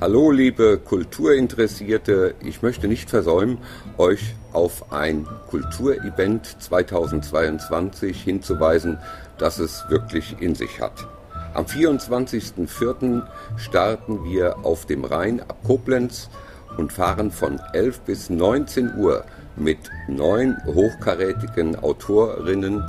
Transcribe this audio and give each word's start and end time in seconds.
Hallo 0.00 0.30
liebe 0.30 0.78
Kulturinteressierte, 0.78 2.36
ich 2.44 2.62
möchte 2.62 2.86
nicht 2.86 3.10
versäumen, 3.10 3.58
euch 3.96 4.36
auf 4.52 4.92
ein 4.92 5.26
Kulturevent 5.50 6.46
2022 6.62 8.22
hinzuweisen, 8.22 8.98
das 9.38 9.58
es 9.58 9.86
wirklich 9.88 10.36
in 10.40 10.54
sich 10.54 10.80
hat. 10.80 11.08
Am 11.52 11.64
24.04. 11.64 13.24
starten 13.56 14.22
wir 14.22 14.58
auf 14.64 14.86
dem 14.86 15.04
Rhein 15.04 15.40
ab 15.40 15.56
Koblenz 15.66 16.30
und 16.76 16.92
fahren 16.92 17.32
von 17.32 17.60
11 17.72 18.00
bis 18.02 18.30
19 18.30 18.94
Uhr 18.98 19.24
mit 19.56 19.78
neun 20.06 20.56
hochkarätigen 20.64 21.74
Autorinnen 21.74 22.84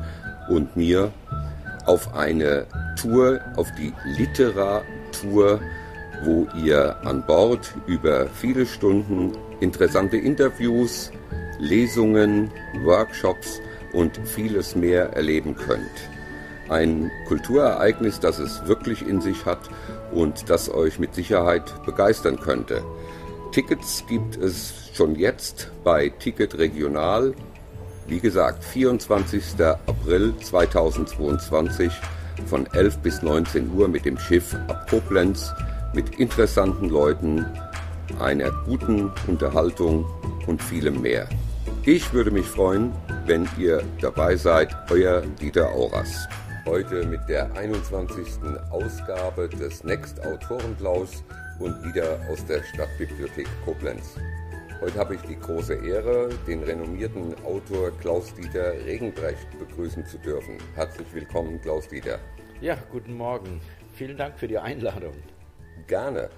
und 0.47 0.77
mir 0.77 1.11
auf 1.87 2.13
eine 2.13 2.67
Tour, 3.01 3.39
auf 3.55 3.67
die 3.79 3.93
Literatur 4.05 5.59
wo 6.23 6.47
ihr 6.55 6.95
an 7.05 7.25
Bord 7.25 7.73
über 7.87 8.27
viele 8.27 8.65
Stunden 8.65 9.31
interessante 9.59 10.17
Interviews, 10.17 11.11
Lesungen, 11.59 12.51
Workshops 12.83 13.59
und 13.93 14.19
vieles 14.25 14.75
mehr 14.75 15.13
erleben 15.13 15.55
könnt. 15.55 16.09
Ein 16.69 17.11
Kulturereignis, 17.27 18.19
das 18.19 18.39
es 18.39 18.65
wirklich 18.67 19.07
in 19.07 19.21
sich 19.21 19.45
hat 19.45 19.69
und 20.11 20.49
das 20.49 20.69
euch 20.69 20.99
mit 20.99 21.15
Sicherheit 21.15 21.63
begeistern 21.85 22.39
könnte. 22.39 22.83
Tickets 23.51 24.03
gibt 24.07 24.37
es 24.37 24.91
schon 24.93 25.15
jetzt 25.15 25.71
bei 25.83 26.09
Ticket 26.09 26.57
Regional. 26.57 27.33
Wie 28.07 28.19
gesagt, 28.19 28.63
24. 28.63 29.43
April 29.87 30.33
2022 30.37 31.91
von 32.45 32.67
11 32.67 32.97
bis 32.99 33.21
19 33.21 33.71
Uhr 33.75 33.87
mit 33.87 34.05
dem 34.05 34.17
Schiff 34.19 34.55
ab 34.67 34.87
Koblenz 34.89 35.51
mit 35.93 36.19
interessanten 36.19 36.89
Leuten, 36.89 37.45
einer 38.19 38.51
guten 38.65 39.11
Unterhaltung 39.27 40.05
und 40.47 40.61
vielem 40.61 41.01
mehr. 41.01 41.27
Ich 41.85 42.13
würde 42.13 42.31
mich 42.31 42.45
freuen, 42.45 42.91
wenn 43.25 43.47
ihr 43.57 43.83
dabei 44.01 44.35
seid, 44.35 44.75
euer 44.91 45.21
Dieter 45.41 45.69
Auras. 45.69 46.27
Heute 46.65 47.05
mit 47.05 47.21
der 47.27 47.51
21. 47.55 48.25
Ausgabe 48.69 49.49
des 49.49 49.83
Next 49.83 50.23
Autorenklaus 50.25 51.23
und 51.59 51.83
wieder 51.83 52.19
aus 52.29 52.45
der 52.45 52.63
Stadtbibliothek 52.63 53.47
Koblenz. 53.65 54.15
Heute 54.81 54.97
habe 54.97 55.15
ich 55.15 55.21
die 55.21 55.37
große 55.37 55.73
Ehre, 55.73 56.29
den 56.47 56.63
renommierten 56.63 57.33
Autor 57.43 57.91
Klaus-Dieter 57.99 58.73
Regenbrecht 58.85 59.47
begrüßen 59.57 60.05
zu 60.05 60.17
dürfen. 60.19 60.57
Herzlich 60.75 61.07
willkommen, 61.13 61.59
Klaus-Dieter. 61.61 62.19
Ja, 62.61 62.77
guten 62.91 63.13
Morgen. 63.13 63.59
Vielen 63.95 64.15
Dank 64.15 64.37
für 64.39 64.47
die 64.47 64.57
Einladung. 64.57 65.13
Gerne. 65.87 66.29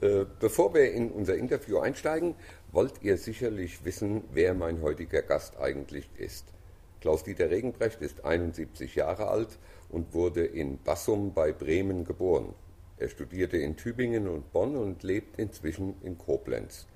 Äh, 0.00 0.24
bevor 0.38 0.74
wir 0.74 0.92
in 0.92 1.10
unser 1.10 1.36
Interview 1.36 1.78
einsteigen, 1.78 2.34
wollt 2.70 3.02
ihr 3.02 3.16
sicherlich 3.16 3.84
wissen, 3.84 4.22
wer 4.32 4.54
mein 4.54 4.80
heutiger 4.82 5.22
Gast 5.22 5.58
eigentlich 5.58 6.08
ist. 6.16 6.46
Klaus-Dieter 7.00 7.50
Regenbrecht 7.50 8.00
ist 8.00 8.24
71 8.24 8.94
Jahre 8.94 9.28
alt 9.28 9.58
und 9.88 10.14
wurde 10.14 10.44
in 10.44 10.78
Bassum 10.82 11.32
bei 11.32 11.52
Bremen 11.52 12.04
geboren. 12.04 12.54
Er 12.96 13.08
studierte 13.08 13.56
in 13.56 13.76
Tübingen 13.76 14.28
und 14.28 14.52
Bonn 14.52 14.76
und 14.76 15.02
lebt 15.02 15.38
inzwischen 15.38 15.94
in 16.02 16.18
Koblenz. 16.18 16.86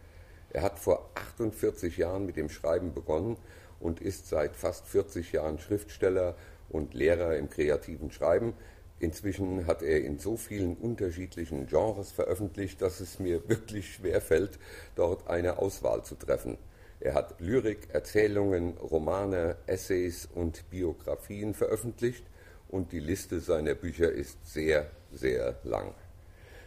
Er 0.50 0.62
hat 0.62 0.78
vor 0.78 1.10
48 1.14 1.96
Jahren 1.96 2.26
mit 2.26 2.36
dem 2.36 2.48
Schreiben 2.48 2.92
begonnen 2.92 3.36
und 3.80 4.00
ist 4.00 4.28
seit 4.28 4.56
fast 4.56 4.86
40 4.86 5.32
Jahren 5.32 5.58
Schriftsteller 5.58 6.36
und 6.68 6.94
Lehrer 6.94 7.36
im 7.36 7.48
kreativen 7.48 8.10
Schreiben, 8.10 8.54
Inzwischen 9.02 9.66
hat 9.66 9.82
er 9.82 10.04
in 10.04 10.20
so 10.20 10.36
vielen 10.36 10.76
unterschiedlichen 10.76 11.66
Genres 11.66 12.12
veröffentlicht, 12.12 12.80
dass 12.80 13.00
es 13.00 13.18
mir 13.18 13.48
wirklich 13.48 13.94
schwer 13.94 14.20
fällt, 14.20 14.60
dort 14.94 15.26
eine 15.26 15.58
Auswahl 15.58 16.04
zu 16.04 16.14
treffen. 16.14 16.56
Er 17.00 17.14
hat 17.14 17.40
Lyrik, 17.40 17.88
Erzählungen, 17.92 18.76
Romane, 18.78 19.56
Essays 19.66 20.28
und 20.32 20.70
Biografien 20.70 21.52
veröffentlicht 21.52 22.22
und 22.68 22.92
die 22.92 23.00
Liste 23.00 23.40
seiner 23.40 23.74
Bücher 23.74 24.12
ist 24.12 24.38
sehr, 24.46 24.88
sehr 25.10 25.56
lang. 25.64 25.94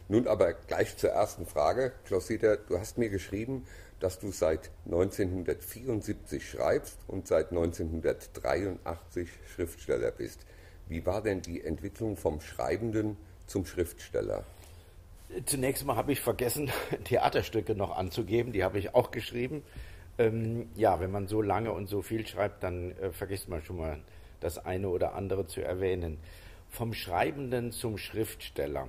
Nun 0.09 0.28
aber 0.28 0.51
gleich 0.51 0.97
zur 0.97 1.12
ersten 1.12 1.45
Frage. 1.45 1.94
Klaus-Dieter, 2.03 2.57
du 2.57 2.78
hast 2.78 2.97
mir 2.97 3.09
geschrieben, 3.09 3.66
dass 4.01 4.19
du 4.19 4.34
seit 4.34 4.72
1974 4.88 6.50
schreibst 6.50 6.97
und 7.07 7.28
seit 7.28 7.51
1983 7.51 9.29
Schriftsteller 9.56 10.12
bist. 10.12 10.41
Wie 10.88 11.06
war 11.06 11.22
denn 11.22 11.41
die 11.41 11.62
Entwicklung 11.62 12.16
vom 12.16 12.41
Schreibenden 12.41 13.18
zum 13.47 13.66
Schriftsteller? 13.66 14.44
Zunächst 15.46 15.85
mal 15.85 15.96
habe 15.96 16.12
ich 16.12 16.22
vergessen, 16.22 16.72
Theaterstücke 17.03 17.75
noch 17.75 17.96
anzugeben. 17.96 18.53
Die 18.53 18.63
habe 18.63 18.78
ich 18.78 18.94
auch 18.94 19.12
geschrieben. 19.12 19.63
Ähm, 20.18 20.69
ja, 20.75 21.00
wenn 21.00 21.12
man 21.12 21.28
so 21.28 21.41
lange 21.41 21.72
und 21.72 21.88
so 21.88 22.01
viel 22.01 22.25
schreibt, 22.25 22.63
dann 22.63 22.91
äh, 22.97 23.12
vergisst 23.12 23.50
man 23.50 23.62
schon 23.62 23.78
mal 23.78 24.00
das 24.40 24.63
eine 24.63 24.90
oder 24.90 25.16
andere 25.16 25.47
zu 25.47 25.62
erwähnen. 25.62 26.19
Vom 26.69 26.94
Schreibenden 26.94 27.72
zum 27.72 27.97
Schriftsteller. 27.97 28.88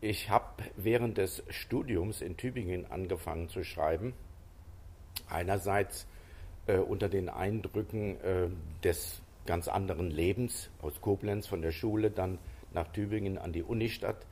Ich 0.00 0.28
habe 0.28 0.64
während 0.76 1.18
des 1.18 1.42
Studiums 1.48 2.20
in 2.20 2.36
Tübingen 2.36 2.90
angefangen 2.90 3.48
zu 3.48 3.64
schreiben. 3.64 4.12
Einerseits 5.28 6.06
äh, 6.66 6.78
unter 6.78 7.08
den 7.08 7.28
Eindrücken 7.28 8.20
äh, 8.20 8.48
des 8.84 9.22
ganz 9.46 9.68
anderen 9.68 10.10
Lebens, 10.10 10.70
aus 10.82 11.00
Koblenz 11.00 11.46
von 11.46 11.62
der 11.62 11.72
Schule, 11.72 12.10
dann 12.10 12.38
nach 12.72 12.88
Tübingen 12.88 13.38
an 13.38 13.52
die 13.52 13.62
Unistadt. 13.62 14.26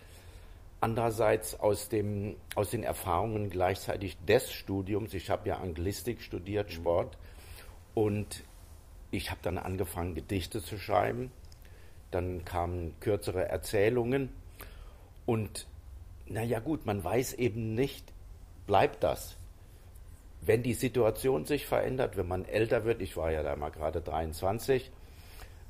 Andererseits 0.81 1.59
aus, 1.59 1.89
dem, 1.89 2.37
aus 2.55 2.71
den 2.71 2.83
Erfahrungen 2.83 3.49
gleichzeitig 3.49 4.19
des 4.27 4.53
Studiums. 4.53 5.15
Ich 5.15 5.31
habe 5.31 5.49
ja 5.49 5.57
Anglistik 5.57 6.21
studiert, 6.21 6.69
mhm. 6.69 6.75
Sport. 6.75 7.19
Und 7.95 8.45
ich 9.11 9.31
habe 9.31 9.41
dann 9.43 9.57
angefangen, 9.57 10.15
Gedichte 10.15 10.63
zu 10.63 10.79
schreiben. 10.79 11.31
Dann 12.11 12.45
kamen 12.45 12.95
kürzere 13.01 13.49
Erzählungen. 13.49 14.29
Und 15.25 15.67
naja 16.27 16.61
gut, 16.61 16.85
man 16.87 17.03
weiß 17.03 17.35
eben 17.35 17.75
nicht, 17.75 18.13
bleibt 18.67 19.03
das? 19.03 19.37
Wenn 20.41 20.63
die 20.63 20.75
Situation 20.75 21.47
sich 21.47 21.65
verändert, 21.65 22.17
wenn 22.17 22.29
man 22.29 22.45
älter 22.45 22.85
wird, 22.85 23.01
ich 23.01 23.17
war 23.17 23.31
ja 23.31 23.43
da 23.43 23.57
mal 23.57 23.71
gerade 23.71 24.03
23, 24.03 24.91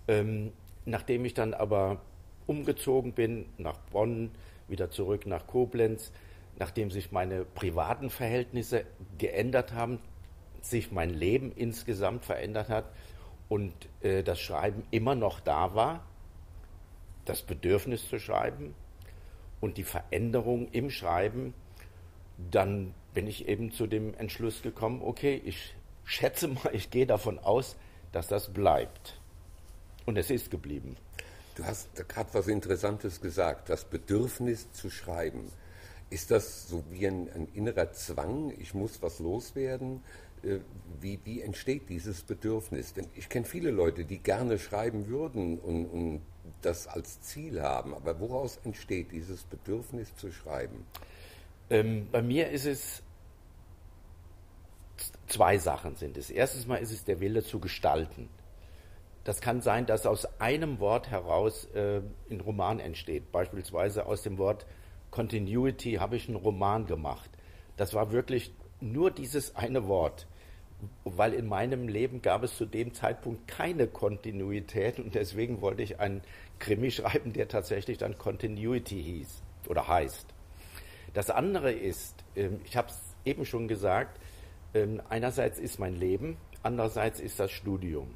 ähm, 0.08 0.52
nachdem 0.84 1.24
ich 1.24 1.34
dann 1.34 1.54
aber 1.54 2.00
umgezogen 2.46 3.12
bin 3.12 3.46
nach 3.58 3.78
Bonn, 3.90 4.30
wieder 4.68 4.90
zurück 4.90 5.26
nach 5.26 5.46
Koblenz, 5.46 6.12
nachdem 6.58 6.90
sich 6.90 7.12
meine 7.12 7.44
privaten 7.44 8.10
Verhältnisse 8.10 8.84
geändert 9.18 9.72
haben, 9.72 9.98
sich 10.60 10.92
mein 10.92 11.10
Leben 11.10 11.52
insgesamt 11.52 12.24
verändert 12.24 12.68
hat 12.68 12.86
und 13.48 13.72
äh, 14.00 14.22
das 14.22 14.40
Schreiben 14.40 14.84
immer 14.90 15.14
noch 15.14 15.40
da 15.40 15.74
war, 15.74 16.04
das 17.24 17.42
Bedürfnis 17.42 18.08
zu 18.08 18.18
schreiben 18.18 18.74
und 19.60 19.76
die 19.76 19.84
Veränderung 19.84 20.68
im 20.72 20.90
Schreiben, 20.90 21.54
dann 22.50 22.94
bin 23.12 23.26
ich 23.26 23.48
eben 23.48 23.72
zu 23.72 23.86
dem 23.86 24.14
Entschluss 24.14 24.62
gekommen, 24.62 25.02
okay, 25.02 25.40
ich 25.44 25.74
schätze 26.04 26.48
mal, 26.48 26.70
ich 26.72 26.90
gehe 26.90 27.06
davon 27.06 27.38
aus, 27.38 27.76
dass 28.12 28.28
das 28.28 28.52
bleibt. 28.52 29.20
Und 30.06 30.16
es 30.16 30.30
ist 30.30 30.50
geblieben. 30.50 30.96
Du 31.54 31.64
hast 31.64 31.88
gerade 32.08 32.30
was 32.32 32.48
Interessantes 32.48 33.20
gesagt, 33.20 33.68
das 33.68 33.84
Bedürfnis 33.84 34.70
zu 34.72 34.90
schreiben. 34.90 35.50
Ist 36.10 36.30
das 36.30 36.68
so 36.68 36.84
wie 36.90 37.06
ein, 37.06 37.30
ein 37.34 37.48
innerer 37.54 37.92
Zwang, 37.92 38.52
ich 38.58 38.74
muss 38.74 39.00
was 39.02 39.18
loswerden? 39.18 40.02
Äh, 40.42 40.58
wie, 41.00 41.18
wie 41.24 41.40
entsteht 41.40 41.88
dieses 41.88 42.22
Bedürfnis? 42.22 42.92
Denn 42.92 43.06
ich 43.14 43.28
kenne 43.28 43.46
viele 43.46 43.70
Leute, 43.70 44.04
die 44.04 44.18
gerne 44.18 44.58
schreiben 44.58 45.06
würden 45.06 45.58
und, 45.58 45.86
und 45.86 46.20
das 46.60 46.86
als 46.86 47.20
Ziel 47.22 47.62
haben. 47.62 47.94
Aber 47.94 48.18
woraus 48.20 48.58
entsteht 48.64 49.12
dieses 49.12 49.44
Bedürfnis 49.44 50.14
zu 50.16 50.30
schreiben? 50.32 50.84
Ähm, 51.70 52.08
bei 52.10 52.20
mir 52.20 52.50
ist 52.50 52.66
es 52.66 53.02
zwei 55.26 55.58
Sachen 55.58 55.96
sind 55.96 56.16
es. 56.16 56.30
Erstens 56.30 56.66
mal 56.66 56.76
ist 56.76 56.92
es 56.92 57.04
der 57.04 57.20
Wille 57.20 57.42
zu 57.42 57.58
gestalten. 57.58 58.28
Das 59.24 59.40
kann 59.40 59.62
sein, 59.62 59.86
dass 59.86 60.04
aus 60.04 60.26
einem 60.38 60.80
Wort 60.80 61.10
heraus 61.10 61.64
äh, 61.74 62.02
ein 62.30 62.40
Roman 62.40 62.78
entsteht. 62.78 63.32
Beispielsweise 63.32 64.06
aus 64.06 64.22
dem 64.22 64.36
Wort 64.36 64.66
Continuity 65.10 65.94
habe 65.94 66.16
ich 66.16 66.28
einen 66.28 66.36
Roman 66.36 66.86
gemacht. 66.86 67.30
Das 67.76 67.94
war 67.94 68.12
wirklich 68.12 68.52
nur 68.80 69.10
dieses 69.10 69.56
eine 69.56 69.88
Wort, 69.88 70.26
weil 71.04 71.32
in 71.32 71.46
meinem 71.46 71.88
Leben 71.88 72.20
gab 72.20 72.42
es 72.42 72.56
zu 72.56 72.66
dem 72.66 72.92
Zeitpunkt 72.92 73.48
keine 73.48 73.86
Kontinuität 73.86 74.98
und 74.98 75.14
deswegen 75.14 75.62
wollte 75.62 75.82
ich 75.82 76.00
einen 76.00 76.20
Krimi 76.58 76.90
schreiben, 76.90 77.32
der 77.32 77.48
tatsächlich 77.48 77.96
dann 77.96 78.18
Continuity 78.18 79.02
hieß 79.02 79.42
oder 79.68 79.88
heißt. 79.88 80.26
Das 81.14 81.30
andere 81.30 81.72
ist, 81.72 82.24
äh, 82.34 82.50
ich 82.64 82.76
habe 82.76 82.88
es 82.88 83.00
eben 83.24 83.46
schon 83.46 83.68
gesagt, 83.68 84.20
äh, 84.74 84.86
einerseits 85.08 85.58
ist 85.58 85.78
mein 85.78 85.94
Leben, 85.94 86.36
andererseits 86.62 87.20
ist 87.20 87.40
das 87.40 87.52
Studium. 87.52 88.14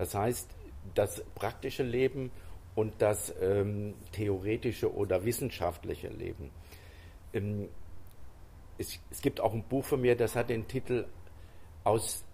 Das 0.00 0.14
heißt, 0.14 0.48
das 0.94 1.22
praktische 1.34 1.82
Leben 1.82 2.30
und 2.74 2.94
das 3.02 3.34
ähm, 3.42 3.92
theoretische 4.12 4.94
oder 4.94 5.26
wissenschaftliche 5.26 6.08
Leben. 6.08 6.50
Ähm, 7.34 7.68
es, 8.78 8.98
es, 9.10 9.20
gibt 9.20 9.40
auch 9.40 9.52
ein 9.52 9.62
Buch 9.62 9.84
von 9.84 10.00
mir, 10.00 10.16
das 10.16 10.36
hat 10.36 10.48
den 10.48 10.66
Titel 10.66 11.04
aus, 11.84 12.24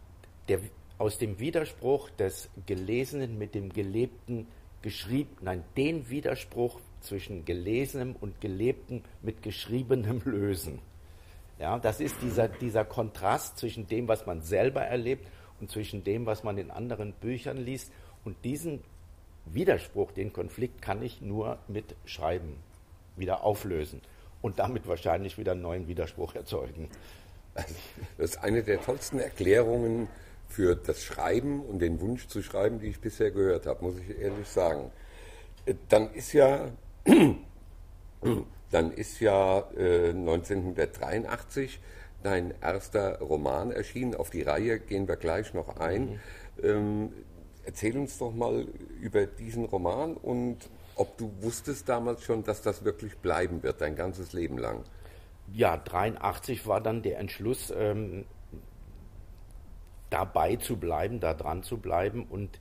der, 0.47 0.61
aus 0.97 1.19
dem 1.19 1.41
Widerspruch 1.41 2.09
des 2.11 2.49
Gelesenen 2.67 3.37
mit 3.37 3.57
dem 3.57 3.73
Gelebten 3.73 4.47
geschrieben, 4.81 5.37
nein, 5.41 5.65
den 5.77 6.09
Widerspruch 6.09 6.79
zwischen 7.01 7.45
Gelesenem 7.45 8.15
und 8.21 8.41
Gelebten 8.41 9.03
mit 9.23 9.43
Geschriebenem 9.43 10.23
lösen. 10.25 10.79
Ja, 11.59 11.81
das 11.81 11.99
ist 11.99 12.23
dieser, 12.23 12.47
dieser 12.47 12.85
Kontrast 12.85 13.59
zwischen 13.59 13.89
dem, 13.89 14.07
was 14.07 14.25
man 14.25 14.43
selber 14.43 14.83
erlebt 14.83 15.27
und 15.61 15.71
zwischen 15.71 16.05
dem, 16.05 16.27
was 16.27 16.45
man 16.45 16.59
in 16.59 16.71
anderen 16.71 17.13
Büchern 17.13 17.57
liest. 17.57 17.93
Und 18.25 18.37
diesen 18.45 18.83
Widerspruch, 19.47 20.13
den 20.13 20.33
Konflikt 20.33 20.83
kann 20.83 21.03
ich 21.03 21.21
nur 21.21 21.59
mit 21.69 21.95
Schreiben 22.05 22.57
wieder 23.17 23.45
auflösen 23.45 24.01
und 24.43 24.59
damit 24.59 24.87
wahrscheinlich 24.87 25.39
wieder 25.39 25.53
einen 25.53 25.63
neuen 25.63 25.89
Widerspruch 25.89 26.35
erzeugen. 26.35 26.89
Das 27.55 27.67
ist 28.19 28.39
eine 28.45 28.63
der 28.63 28.83
tollsten 28.83 29.19
Erklärungen 29.19 30.09
für 30.49 30.77
das 30.77 31.03
Schreiben 31.03 31.61
und 31.63 31.81
den 31.81 32.01
Wunsch 32.01 32.29
zu 32.29 32.43
schreiben, 32.43 32.79
die 32.79 32.89
ich 32.89 33.01
bisher 33.01 33.31
gehört 33.31 33.67
habe, 33.67 33.85
muss 33.85 33.99
ich 33.99 34.19
ehrlich 34.19 34.47
sagen. 34.47 34.91
Dann 35.89 36.13
ist 36.13 36.33
ja, 36.33 36.71
dann 38.71 38.93
ist 38.93 39.21
ja 39.21 39.65
äh, 39.77 40.11
1983 40.11 41.81
dein 42.23 42.55
erster 42.61 43.21
Roman 43.21 43.71
erschienen. 43.71 44.15
Auf 44.15 44.31
die 44.31 44.43
Reihe 44.43 44.81
gehen 44.81 45.09
wir 45.09 45.17
gleich 45.17 45.55
noch 45.55 45.77
ein. 45.77 46.11
Mhm. 46.11 46.21
Ähm, 46.63 47.13
erzähl 47.65 47.97
uns 47.97 48.19
doch 48.19 48.33
mal 48.33 48.67
über 49.01 49.27
diesen 49.27 49.65
Roman 49.65 50.15
und 50.15 50.69
ob 50.95 51.19
du 51.19 51.31
wusstest 51.41 51.89
damals 51.89 52.23
schon, 52.23 52.43
dass 52.43 52.63
das 52.63 52.85
wirklich 52.85 53.19
bleiben 53.19 53.63
wird, 53.63 53.81
dein 53.81 53.97
ganzes 53.97 54.33
Leben 54.33 54.57
lang. 54.57 54.85
Ja, 55.53 55.77
83 55.77 56.67
war 56.67 56.81
dann 56.81 57.03
der 57.03 57.19
Entschluss, 57.19 57.73
ähm, 57.77 58.25
dabei 60.11 60.57
zu 60.57 60.77
bleiben, 60.77 61.21
da 61.21 61.35
dran 61.35 61.63
zu 61.63 61.79
bleiben. 61.79 62.25
Und 62.25 62.61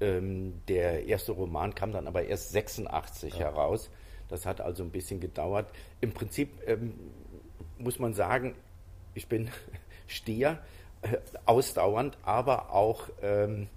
ähm, 0.00 0.60
der 0.68 1.06
erste 1.06 1.32
Roman 1.32 1.74
kam 1.74 1.92
dann 1.92 2.06
aber 2.06 2.24
erst 2.24 2.52
86 2.52 3.34
ja. 3.34 3.40
heraus. 3.40 3.90
Das 4.28 4.46
hat 4.46 4.60
also 4.60 4.82
ein 4.82 4.90
bisschen 4.90 5.20
gedauert. 5.20 5.70
Im 6.00 6.12
Prinzip 6.12 6.50
ähm, 6.66 6.94
muss 7.78 7.98
man 7.98 8.14
sagen, 8.14 8.54
ich 9.14 9.28
bin 9.28 9.50
Stier, 10.06 10.58
äh, 11.02 11.18
ausdauernd, 11.46 12.18
aber 12.22 12.70
auch 12.72 13.08
ähm, 13.22 13.68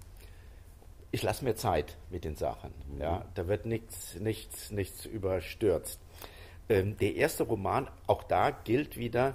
ich 1.10 1.22
lasse 1.22 1.44
mir 1.44 1.54
Zeit 1.54 1.96
mit 2.10 2.24
den 2.24 2.36
Sachen. 2.36 2.72
Mhm. 2.94 3.00
Ja, 3.00 3.24
da 3.34 3.48
wird 3.48 3.66
nichts, 3.66 4.16
nichts, 4.16 4.70
nichts 4.70 5.06
überstürzt. 5.06 6.00
Ähm, 6.68 6.96
der 6.98 7.14
erste 7.16 7.44
Roman, 7.44 7.88
auch 8.06 8.22
da 8.22 8.50
gilt 8.50 8.98
wieder 8.98 9.34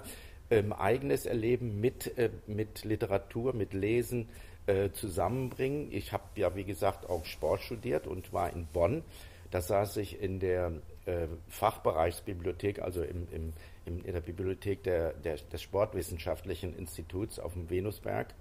ähm, 0.50 0.72
eigenes 0.72 1.26
Erleben 1.26 1.80
mit, 1.80 2.16
äh, 2.16 2.30
mit 2.46 2.84
Literatur, 2.84 3.54
mit 3.54 3.74
Lesen 3.74 4.28
äh, 4.66 4.90
zusammenbringen. 4.90 5.90
Ich 5.90 6.12
habe 6.12 6.24
ja, 6.36 6.54
wie 6.54 6.64
gesagt, 6.64 7.08
auch 7.08 7.24
Sport 7.24 7.62
studiert 7.62 8.06
und 8.06 8.32
war 8.32 8.52
in 8.52 8.66
Bonn. 8.66 9.02
Da 9.50 9.60
saß 9.60 9.96
ich 9.96 10.20
in 10.20 10.38
der 10.38 10.72
äh, 11.06 11.26
Fachbereichsbibliothek, 11.48 12.80
also 12.80 13.02
im, 13.02 13.26
im, 13.30 13.52
im, 13.84 14.04
in 14.04 14.12
der 14.12 14.20
Bibliothek 14.20 14.82
der, 14.82 15.12
der, 15.14 15.36
des 15.36 15.62
Sportwissenschaftlichen 15.62 16.74
Instituts 16.76 17.38
auf 17.38 17.52
dem 17.52 17.68
Venusberg. 17.70 18.34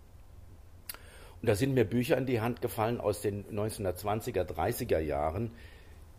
Und 1.42 1.50
da 1.50 1.56
sind 1.56 1.74
mir 1.74 1.84
Bücher 1.84 2.18
in 2.18 2.26
die 2.26 2.40
Hand 2.40 2.62
gefallen 2.62 3.02
aus 3.02 3.22
den 3.22 3.44
1920er, 3.46 4.44
30er 4.44 5.00
Jahren, 5.00 5.52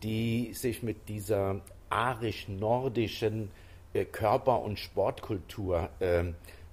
die 0.03 0.53
sich 0.53 0.83
mit 0.83 1.09
dieser 1.09 1.63
arisch-nordischen 1.89 3.51
äh, 3.95 4.05
Körper- 4.05 4.61
und 4.61 4.79
Sportkultur 4.79 5.89
äh, 6.01 6.25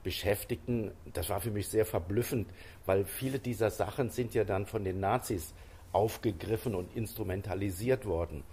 beschäftigten. 0.03 0.91
Das 1.13 1.29
war 1.29 1.39
für 1.39 1.51
mich 1.51 1.69
sehr 1.69 1.85
verblüffend, 1.85 2.49
weil 2.85 3.05
viele 3.05 3.39
dieser 3.39 3.69
Sachen 3.69 4.09
sind 4.09 4.33
ja 4.33 4.43
dann 4.43 4.65
von 4.65 4.83
den 4.83 4.99
Nazis 4.99 5.53
aufgegriffen 5.93 6.75
und 6.75 6.95
instrumentalisiert 6.95 8.05
worden. 8.05 8.43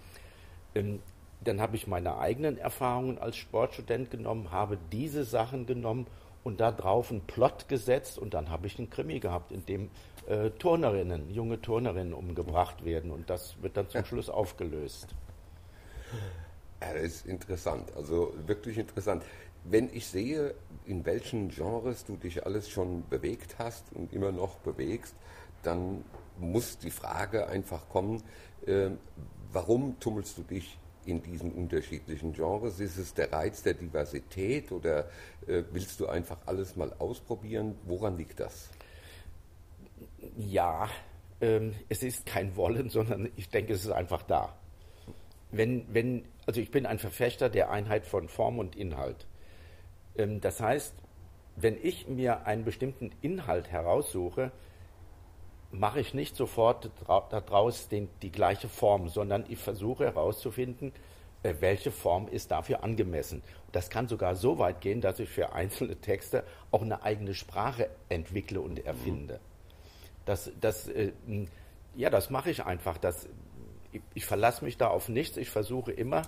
Ähm, 0.75 0.99
dann 1.41 1.61
habe 1.61 1.75
ich 1.75 1.87
meine 1.87 2.17
eigenen 2.17 2.57
Erfahrungen 2.57 3.17
als 3.17 3.37
Sportstudent 3.37 4.11
genommen, 4.11 4.51
habe 4.51 4.77
diese 4.91 5.23
Sachen 5.23 5.65
genommen 5.65 6.07
und 6.43 6.59
da 6.59 6.71
drauf 6.71 7.11
einen 7.11 7.21
Plot 7.21 7.67
gesetzt 7.67 8.17
und 8.17 8.33
dann 8.33 8.49
habe 8.49 8.67
ich 8.67 8.77
einen 8.77 8.89
Krimi 8.89 9.19
gehabt, 9.19 9.51
in 9.51 9.65
dem 9.65 9.89
äh, 10.27 10.49
Turnerinnen, 10.51 11.33
junge 11.33 11.61
Turnerinnen 11.61 12.13
umgebracht 12.13 12.83
werden 12.83 13.11
und 13.11 13.29
das 13.29 13.61
wird 13.61 13.77
dann 13.77 13.89
zum 13.89 14.05
Schluss 14.05 14.29
aufgelöst. 14.29 15.15
Ja, 16.81 16.93
das 16.93 17.03
ist 17.03 17.25
interessant, 17.25 17.91
also 17.95 18.33
wirklich 18.45 18.77
interessant. 18.77 19.23
Wenn 19.65 19.89
ich 19.93 20.07
sehe, 20.07 20.55
in 20.85 21.05
welchen 21.05 21.49
Genres 21.49 22.05
du 22.05 22.15
dich 22.15 22.45
alles 22.45 22.69
schon 22.69 23.03
bewegt 23.09 23.55
hast 23.59 23.91
und 23.93 24.13
immer 24.13 24.31
noch 24.31 24.55
bewegst, 24.59 25.13
dann 25.63 26.05
muss 26.39 26.77
die 26.77 26.91
Frage 26.91 27.47
einfach 27.47 27.89
kommen, 27.89 28.23
äh, 28.65 28.91
warum 29.51 29.99
tummelst 29.99 30.37
du 30.37 30.43
dich 30.43 30.77
in 31.05 31.21
diesen 31.23 31.51
unterschiedlichen 31.51 32.33
Genres? 32.33 32.79
Ist 32.79 32.97
es 32.97 33.13
der 33.13 33.31
Reiz 33.31 33.63
der 33.63 33.73
Diversität 33.73 34.71
oder 34.71 35.09
äh, 35.47 35.63
willst 35.71 35.99
du 35.99 36.07
einfach 36.07 36.37
alles 36.45 36.75
mal 36.75 36.93
ausprobieren? 36.99 37.75
Woran 37.85 38.17
liegt 38.17 38.39
das? 38.39 38.69
Ja, 40.37 40.89
ähm, 41.41 41.73
es 41.87 42.03
ist 42.03 42.25
kein 42.25 42.55
Wollen, 42.55 42.89
sondern 42.89 43.29
ich 43.35 43.49
denke, 43.49 43.73
es 43.73 43.83
ist 43.83 43.91
einfach 43.91 44.23
da. 44.23 44.55
Wenn, 45.51 45.85
wenn, 45.93 46.25
also 46.45 46.61
ich 46.61 46.69
bin 46.69 46.85
ein 46.85 46.99
Verfechter 46.99 47.49
der 47.49 47.71
Einheit 47.71 48.05
von 48.05 48.27
Form 48.27 48.59
und 48.59 48.75
Inhalt. 48.75 49.25
Ähm, 50.15 50.41
das 50.41 50.59
heißt, 50.59 50.93
wenn 51.55 51.77
ich 51.81 52.07
mir 52.07 52.45
einen 52.45 52.63
bestimmten 52.63 53.11
Inhalt 53.21 53.69
heraussuche, 53.69 54.51
mache 55.71 55.99
ich 55.99 56.13
nicht 56.13 56.35
sofort 56.35 56.89
daraus 57.07 57.87
den, 57.87 58.09
die 58.21 58.31
gleiche 58.31 58.67
Form, 58.67 59.09
sondern 59.09 59.45
ich 59.49 59.59
versuche 59.59 60.05
herauszufinden, 60.05 60.91
äh, 61.43 61.55
welche 61.59 61.91
Form 61.91 62.27
ist 62.27 62.51
dafür 62.51 62.83
angemessen. 62.83 63.43
Das 63.71 63.89
kann 63.89 64.07
sogar 64.07 64.35
so 64.35 64.57
weit 64.57 64.81
gehen, 64.81 65.01
dass 65.01 65.19
ich 65.19 65.29
für 65.29 65.53
einzelne 65.53 65.95
Texte 65.95 66.43
auch 66.71 66.81
eine 66.81 67.03
eigene 67.03 67.33
Sprache 67.33 67.89
entwickle 68.09 68.61
und 68.61 68.85
erfinde. 68.85 69.39
Das, 70.25 70.51
das, 70.59 70.87
äh, 70.87 71.11
ja, 71.95 72.09
das 72.09 72.29
mache 72.29 72.49
ich 72.49 72.65
einfach. 72.65 72.97
Das, 72.97 73.27
ich, 74.13 74.25
verlasse 74.25 74.65
mich 74.65 74.77
da 74.77 74.87
auf 74.87 75.07
nichts. 75.07 75.37
Ich 75.37 75.49
versuche 75.49 75.91
immer, 75.91 76.23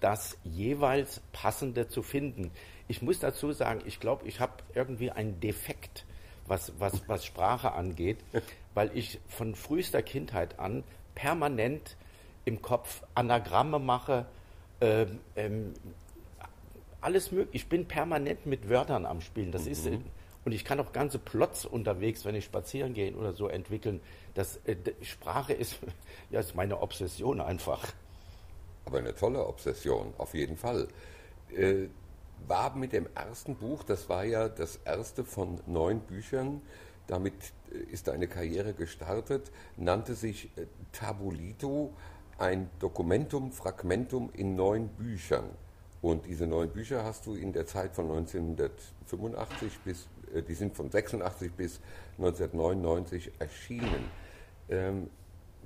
das 0.00 0.38
jeweils 0.44 1.20
Passende 1.32 1.88
zu 1.88 2.02
finden. 2.02 2.50
Ich 2.88 3.02
muss 3.02 3.18
dazu 3.18 3.52
sagen, 3.52 3.82
ich 3.84 4.00
glaube, 4.00 4.26
ich 4.26 4.40
habe 4.40 4.54
irgendwie 4.74 5.10
einen 5.10 5.40
Defekt 5.40 6.04
was, 6.48 6.72
was, 6.78 7.02
was 7.08 7.24
Sprache 7.24 7.72
angeht, 7.72 8.18
weil 8.78 8.96
ich 8.96 9.18
von 9.26 9.56
frühester 9.56 10.02
Kindheit 10.02 10.60
an 10.60 10.84
permanent 11.16 11.96
im 12.44 12.62
Kopf 12.62 13.02
Anagramme 13.16 13.80
mache, 13.80 14.24
ähm, 14.80 15.18
ähm, 15.34 15.74
alles 17.00 17.32
möglich. 17.32 17.64
Ich 17.64 17.68
bin 17.68 17.88
permanent 17.88 18.46
mit 18.46 18.68
Wörtern 18.68 19.04
am 19.04 19.20
Spielen. 19.20 19.50
Das 19.50 19.64
mhm. 19.64 19.72
ist 19.72 19.88
und 20.44 20.52
ich 20.52 20.64
kann 20.64 20.78
auch 20.78 20.92
ganze 20.92 21.18
Plots 21.18 21.66
unterwegs, 21.66 22.24
wenn 22.24 22.36
ich 22.36 22.44
spazieren 22.44 22.94
gehe 22.94 23.16
oder 23.16 23.32
so 23.32 23.48
entwickeln. 23.48 24.00
Das, 24.34 24.60
äh, 24.64 24.76
Sprache 25.02 25.54
ist, 25.54 25.80
ja, 26.30 26.38
ist 26.38 26.54
meine 26.54 26.80
Obsession 26.80 27.40
einfach. 27.40 27.84
Aber 28.84 28.98
eine 28.98 29.12
tolle 29.12 29.44
Obsession, 29.44 30.14
auf 30.18 30.34
jeden 30.34 30.56
Fall. 30.56 30.86
Äh, 31.52 31.88
war 32.46 32.76
mit 32.76 32.92
dem 32.92 33.08
ersten 33.16 33.56
Buch, 33.56 33.82
das 33.82 34.08
war 34.08 34.24
ja 34.24 34.48
das 34.48 34.76
erste 34.84 35.24
von 35.24 35.58
neun 35.66 35.98
Büchern, 35.98 36.62
damit 37.08 37.34
äh, 37.72 37.78
ist 37.92 38.06
deine 38.06 38.28
Karriere 38.28 38.72
gestartet, 38.72 39.50
nannte 39.76 40.14
sich 40.14 40.50
äh, 40.56 40.66
Tabulito, 40.92 41.92
ein 42.38 42.70
Dokumentum 42.78 43.50
Fragmentum 43.50 44.30
in 44.32 44.54
neun 44.54 44.88
Büchern. 44.88 45.50
Und 46.00 46.26
diese 46.26 46.46
neun 46.46 46.70
Bücher 46.70 47.02
hast 47.02 47.26
du 47.26 47.34
in 47.34 47.52
der 47.52 47.66
Zeit 47.66 47.96
von 47.96 48.08
1985 48.08 49.80
bis, 49.80 50.06
äh, 50.32 50.42
die 50.42 50.54
sind 50.54 50.76
von 50.76 50.90
86 50.90 51.52
bis 51.52 51.80
1999 52.18 53.32
erschienen. 53.40 54.04
Ähm, 54.68 55.10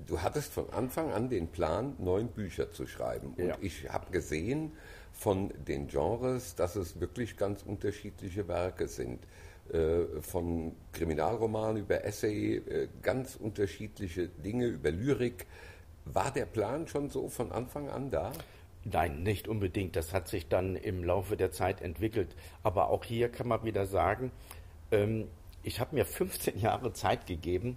du 0.06 0.22
hattest 0.22 0.52
von 0.52 0.70
Anfang 0.70 1.12
an 1.12 1.28
den 1.28 1.48
Plan, 1.48 1.94
neun 1.98 2.28
Bücher 2.28 2.72
zu 2.72 2.86
schreiben. 2.86 3.34
Und 3.36 3.46
ja. 3.46 3.58
ich 3.60 3.90
habe 3.90 4.10
gesehen, 4.10 4.72
von 5.12 5.52
den 5.68 5.88
Genres, 5.88 6.54
dass 6.54 6.76
es 6.76 7.00
wirklich 7.00 7.36
ganz 7.36 7.62
unterschiedliche 7.62 8.48
Werke 8.48 8.88
sind. 8.88 9.20
Äh, 9.72 10.20
von 10.20 10.74
Kriminalroman 10.92 11.76
über 11.76 12.04
Essay, 12.04 12.56
äh, 12.56 12.88
ganz 13.02 13.36
unterschiedliche 13.36 14.28
Dinge 14.28 14.66
über 14.66 14.90
Lyrik. 14.90 15.46
War 16.04 16.30
der 16.30 16.46
Plan 16.46 16.86
schon 16.88 17.10
so 17.10 17.28
von 17.28 17.52
Anfang 17.52 17.88
an 17.88 18.10
da? 18.10 18.32
Nein, 18.84 19.22
nicht 19.22 19.48
unbedingt. 19.48 19.96
Das 19.96 20.12
hat 20.12 20.28
sich 20.28 20.48
dann 20.48 20.76
im 20.76 21.04
Laufe 21.04 21.36
der 21.36 21.52
Zeit 21.52 21.80
entwickelt. 21.80 22.34
Aber 22.62 22.90
auch 22.90 23.04
hier 23.04 23.28
kann 23.30 23.48
man 23.48 23.64
wieder 23.64 23.86
sagen, 23.86 24.32
ähm, 24.90 25.28
ich 25.62 25.80
habe 25.80 25.94
mir 25.94 26.04
15 26.04 26.58
Jahre 26.58 26.92
Zeit 26.92 27.26
gegeben, 27.26 27.76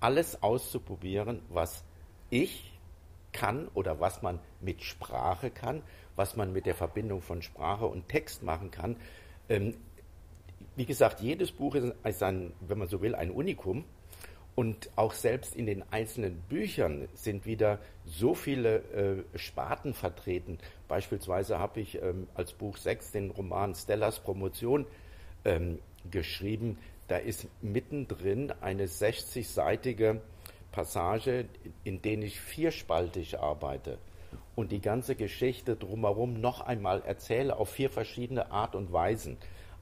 alles 0.00 0.42
auszuprobieren, 0.42 1.40
was 1.48 1.84
ich 2.30 2.78
kann 3.32 3.68
oder 3.74 4.00
was 4.00 4.20
man 4.20 4.40
mit 4.60 4.82
Sprache 4.82 5.50
kann 5.50 5.82
was 6.16 6.36
man 6.36 6.52
mit 6.52 6.66
der 6.66 6.74
Verbindung 6.74 7.22
von 7.22 7.42
Sprache 7.42 7.86
und 7.86 8.08
Text 8.08 8.42
machen 8.42 8.70
kann. 8.70 8.96
Ähm, 9.48 9.74
wie 10.76 10.86
gesagt, 10.86 11.20
jedes 11.20 11.52
Buch 11.52 11.74
ist 11.74 12.22
ein, 12.22 12.52
wenn 12.60 12.78
man 12.78 12.88
so 12.88 13.00
will, 13.02 13.14
ein 13.14 13.30
Unikum. 13.30 13.84
Und 14.54 14.90
auch 14.96 15.14
selbst 15.14 15.56
in 15.56 15.64
den 15.64 15.82
einzelnen 15.92 16.42
Büchern 16.42 17.08
sind 17.14 17.46
wieder 17.46 17.78
so 18.04 18.34
viele 18.34 19.24
äh, 19.34 19.38
Sparten 19.38 19.94
vertreten. 19.94 20.58
Beispielsweise 20.88 21.58
habe 21.58 21.80
ich 21.80 22.02
ähm, 22.02 22.28
als 22.34 22.52
Buch 22.52 22.76
6 22.76 23.12
den 23.12 23.30
Roman 23.30 23.74
Stellas 23.74 24.20
Promotion 24.20 24.84
ähm, 25.46 25.78
geschrieben. 26.10 26.76
Da 27.08 27.16
ist 27.16 27.48
mittendrin 27.62 28.52
eine 28.60 28.86
60-seitige 28.86 30.20
Passage, 30.70 31.46
in 31.84 32.02
der 32.02 32.18
ich 32.18 32.38
vierspaltig 32.38 33.38
arbeite 33.38 33.98
und 34.54 34.72
die 34.72 34.80
ganze 34.80 35.14
Geschichte 35.14 35.76
drumherum 35.76 36.40
noch 36.40 36.60
einmal 36.60 37.02
erzähle 37.02 37.56
auf 37.56 37.70
vier 37.70 37.90
verschiedene 37.90 38.50
Art 38.50 38.74
und 38.74 38.92
Weisen. 38.92 39.36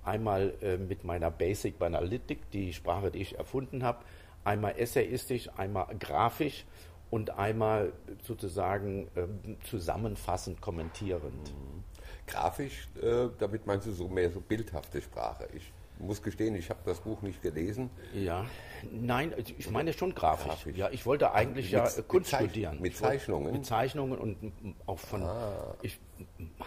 Einmal 0.05 0.55
äh, 0.63 0.77
mit 0.77 1.05
meiner 1.05 1.31
Basic 1.31 1.79
Banalytik, 1.79 2.51
die 2.51 2.73
Sprache, 2.73 3.11
die 3.11 3.19
ich 3.19 3.39
erfunden 3.39 3.83
habe, 3.83 3.99
einmal 4.45 4.79
essayistisch, 4.79 5.51
einmal 5.57 5.87
grafisch 5.99 6.65
und 7.11 7.31
einmal 7.31 7.93
sozusagen 8.23 9.09
äh, 9.15 9.27
zusammenfassend 9.69 10.61
kommentierend. 10.61 11.53
Mhm. 11.53 11.85
Grafisch, 12.27 12.89
äh, 13.03 13.29
damit 13.39 13.67
meinst 13.67 13.87
du 13.87 13.93
so 13.93 14.09
mehr 14.09 14.31
so 14.31 14.41
bildhafte 14.41 15.03
Sprache. 15.03 15.49
Ich 15.55 15.73
muss 15.99 16.23
gestehen, 16.23 16.55
ich 16.55 16.71
habe 16.71 16.81
das 16.85 17.01
Buch 17.01 17.21
nicht 17.23 17.43
gelesen. 17.43 17.91
Ja, 18.15 18.47
nein, 18.91 19.35
ich 19.59 19.71
meine 19.71 19.93
schon 19.93 20.15
grafisch. 20.15 20.47
grafisch. 20.47 20.77
Ja, 20.77 20.91
ich 20.91 21.05
wollte 21.07 21.33
eigentlich 21.33 21.67
mit, 21.67 21.73
ja 21.73 22.03
Kunst 22.09 22.33
mit 22.33 22.41
studieren. 22.41 22.81
Mit 22.81 22.97
Zeichnungen? 22.97 23.53
Mit 23.53 23.67
Zeichnungen 23.67 24.19
und 24.19 24.55
auch 24.87 24.99
von. 24.99 25.23
Ah. 25.23 25.75
Ich 25.83 25.99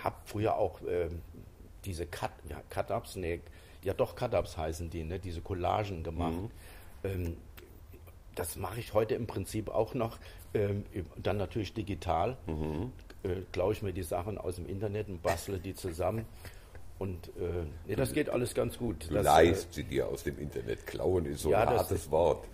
habe 0.03 0.15
früher 0.25 0.55
auch 0.55 0.81
äh, 0.81 1.09
diese 1.85 2.05
Cut, 2.05 2.31
ja, 2.49 2.61
Cut-Ups, 2.69 3.15
nee, 3.15 3.41
ja 3.83 3.93
doch 3.93 4.15
Cut-Ups 4.15 4.57
heißen 4.57 4.89
die, 4.89 5.03
ne, 5.03 5.19
diese 5.19 5.41
Collagen 5.41 6.03
gemacht. 6.03 6.33
Mhm. 6.33 6.49
Ähm, 7.03 7.37
das 8.35 8.55
mache 8.55 8.79
ich 8.79 8.93
heute 8.93 9.15
im 9.15 9.27
Prinzip 9.27 9.69
auch 9.69 9.93
noch. 9.93 10.17
Ähm, 10.53 10.85
dann 11.15 11.37
natürlich 11.37 11.73
digital. 11.73 12.37
Mhm. 12.47 12.91
Äh, 13.23 13.41
klaue 13.51 13.73
ich 13.73 13.81
mir 13.81 13.93
die 13.93 14.03
Sachen 14.03 14.37
aus 14.37 14.55
dem 14.55 14.67
Internet 14.67 15.07
und 15.07 15.21
bastle 15.21 15.59
die 15.59 15.75
zusammen. 15.75 16.25
Und 16.99 17.27
äh, 17.29 17.65
nee, 17.87 17.95
das 17.95 18.13
geht 18.13 18.29
alles 18.29 18.53
ganz 18.53 18.77
gut. 18.77 19.09
Du 19.09 19.15
das, 19.15 19.25
leist 19.25 19.71
äh, 19.71 19.73
sie 19.73 19.83
dir 19.83 20.07
aus 20.07 20.23
dem 20.23 20.39
Internet. 20.39 20.85
Klauen 20.85 21.25
ist 21.25 21.41
so 21.41 21.51
ja, 21.51 21.61
ein 21.61 21.69
hartes 21.69 22.09
Wort. 22.11 22.47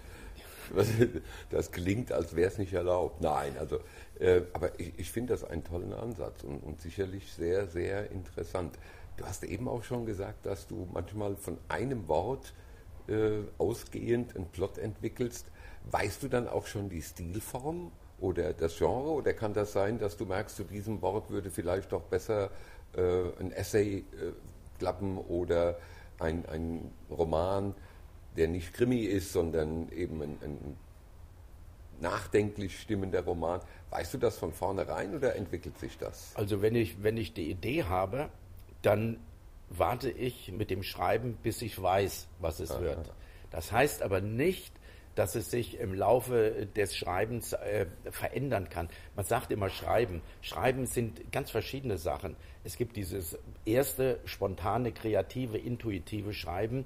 Das 1.49 1.71
klingt, 1.71 2.11
als 2.11 2.35
wäre 2.35 2.47
es 2.47 2.59
nicht 2.59 2.73
erlaubt. 2.73 3.21
Nein, 3.21 3.57
also, 3.57 3.79
äh, 4.19 4.41
aber 4.53 4.79
ich, 4.79 4.93
ich 4.97 5.11
finde 5.11 5.33
das 5.33 5.43
einen 5.43 5.63
tollen 5.63 5.93
Ansatz 5.93 6.43
und, 6.43 6.59
und 6.59 6.79
sicherlich 6.79 7.31
sehr, 7.33 7.67
sehr 7.67 8.11
interessant. 8.11 8.77
Du 9.19 9.25
hast 9.25 9.43
eben 9.43 9.67
auch 9.67 9.83
schon 9.83 10.05
gesagt, 10.05 10.45
dass 10.45 10.65
du 10.65 10.87
manchmal 10.93 11.35
von 11.35 11.57
einem 11.67 12.07
Wort 12.07 12.53
äh, 13.09 13.41
ausgehend 13.57 14.33
einen 14.37 14.45
Plot 14.45 14.77
entwickelst. 14.77 15.45
Weißt 15.91 16.23
du 16.23 16.29
dann 16.29 16.47
auch 16.47 16.65
schon 16.67 16.87
die 16.87 17.01
Stilform 17.01 17.91
oder 18.21 18.53
das 18.53 18.77
Genre? 18.77 19.09
Oder 19.09 19.33
kann 19.33 19.53
das 19.53 19.73
sein, 19.73 19.99
dass 19.99 20.15
du 20.15 20.25
merkst, 20.25 20.55
zu 20.55 20.63
diesem 20.63 21.01
Wort 21.01 21.29
würde 21.31 21.51
vielleicht 21.51 21.91
doch 21.91 22.03
besser 22.03 22.49
äh, 22.95 23.01
ein 23.41 23.51
Essay 23.51 23.97
äh, 23.97 24.31
klappen 24.77 25.17
oder 25.17 25.77
ein, 26.19 26.45
ein 26.45 26.89
Roman, 27.09 27.75
der 28.37 28.47
nicht 28.47 28.73
Krimi 28.73 29.01
ist, 29.01 29.33
sondern 29.33 29.89
eben 29.89 30.21
ein, 30.21 30.37
ein 30.41 30.77
nachdenklich 31.99 32.79
stimmender 32.79 33.25
Roman. 33.25 33.59
Weißt 33.89 34.13
du 34.13 34.17
das 34.17 34.37
von 34.37 34.53
vornherein 34.53 35.13
oder 35.13 35.35
entwickelt 35.35 35.77
sich 35.77 35.97
das? 35.97 36.31
Also 36.35 36.61
wenn 36.61 36.75
ich, 36.75 37.03
wenn 37.03 37.17
ich 37.17 37.33
die 37.33 37.51
Idee 37.51 37.83
habe, 37.83 38.29
dann 38.81 39.19
warte 39.69 40.09
ich 40.09 40.51
mit 40.51 40.69
dem 40.71 40.83
Schreiben, 40.83 41.37
bis 41.43 41.61
ich 41.61 41.81
weiß, 41.81 42.27
was 42.39 42.59
es 42.59 42.79
wird. 42.79 43.13
Das 43.51 43.71
heißt 43.71 44.01
aber 44.01 44.21
nicht, 44.21 44.73
dass 45.15 45.35
es 45.35 45.51
sich 45.51 45.79
im 45.79 45.93
Laufe 45.93 46.67
des 46.75 46.95
Schreibens 46.95 47.53
äh, 47.53 47.87
verändern 48.09 48.69
kann. 48.69 48.89
Man 49.15 49.25
sagt 49.25 49.51
immer 49.51 49.69
Schreiben. 49.69 50.21
Schreiben 50.41 50.85
sind 50.85 51.31
ganz 51.31 51.51
verschiedene 51.51 51.97
Sachen. 51.97 52.35
Es 52.63 52.77
gibt 52.77 52.95
dieses 52.95 53.37
erste 53.65 54.19
spontane, 54.25 54.91
kreative, 54.91 55.57
intuitive 55.57 56.33
Schreiben. 56.33 56.85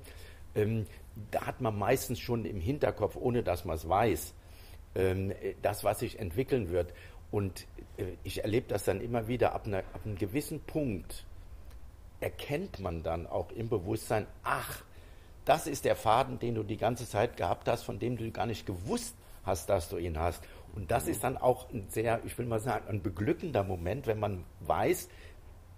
Ähm, 0.56 0.88
da 1.30 1.46
hat 1.46 1.62
man 1.62 1.78
meistens 1.78 2.20
schon 2.20 2.46
im 2.46 2.60
Hinterkopf, 2.60 3.16
ohne 3.16 3.44
dass 3.44 3.66
man 3.66 3.76
es 3.76 3.88
weiß, 3.88 4.34
ähm, 4.96 5.34
das, 5.62 5.84
was 5.84 6.00
sich 6.00 6.18
entwickeln 6.18 6.72
wird. 6.72 6.94
Und 7.30 7.68
äh, 7.98 8.06
ich 8.24 8.42
erlebe 8.42 8.68
das 8.68 8.84
dann 8.84 9.00
immer 9.00 9.28
wieder 9.28 9.54
ab, 9.54 9.68
einer, 9.68 9.80
ab 9.80 10.02
einem 10.06 10.18
gewissen 10.18 10.60
Punkt 10.62 11.26
erkennt 12.24 12.80
man 12.80 13.03
dann 13.03 13.27
auch 13.27 13.51
im 13.51 13.70
Bewusstsein, 13.70 14.25
ach, 14.44 14.84
das 15.46 15.68
ist 15.68 15.86
der 15.86 15.96
Faden, 15.96 16.39
den 16.39 16.56
du 16.56 16.63
die 16.63 16.77
ganze 16.77 17.08
Zeit 17.08 17.36
gehabt 17.36 17.68
hast, 17.68 17.84
von 17.84 18.00
dem 18.00 18.18
du 18.18 18.32
gar 18.32 18.46
nicht 18.46 18.65
gewusst 18.65 19.15
hast, 19.44 19.70
dass 19.70 19.89
du 19.89 19.98
ihn 19.98 20.18
hast. 20.18 20.42
Und 20.74 20.89
das 20.89 21.08
ist 21.08 21.24
dann 21.24 21.38
auch 21.38 21.70
ein 21.72 21.88
sehr, 21.89 22.22
ich 22.25 22.38
will 22.38 22.46
mal 22.46 22.62
sagen, 22.62 22.88
ein 22.88 23.03
beglückender 23.03 23.63
Moment, 23.63 24.08
wenn 24.08 24.20
man 24.20 24.46
weiß, 24.62 25.10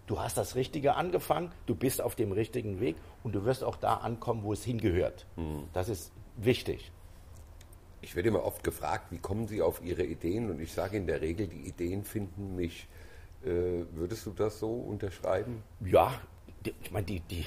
du 0.06 0.20
hast 0.20 0.38
das 0.38 0.56
Richtige 0.56 0.96
angefangen, 0.96 1.52
du 1.66 1.74
bist 1.74 2.00
auf 2.00 2.16
dem 2.16 2.32
richtigen 2.32 2.80
Weg 2.80 2.96
und 3.24 3.34
du 3.34 3.44
wirst 3.44 3.64
auch 3.64 3.76
da 3.76 3.96
ankommen, 3.96 4.44
wo 4.44 4.54
es 4.54 4.64
hingehört. 4.64 5.26
Mhm. 5.36 5.64
Das 5.74 5.90
ist 5.90 6.12
wichtig. 6.38 6.92
Ich 8.02 8.16
werde 8.16 8.30
immer 8.30 8.44
oft 8.44 8.64
gefragt, 8.64 9.12
wie 9.12 9.18
kommen 9.18 9.48
Sie 9.48 9.64
auf 9.64 9.82
Ihre 9.84 10.04
Ideen? 10.04 10.52
Und 10.52 10.62
ich 10.62 10.72
sage 10.72 10.96
in 10.96 11.08
der 11.08 11.22
Regel, 11.22 11.48
die 11.48 11.68
Ideen 11.68 12.04
finden 12.04 12.56
mich. 12.56 12.88
Äh, 13.44 13.86
würdest 13.94 14.26
du 14.28 14.32
das 14.32 14.60
so 14.60 14.72
unterschreiben? 14.72 15.64
Ja, 15.80 16.14
ich 16.82 16.92
meine, 16.92 17.06
die, 17.06 17.20
die, 17.22 17.46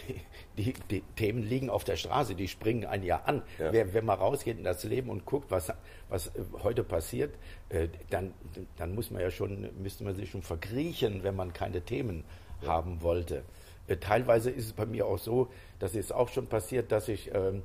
die, 0.56 0.74
die, 0.90 1.02
Themen 1.16 1.42
liegen 1.42 1.70
auf 1.70 1.84
der 1.84 1.96
Straße, 1.96 2.34
die 2.34 2.48
springen 2.48 2.84
ein 2.84 3.02
Jahr 3.02 3.26
an. 3.26 3.42
Ja. 3.58 3.72
Wer, 3.72 3.92
wer 3.94 4.02
mal 4.02 4.14
rausgeht 4.14 4.58
in 4.58 4.64
das 4.64 4.84
Leben 4.84 5.10
und 5.10 5.24
guckt, 5.24 5.50
was, 5.50 5.72
was 6.08 6.30
heute 6.62 6.84
passiert, 6.84 7.34
äh, 7.68 7.88
dann, 8.10 8.34
dann 8.76 8.94
muss 8.94 9.10
man 9.10 9.22
ja 9.22 9.30
schon, 9.30 9.68
müsste 9.82 10.04
man 10.04 10.14
sich 10.14 10.30
schon 10.30 10.42
verkriechen, 10.42 11.22
wenn 11.22 11.36
man 11.36 11.52
keine 11.52 11.80
Themen 11.80 12.24
ja. 12.62 12.68
haben 12.68 13.02
wollte. 13.02 13.42
Äh, 13.86 13.96
teilweise 13.96 14.50
ist 14.50 14.66
es 14.66 14.72
bei 14.72 14.86
mir 14.86 15.06
auch 15.06 15.18
so, 15.18 15.48
dass 15.78 15.94
es 15.94 16.12
auch 16.12 16.28
schon 16.28 16.46
passiert, 16.46 16.92
dass 16.92 17.08
ich 17.08 17.30
ähm, 17.34 17.62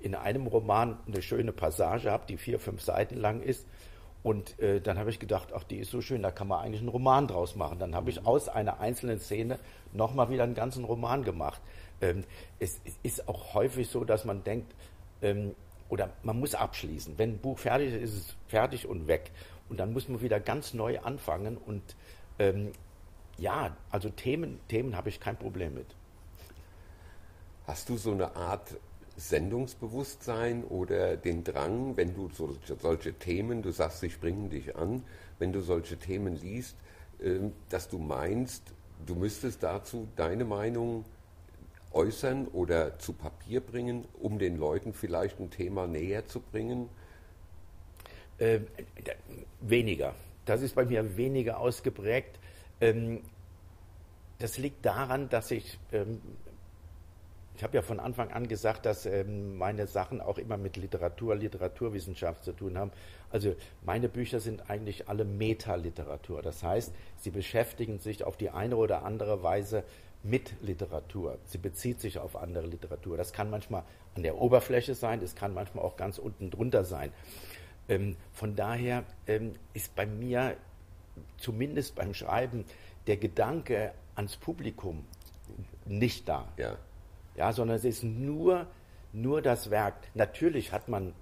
in 0.00 0.14
einem 0.14 0.46
Roman 0.46 0.98
eine 1.06 1.22
schöne 1.22 1.52
Passage 1.52 2.10
habe, 2.10 2.24
die 2.28 2.36
vier, 2.36 2.58
fünf 2.58 2.82
Seiten 2.82 3.16
lang 3.16 3.42
ist 3.42 3.66
und 4.24 4.58
äh, 4.58 4.80
dann 4.80 4.98
habe 4.98 5.10
ich 5.10 5.18
gedacht, 5.18 5.52
ach, 5.54 5.64
die 5.64 5.76
ist 5.76 5.90
so 5.90 6.00
schön, 6.00 6.22
da 6.22 6.30
kann 6.30 6.48
man 6.48 6.64
eigentlich 6.64 6.80
einen 6.80 6.88
Roman 6.88 7.28
draus 7.28 7.56
machen. 7.56 7.78
Dann 7.78 7.94
habe 7.94 8.08
ich 8.08 8.22
mhm. 8.22 8.26
aus 8.26 8.48
einer 8.48 8.80
einzelnen 8.80 9.20
Szene 9.20 9.58
nochmal 9.92 10.30
wieder 10.30 10.44
einen 10.44 10.54
ganzen 10.54 10.84
Roman 10.84 11.24
gemacht. 11.24 11.60
Ähm, 12.00 12.24
es, 12.58 12.80
es, 12.86 12.94
ist 13.02 13.28
auch 13.28 13.52
häufig 13.52 13.86
so, 13.86 14.02
dass 14.02 14.24
man 14.24 14.42
denkt, 14.42 14.74
ähm, 15.20 15.54
oder 15.90 16.08
man 16.22 16.40
muss 16.40 16.54
abschließen. 16.54 17.18
Wenn 17.18 17.32
ein 17.32 17.38
Buch 17.38 17.58
fertig 17.58 17.92
ist, 17.92 18.02
ist 18.02 18.14
es 18.14 18.36
fertig 18.48 18.86
und 18.86 19.08
weg. 19.08 19.30
Und 19.68 19.78
dann 19.78 19.92
muss 19.92 20.08
man 20.08 20.22
wieder 20.22 20.40
ganz 20.40 20.72
neu 20.72 21.00
anfangen. 21.00 21.58
Und 21.58 21.82
ähm, 22.38 22.72
ja, 23.36 23.76
also 23.90 24.08
Themen, 24.08 24.58
Themen 24.68 24.96
habe 24.96 25.10
ich 25.10 25.20
kein 25.20 25.36
Problem 25.36 25.74
mit. 25.74 25.86
Hast 27.66 27.90
du 27.90 27.98
so 27.98 28.12
eine 28.12 28.34
Art 28.36 28.74
Sendungsbewusstsein 29.16 30.64
oder 30.64 31.16
den 31.16 31.44
Drang, 31.44 31.96
wenn 31.96 32.14
du 32.14 32.28
so, 32.30 32.56
solche 32.80 33.14
Themen, 33.14 33.62
du 33.62 33.70
sagst, 33.70 34.00
sie 34.00 34.10
springen 34.10 34.50
dich 34.50 34.76
an, 34.76 35.02
wenn 35.38 35.52
du 35.52 35.60
solche 35.60 35.96
Themen 35.96 36.40
liest, 36.40 36.76
ähm, 37.22 37.52
dass 37.70 37.88
du 37.88 37.98
meinst, 37.98 38.62
du 39.06 39.14
müsstest 39.14 39.62
dazu 39.62 40.08
deine 40.16 40.44
Meinung 40.44 41.04
äußern 41.92 42.48
oder 42.48 42.98
zu 42.98 43.12
Papier 43.12 43.60
bringen, 43.60 44.04
um 44.20 44.38
den 44.38 44.56
Leuten 44.56 44.92
vielleicht 44.92 45.38
ein 45.38 45.50
Thema 45.50 45.86
näher 45.86 46.26
zu 46.26 46.40
bringen? 46.40 46.88
Äh, 48.38 48.60
weniger. 49.60 50.14
Das 50.44 50.60
ist 50.60 50.74
bei 50.74 50.84
mir 50.84 51.16
weniger 51.16 51.58
ausgeprägt. 51.58 52.38
Ähm, 52.80 53.20
das 54.38 54.58
liegt 54.58 54.84
daran, 54.84 55.28
dass 55.28 55.50
ich 55.52 55.78
ähm, 55.92 56.20
ich 57.56 57.62
habe 57.62 57.76
ja 57.76 57.82
von 57.82 58.00
Anfang 58.00 58.32
an 58.32 58.48
gesagt, 58.48 58.84
dass 58.84 59.06
ähm, 59.06 59.56
meine 59.56 59.86
Sachen 59.86 60.20
auch 60.20 60.38
immer 60.38 60.56
mit 60.56 60.76
Literatur, 60.76 61.36
Literaturwissenschaft 61.36 62.42
zu 62.44 62.52
tun 62.52 62.76
haben. 62.76 62.90
Also 63.30 63.54
meine 63.82 64.08
Bücher 64.08 64.40
sind 64.40 64.68
eigentlich 64.70 65.08
alle 65.08 65.24
Metaliteratur. 65.24 66.42
Das 66.42 66.62
heißt, 66.62 66.92
sie 67.18 67.30
beschäftigen 67.30 68.00
sich 68.00 68.24
auf 68.24 68.36
die 68.36 68.50
eine 68.50 68.76
oder 68.76 69.04
andere 69.04 69.42
Weise 69.42 69.84
mit 70.24 70.54
Literatur. 70.62 71.38
Sie 71.44 71.58
bezieht 71.58 72.00
sich 72.00 72.18
auf 72.18 72.34
andere 72.36 72.66
Literatur. 72.66 73.16
Das 73.16 73.32
kann 73.32 73.50
manchmal 73.50 73.84
an 74.16 74.22
der 74.24 74.40
Oberfläche 74.40 74.94
sein, 74.94 75.22
es 75.22 75.34
kann 75.36 75.54
manchmal 75.54 75.84
auch 75.84 75.96
ganz 75.96 76.18
unten 76.18 76.50
drunter 76.50 76.84
sein. 76.84 77.12
Ähm, 77.88 78.16
von 78.32 78.56
daher 78.56 79.04
ähm, 79.26 79.54
ist 79.74 79.94
bei 79.94 80.06
mir 80.06 80.56
zumindest 81.36 81.94
beim 81.94 82.14
Schreiben 82.14 82.64
der 83.06 83.16
Gedanke 83.16 83.92
ans 84.16 84.36
Publikum 84.36 85.04
nicht 85.84 86.28
da. 86.28 86.48
Ja 86.56 86.78
ja, 87.36 87.52
sondern 87.52 87.76
es 87.76 87.84
ist 87.84 88.02
nur, 88.02 88.66
nur 89.12 89.42
das 89.42 89.70
Werk. 89.70 89.94
Natürlich 90.14 90.72
hat 90.72 90.88
man, 90.88 91.12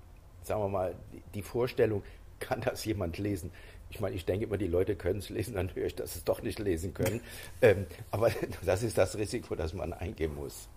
sagen 0.42 0.62
wir 0.62 0.68
mal, 0.68 0.94
die 1.34 1.42
Vorstellung, 1.42 2.02
kann 2.38 2.60
das 2.60 2.84
jemand 2.84 3.18
lesen? 3.18 3.52
ich 3.92 4.00
meine, 4.00 4.16
ich 4.16 4.24
denke 4.24 4.46
immer, 4.46 4.56
die 4.56 4.66
Leute 4.66 4.96
können 4.96 5.18
es 5.18 5.28
lesen, 5.28 5.54
dann 5.54 5.74
höre 5.74 5.84
ich, 5.84 5.94
dass 5.94 6.14
sie 6.14 6.20
es 6.20 6.24
doch 6.24 6.42
nicht 6.42 6.58
lesen 6.58 6.94
können. 6.94 7.20
ähm, 7.62 7.86
aber 8.10 8.30
das 8.64 8.82
ist 8.82 8.96
das 8.96 9.16
Risiko, 9.18 9.54
das 9.54 9.74
man 9.74 9.92
eingehen 9.92 10.34
muss. 10.34 10.68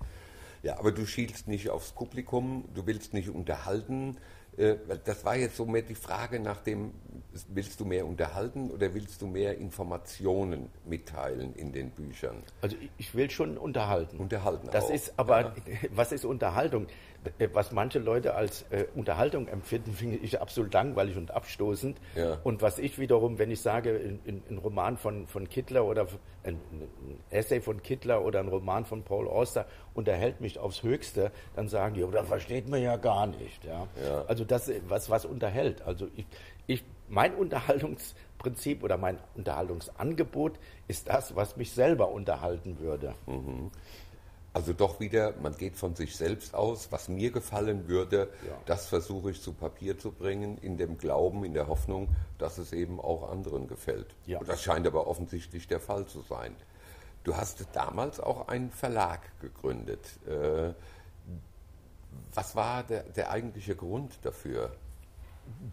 Ja, 0.63 0.77
aber 0.79 0.91
du 0.91 1.05
schielst 1.05 1.47
nicht 1.47 1.69
aufs 1.69 1.91
Publikum, 1.91 2.65
du 2.73 2.85
willst 2.87 3.13
nicht 3.13 3.29
unterhalten, 3.29 4.17
das 4.57 5.25
war 5.25 5.35
jetzt 5.35 5.57
so 5.57 5.65
mehr 5.65 5.81
die 5.81 5.95
Frage 5.95 6.39
nach 6.39 6.61
dem, 6.61 6.93
willst 7.49 7.79
du 7.79 7.85
mehr 7.85 8.05
unterhalten 8.05 8.71
oder 8.71 8.93
willst 8.93 9.21
du 9.21 9.27
mehr 9.27 9.57
Informationen 9.57 10.69
mitteilen 10.85 11.53
in 11.55 11.73
den 11.73 11.91
Büchern? 11.91 12.41
Also 12.61 12.77
ich 12.97 13.13
will 13.15 13.29
schon 13.29 13.57
unterhalten. 13.57 14.17
Unterhalten 14.17 14.69
Das 14.71 14.85
auch. 14.85 14.89
ist 14.91 15.13
aber, 15.17 15.41
ja. 15.41 15.53
was 15.91 16.11
ist 16.11 16.23
Unterhaltung? 16.25 16.87
Äh, 17.39 17.49
was 17.53 17.71
manche 17.71 17.99
Leute 17.99 18.35
als 18.35 18.65
äh, 18.69 18.85
Unterhaltung 18.95 19.47
empfinden, 19.47 19.91
finde 19.93 20.17
ich 20.17 20.41
absolut 20.41 20.73
langweilig 20.73 21.17
und 21.17 21.31
abstoßend. 21.31 21.99
Ja. 22.15 22.39
Und 22.43 22.61
was 22.61 22.79
ich 22.79 22.99
wiederum, 22.99 23.39
wenn 23.39 23.51
ich 23.51 23.61
sage, 23.61 24.19
ein 24.25 24.57
Roman 24.57 24.97
von, 24.97 25.27
von 25.27 25.49
Kittler 25.49 25.85
oder 25.85 26.07
ein, 26.43 26.55
ein, 26.71 27.19
Essay 27.29 27.61
von 27.61 27.81
Kittler 27.81 28.23
oder 28.23 28.39
ein 28.39 28.47
Roman 28.47 28.85
von 28.85 29.03
Paul 29.03 29.27
Auster 29.27 29.65
unterhält 29.93 30.41
mich 30.41 30.59
aufs 30.59 30.83
Höchste, 30.83 31.31
dann 31.55 31.67
sagen 31.67 31.95
die, 31.95 32.03
oh, 32.03 32.11
das 32.11 32.27
versteht 32.27 32.69
man 32.69 32.81
ja 32.81 32.97
gar 32.97 33.27
nicht. 33.27 33.63
Ja? 33.63 33.87
ja. 34.03 34.25
Also 34.27 34.45
das, 34.45 34.71
was, 34.87 35.09
was 35.09 35.25
unterhält. 35.25 35.81
Also 35.81 36.07
ich, 36.15 36.25
ich, 36.67 36.83
mein 37.07 37.35
Unterhaltungsprinzip 37.35 38.83
oder 38.83 38.97
mein 38.97 39.19
Unterhaltungsangebot 39.35 40.53
ist 40.87 41.09
das, 41.09 41.35
was 41.35 41.57
mich 41.57 41.71
selber 41.71 42.09
unterhalten 42.09 42.79
würde. 42.79 43.13
Mhm. 43.27 43.71
Also 44.55 44.71
doch 44.71 45.01
wieder, 45.01 45.33
man 45.41 45.57
geht 45.57 45.75
von 45.75 45.95
sich 45.95 46.15
selbst 46.15 46.55
aus. 46.55 46.89
Was 46.89 47.09
mir 47.09 47.29
gefallen 47.29 47.89
würde, 47.89 48.29
ja. 48.47 48.57
das 48.65 48.87
versuche 48.87 49.31
ich 49.31 49.41
zu 49.41 49.51
Papier 49.51 49.99
zu 49.99 50.11
bringen, 50.11 50.57
in 50.59 50.77
dem 50.77 50.97
Glauben, 50.97 51.43
in 51.43 51.53
der 51.53 51.67
Hoffnung, 51.67 52.07
dass 52.37 52.57
es 52.57 52.71
eben 52.71 53.01
auch 53.01 53.29
anderen 53.29 53.67
gefällt. 53.67 54.15
Ja. 54.25 54.39
das 54.39 54.63
scheint 54.63 54.87
aber 54.87 55.07
offensichtlich 55.07 55.67
der 55.67 55.81
Fall 55.81 56.05
zu 56.05 56.21
sein. 56.21 56.55
Du 57.25 57.35
hast 57.35 57.65
damals 57.73 58.21
auch 58.21 58.47
einen 58.47 58.71
Verlag 58.71 59.19
gegründet. 59.41 59.99
Äh, 60.25 60.71
was 62.33 62.55
war 62.55 62.83
der, 62.83 63.03
der 63.03 63.31
eigentliche 63.31 63.75
Grund 63.75 64.19
dafür? 64.21 64.71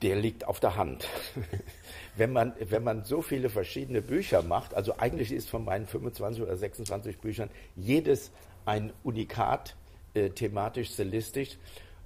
Der 0.03 0.17
liegt 0.17 0.45
auf 0.45 0.59
der 0.59 0.75
Hand. 0.75 1.07
wenn, 2.17 2.33
man, 2.33 2.53
wenn 2.59 2.83
man 2.83 3.05
so 3.05 3.23
viele 3.23 3.49
verschiedene 3.49 4.03
Bücher 4.03 4.43
macht, 4.43 4.75
also 4.75 4.99
eigentlich 4.99 5.31
ist 5.31 5.49
von 5.49 5.65
meinen 5.65 5.87
25 5.87 6.43
oder 6.43 6.57
26 6.57 7.19
Büchern 7.21 7.49
jedes 7.77 8.33
ein 8.65 8.93
Unikat, 9.03 9.77
äh, 10.15 10.31
thematisch, 10.31 10.91
stilistisch. 10.91 11.59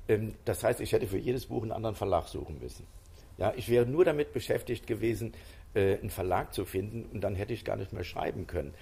Ähm, 0.09 0.35
das 0.45 0.65
heißt, 0.65 0.81
ich 0.81 0.93
hätte 0.93 1.07
für 1.07 1.19
jedes 1.19 1.47
Buch 1.47 1.63
einen 1.63 1.73
anderen 1.73 1.97
Verlag 1.97 2.29
suchen 2.29 2.59
müssen. 2.61 2.87
Ja, 3.39 3.53
ich 3.57 3.69
wäre 3.69 3.87
nur 3.87 4.05
damit 4.05 4.33
beschäftigt 4.33 4.87
gewesen, 4.87 5.33
äh, 5.75 5.99
einen 5.99 6.11
Verlag 6.11 6.55
zu 6.55 6.65
finden 6.65 7.05
und 7.13 7.21
dann 7.23 7.35
hätte 7.35 7.53
ich 7.53 7.65
gar 7.65 7.77
nicht 7.77 7.93
mehr 7.93 8.05
schreiben 8.05 8.47
können. 8.47 8.73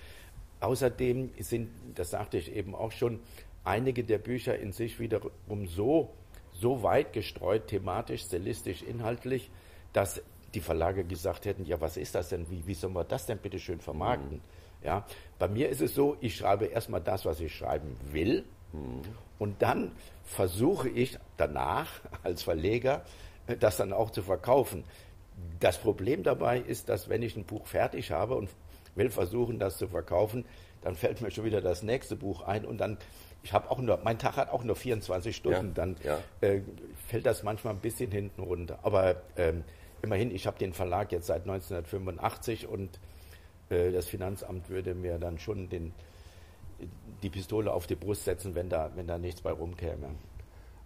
Außerdem 0.60 1.30
sind, 1.40 1.70
das 1.94 2.10
sagte 2.10 2.38
ich 2.38 2.54
eben 2.54 2.74
auch 2.74 2.92
schon, 2.92 3.20
einige 3.64 4.04
der 4.04 4.18
Bücher 4.18 4.58
in 4.58 4.72
sich 4.72 5.00
wiederum 5.00 5.66
so, 5.66 6.10
so 6.52 6.82
weit 6.82 7.12
gestreut, 7.12 7.66
thematisch, 7.66 8.22
stilistisch, 8.22 8.82
inhaltlich, 8.82 9.50
dass 9.92 10.22
die 10.54 10.60
Verlage 10.60 11.04
gesagt 11.04 11.46
hätten, 11.46 11.64
ja, 11.64 11.80
was 11.80 11.96
ist 11.96 12.14
das 12.14 12.28
denn? 12.28 12.48
Wie, 12.48 12.64
wie 12.66 12.74
sollen 12.74 12.94
wir 12.94 13.04
das 13.04 13.26
denn 13.26 13.38
bitte 13.38 13.58
schön 13.58 13.80
vermarkten? 13.80 14.36
Mhm. 14.36 14.42
Ja, 14.84 15.04
bei 15.38 15.48
mir 15.48 15.68
ist 15.68 15.80
es 15.80 15.94
so, 15.94 16.16
ich 16.20 16.36
schreibe 16.36 16.66
erstmal 16.66 17.00
das, 17.00 17.24
was 17.24 17.40
ich 17.40 17.54
schreiben 17.54 17.96
will. 18.12 18.44
Mhm. 18.72 19.02
Und 19.38 19.62
dann 19.62 19.92
versuche 20.24 20.88
ich 20.88 21.18
danach 21.36 21.88
als 22.22 22.42
Verleger 22.42 23.02
äh, 23.46 23.56
das 23.56 23.76
dann 23.76 23.92
auch 23.92 24.10
zu 24.10 24.22
verkaufen. 24.22 24.84
Das 25.60 25.78
Problem 25.78 26.22
dabei 26.22 26.58
ist, 26.58 26.88
dass 26.88 27.08
wenn 27.08 27.22
ich 27.22 27.36
ein 27.36 27.44
Buch 27.44 27.66
fertig 27.66 28.12
habe 28.12 28.36
und 28.36 28.48
will 28.94 29.10
versuchen, 29.10 29.58
das 29.58 29.78
zu 29.78 29.88
verkaufen, 29.88 30.44
dann 30.82 30.94
fällt 30.94 31.20
mir 31.20 31.30
schon 31.30 31.44
wieder 31.44 31.60
das 31.60 31.82
nächste 31.82 32.14
Buch 32.14 32.42
ein 32.42 32.64
und 32.64 32.78
dann, 32.78 32.98
ich 33.42 33.52
habe 33.52 33.70
auch 33.70 33.78
nur, 33.78 33.98
mein 34.04 34.18
Tag 34.18 34.36
hat 34.36 34.50
auch 34.50 34.62
nur 34.62 34.76
24 34.76 35.34
Stunden, 35.34 35.68
ja, 35.68 35.72
dann 35.74 35.96
ja. 36.04 36.18
Äh, 36.40 36.60
fällt 37.08 37.26
das 37.26 37.42
manchmal 37.42 37.74
ein 37.74 37.80
bisschen 37.80 38.10
hinten 38.10 38.42
runter. 38.42 38.78
Aber 38.82 39.16
ähm, 39.36 39.64
immerhin, 40.02 40.30
ich 40.30 40.46
habe 40.46 40.58
den 40.58 40.72
Verlag 40.72 41.10
jetzt 41.10 41.26
seit 41.26 41.42
1985 41.42 42.68
und 42.68 43.00
das 43.92 44.06
Finanzamt 44.06 44.68
würde 44.68 44.94
mir 44.94 45.18
dann 45.18 45.38
schon 45.38 45.68
den, 45.68 45.92
die 47.22 47.30
Pistole 47.30 47.72
auf 47.72 47.86
die 47.86 47.94
Brust 47.94 48.24
setzen, 48.24 48.54
wenn 48.54 48.68
da, 48.68 48.90
wenn 48.94 49.06
da 49.06 49.18
nichts 49.18 49.40
bei 49.40 49.50
rumkäme. 49.50 50.10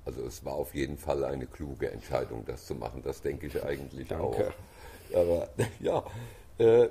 Also 0.05 0.23
es 0.23 0.45
war 0.45 0.55
auf 0.55 0.75
jeden 0.75 0.97
Fall 0.97 1.25
eine 1.25 1.47
kluge 1.47 1.91
Entscheidung, 1.91 2.45
das 2.47 2.67
zu 2.67 2.75
machen. 2.75 3.03
Das 3.03 3.21
denke 3.21 3.47
ich 3.47 3.63
eigentlich 3.63 4.09
Danke. 4.09 4.25
auch. 5.13 5.15
Aber 5.15 5.49
ja, 5.81 6.03
äh, 6.59 6.89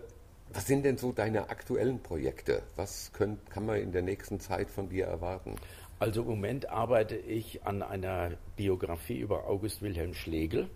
was 0.53 0.67
sind 0.67 0.83
denn 0.83 0.97
so 0.97 1.11
deine 1.11 1.49
aktuellen 1.49 1.99
Projekte? 1.99 2.61
Was 2.75 3.11
können, 3.13 3.39
kann 3.49 3.65
man 3.65 3.77
in 3.77 3.91
der 3.91 4.01
nächsten 4.01 4.39
Zeit 4.39 4.69
von 4.69 4.89
dir 4.89 5.05
erwarten? 5.05 5.55
Also 5.99 6.21
im 6.21 6.27
Moment 6.27 6.69
arbeite 6.69 7.15
ich 7.15 7.65
an 7.65 7.81
einer 7.81 8.31
Biografie 8.55 9.19
über 9.19 9.47
August 9.47 9.81
Wilhelm 9.81 10.13
Schlegel 10.13 10.69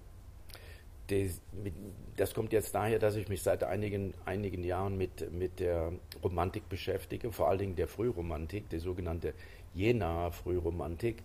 das 2.17 2.33
kommt 2.33 2.53
jetzt 2.53 2.75
daher, 2.75 2.99
dass 2.99 3.15
ich 3.15 3.27
mich 3.27 3.41
seit 3.41 3.63
einigen, 3.63 4.13
einigen 4.25 4.63
Jahren 4.63 4.97
mit, 4.97 5.31
mit 5.31 5.59
der 5.59 5.91
Romantik 6.23 6.69
beschäftige, 6.69 7.31
vor 7.31 7.49
allen 7.49 7.59
Dingen 7.59 7.75
der 7.75 7.87
Frühromantik, 7.87 8.69
die 8.69 8.79
sogenannte 8.79 9.33
Jenaer 9.73 10.31
Frühromantik. 10.31 11.23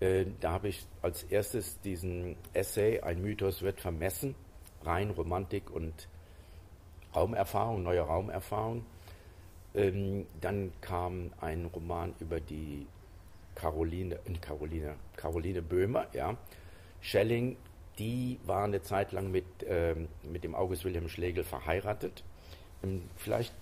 Äh, 0.00 0.26
da 0.40 0.52
habe 0.52 0.68
ich 0.68 0.86
als 1.02 1.24
erstes 1.24 1.80
diesen 1.80 2.36
Essay, 2.52 3.00
ein 3.00 3.20
Mythos 3.20 3.62
wird 3.62 3.80
vermessen, 3.80 4.34
rein 4.82 5.10
Romantik 5.10 5.70
und 5.70 6.08
Raumerfahrung, 7.14 7.82
neue 7.82 8.00
Raumerfahrung. 8.00 8.84
Ähm, 9.74 10.26
dann 10.40 10.72
kam 10.80 11.32
ein 11.40 11.66
Roman 11.66 12.14
über 12.18 12.40
die 12.40 12.86
Caroline, 13.54 14.16
äh, 14.16 14.38
Caroline, 14.40 14.96
Caroline 15.16 15.62
Böhmer, 15.62 16.06
ja. 16.12 16.36
Schelling 17.02 17.56
die 18.00 18.40
war 18.44 18.64
eine 18.64 18.82
Zeit 18.82 19.12
lang 19.12 19.30
mit, 19.30 19.44
ähm, 19.68 20.08
mit 20.22 20.42
dem 20.42 20.54
August 20.54 20.84
Wilhelm 20.84 21.08
Schlegel 21.08 21.44
verheiratet. 21.44 22.24
Ähm, 22.82 23.02
vielleicht 23.16 23.54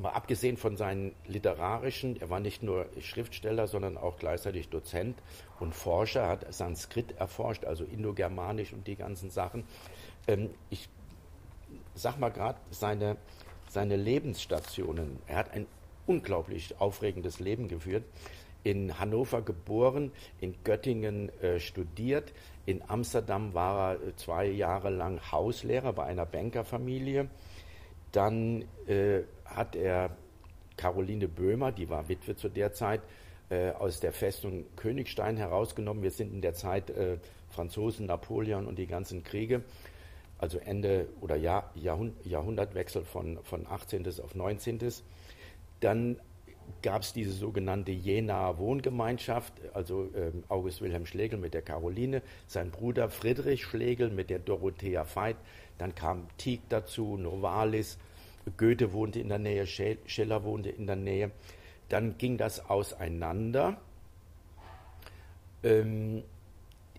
mal 0.00 0.10
abgesehen 0.10 0.58
von 0.58 0.76
seinen 0.76 1.14
literarischen, 1.26 2.20
er 2.20 2.28
war 2.28 2.38
nicht 2.38 2.62
nur 2.62 2.86
Schriftsteller, 3.00 3.66
sondern 3.66 3.96
auch 3.96 4.18
gleichzeitig 4.18 4.68
Dozent 4.68 5.18
und 5.58 5.74
Forscher, 5.74 6.28
hat 6.28 6.52
Sanskrit 6.52 7.12
erforscht, 7.18 7.64
also 7.64 7.84
Indogermanisch 7.84 8.74
und 8.74 8.86
die 8.86 8.96
ganzen 8.96 9.30
Sachen. 9.30 9.64
Ähm, 10.28 10.50
ich 10.68 10.90
sag 11.94 12.18
mal 12.20 12.30
gerade 12.30 12.58
seine, 12.70 13.16
seine 13.70 13.96
Lebensstationen. 13.96 15.18
Er 15.26 15.36
hat 15.36 15.52
ein 15.52 15.66
unglaublich 16.06 16.78
aufregendes 16.78 17.40
Leben 17.40 17.68
geführt 17.68 18.04
in 18.66 18.98
Hannover 18.98 19.42
geboren, 19.42 20.10
in 20.40 20.56
Göttingen 20.64 21.28
äh, 21.40 21.60
studiert, 21.60 22.32
in 22.64 22.82
Amsterdam 22.88 23.54
war 23.54 23.92
er 23.92 24.08
äh, 24.08 24.16
zwei 24.16 24.46
Jahre 24.46 24.90
lang 24.90 25.20
Hauslehrer 25.30 25.92
bei 25.92 26.02
einer 26.02 26.26
Bankerfamilie. 26.26 27.28
Dann 28.10 28.64
äh, 28.88 29.22
hat 29.44 29.76
er 29.76 30.16
Caroline 30.76 31.28
Böhmer, 31.28 31.70
die 31.70 31.88
war 31.88 32.08
Witwe 32.08 32.34
zu 32.34 32.48
der 32.48 32.72
Zeit, 32.72 33.02
äh, 33.50 33.70
aus 33.70 34.00
der 34.00 34.12
Festung 34.12 34.64
Königstein 34.74 35.36
herausgenommen. 35.36 36.02
Wir 36.02 36.10
sind 36.10 36.34
in 36.34 36.40
der 36.40 36.54
Zeit 36.54 36.90
äh, 36.90 37.18
Franzosen, 37.50 38.06
Napoleon 38.06 38.66
und 38.66 38.80
die 38.80 38.88
ganzen 38.88 39.22
Kriege, 39.22 39.62
also 40.38 40.58
Ende 40.58 41.06
oder 41.20 41.36
Jahr, 41.36 41.70
Jahrhund 41.76 42.14
Jahrhundertwechsel 42.26 43.04
von, 43.04 43.38
von 43.44 43.64
18. 43.68 44.08
auf 44.24 44.34
19. 44.34 44.80
Dann 45.78 46.16
gab 46.82 47.02
es 47.02 47.12
diese 47.12 47.32
sogenannte 47.32 47.92
Jenaer 47.92 48.58
Wohngemeinschaft, 48.58 49.52
also 49.74 50.08
ähm, 50.14 50.44
August 50.48 50.80
Wilhelm 50.80 51.06
Schlegel 51.06 51.38
mit 51.38 51.54
der 51.54 51.62
Caroline, 51.62 52.22
sein 52.46 52.70
Bruder 52.70 53.08
Friedrich 53.08 53.64
Schlegel 53.64 54.10
mit 54.10 54.30
der 54.30 54.38
Dorothea 54.38 55.04
Veit, 55.04 55.36
dann 55.78 55.94
kam 55.94 56.26
Tieck 56.38 56.60
dazu, 56.68 57.16
Novalis, 57.16 57.98
Goethe 58.56 58.92
wohnte 58.92 59.20
in 59.20 59.28
der 59.28 59.38
Nähe, 59.38 59.66
Schiller 59.66 60.44
wohnte 60.44 60.70
in 60.70 60.86
der 60.86 60.96
Nähe. 60.96 61.30
Dann 61.88 62.16
ging 62.18 62.36
das 62.36 62.68
auseinander. 62.70 63.80
Ähm, 65.62 66.22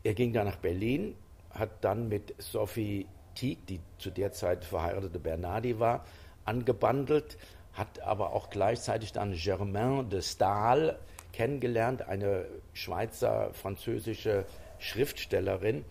er 0.04 0.14
ging 0.14 0.34
dann 0.34 0.48
nach 0.48 0.58
Berlin, 0.58 1.16
hat 1.52 1.84
dann 1.84 2.10
mit 2.10 2.36
Sophie 2.38 3.08
Tieck, 3.36 3.66
die 3.68 3.80
zu 3.98 4.10
der 4.10 4.32
Zeit 4.32 4.66
verheiratete 4.66 5.20
Bernardi 5.20 5.80
war, 5.80 6.06
angebandelt 6.46 7.38
hat 7.78 8.02
aber 8.02 8.34
auch 8.34 8.50
gleichzeitig 8.50 9.12
dann 9.13 9.34
Germain 9.34 10.10
de 10.10 10.22
Stahl 10.22 10.98
kennengelernt, 11.32 12.08
eine 12.08 12.46
Schweizer 12.74 13.52
französische 13.54 14.46
Schriftstellerin. 14.80 15.86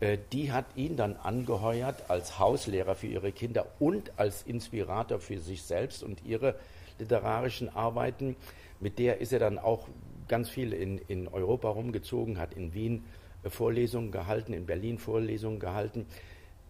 Äh, 0.00 0.18
die 0.32 0.52
hat 0.52 0.64
ihn 0.74 0.96
dann 0.96 1.16
angeheuert 1.16 2.04
als 2.08 2.38
Hauslehrer 2.38 2.94
für 2.94 3.06
ihre 3.06 3.32
Kinder 3.32 3.66
und 3.78 4.12
als 4.16 4.42
Inspirator 4.42 5.20
für 5.20 5.38
sich 5.38 5.62
selbst 5.62 6.02
und 6.02 6.24
ihre 6.24 6.54
literarischen 6.98 7.68
Arbeiten. 7.68 8.36
Mit 8.80 8.98
der 8.98 9.20
ist 9.20 9.32
er 9.32 9.38
dann 9.38 9.58
auch 9.58 9.86
ganz 10.28 10.48
viel 10.48 10.72
in, 10.72 10.98
in 11.08 11.28
Europa 11.28 11.68
rumgezogen, 11.68 12.38
hat 12.38 12.54
in 12.54 12.72
Wien 12.72 13.04
äh, 13.42 13.50
Vorlesungen 13.50 14.10
gehalten, 14.10 14.54
in 14.54 14.64
Berlin 14.64 14.98
Vorlesungen 14.98 15.60
gehalten. 15.60 16.06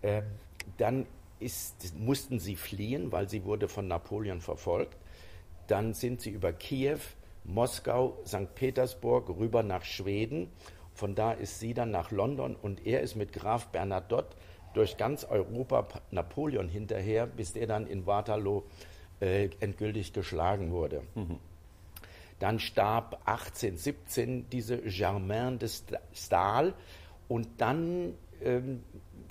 Äh, 0.03 0.23
dann 0.79 1.07
ist, 1.39 1.95
mussten 1.99 2.39
sie 2.39 2.57
fliehen, 2.57 3.13
weil 3.13 3.29
sie 3.29 3.45
wurde 3.45 3.69
von 3.69 3.89
Napoleon 3.89 4.41
verfolgt. 4.41 4.97
Dann 5.67 5.95
sind 5.95 6.21
sie 6.21 6.31
über 6.31 6.53
Kiew, 6.53 6.99
Moskau, 7.45 8.19
St. 8.27 8.55
Petersburg 8.55 9.29
rüber 9.29 9.63
nach 9.63 9.85
Schweden. 9.85 10.49
Von 10.95 11.15
da 11.15 11.33
ist 11.33 11.61
sie 11.61 11.75
dann 11.75 11.91
nach 11.91 12.11
London 12.11 12.57
und 12.57 12.87
er 12.87 13.01
ist 13.03 13.17
mit 13.17 13.33
Graf 13.33 13.69
Bernadotte 13.69 14.37
durch 14.75 14.97
ganz 14.97 15.25
Europa 15.25 15.87
Napoleon 16.11 16.69
hinterher, 16.69 17.27
bis 17.27 17.53
der 17.53 17.67
dann 17.67 17.87
in 17.87 18.07
Waterloo 18.07 18.63
äh, 19.21 19.49
endgültig 19.61 20.13
geschlagen 20.13 20.71
wurde. 20.71 21.03
Mhm. 21.15 21.39
Dann 22.39 22.59
starb 22.59 23.23
1817 23.25 24.51
diese 24.51 24.79
Germain 24.79 25.59
de 25.59 25.71
Stahl 26.13 26.75
und 27.29 27.49
dann 27.59 28.15
ähm, 28.43 28.83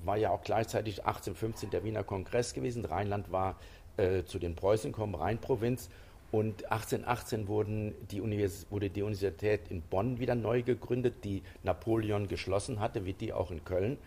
war 0.06 0.18
ja 0.18 0.32
auch 0.32 0.44
gleichzeitig 0.44 1.06
1815 1.06 1.70
der 1.70 1.84
Wiener 1.84 2.04
Kongress 2.04 2.54
gewesen. 2.54 2.86
Rheinland 2.86 3.32
war 3.32 3.56
äh, 3.98 4.24
zu 4.24 4.40
den 4.40 4.56
Preußen 4.56 4.92
gekommen, 4.92 5.16
Rheinprovinz. 5.16 5.90
Und 6.32 6.70
1818 6.72 7.48
wurden 7.48 7.96
die 8.12 8.22
wurde 8.70 8.90
die 8.90 9.04
Universität 9.04 9.70
in 9.70 9.82
Bonn 9.82 10.20
wieder 10.20 10.36
neu 10.36 10.64
gegründet, 10.64 11.24
die 11.24 11.44
Napoleon 11.64 12.28
geschlossen 12.28 12.80
hatte, 12.80 13.06
wie 13.06 13.14
die 13.14 13.32
auch 13.32 13.52
in 13.52 13.64
Köln. 13.64 13.98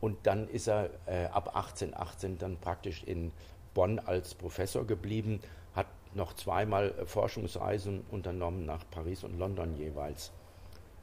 Und 0.00 0.26
dann 0.26 0.48
ist 0.48 0.68
er 0.68 0.90
äh, 1.06 1.24
ab 1.26 1.56
1818 1.56 2.38
dann 2.38 2.58
praktisch 2.58 3.02
in 3.04 3.32
Bonn 3.72 3.98
als 3.98 4.34
Professor 4.34 4.86
geblieben, 4.86 5.40
hat 5.74 5.86
noch 6.14 6.34
zweimal 6.34 6.92
Forschungsreisen 7.06 8.04
unternommen 8.10 8.66
nach 8.66 8.84
Paris 8.90 9.24
und 9.24 9.38
London 9.38 9.74
jeweils. 9.76 10.32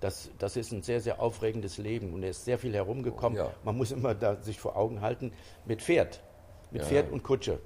Das, 0.02 0.30
das 0.40 0.58
ist 0.58 0.72
ein 0.72 0.82
sehr, 0.82 1.00
sehr 1.00 1.22
aufregendes 1.22 1.78
Leben 1.78 2.14
und 2.14 2.24
er 2.24 2.32
ist 2.32 2.44
sehr 2.44 2.58
viel 2.58 2.74
herumgekommen. 2.74 3.38
Ja. 3.38 3.54
Man 3.64 3.78
muss 3.78 3.92
immer 3.92 4.16
da 4.16 4.42
sich 4.42 4.60
vor 4.60 4.76
Augen 4.76 5.02
halten, 5.02 5.32
mit 5.66 5.82
Pferd, 5.82 6.22
mit 6.72 6.82
ja. 6.82 6.88
Pferd 6.88 7.12
und 7.12 7.24
Kutsche. 7.24 7.60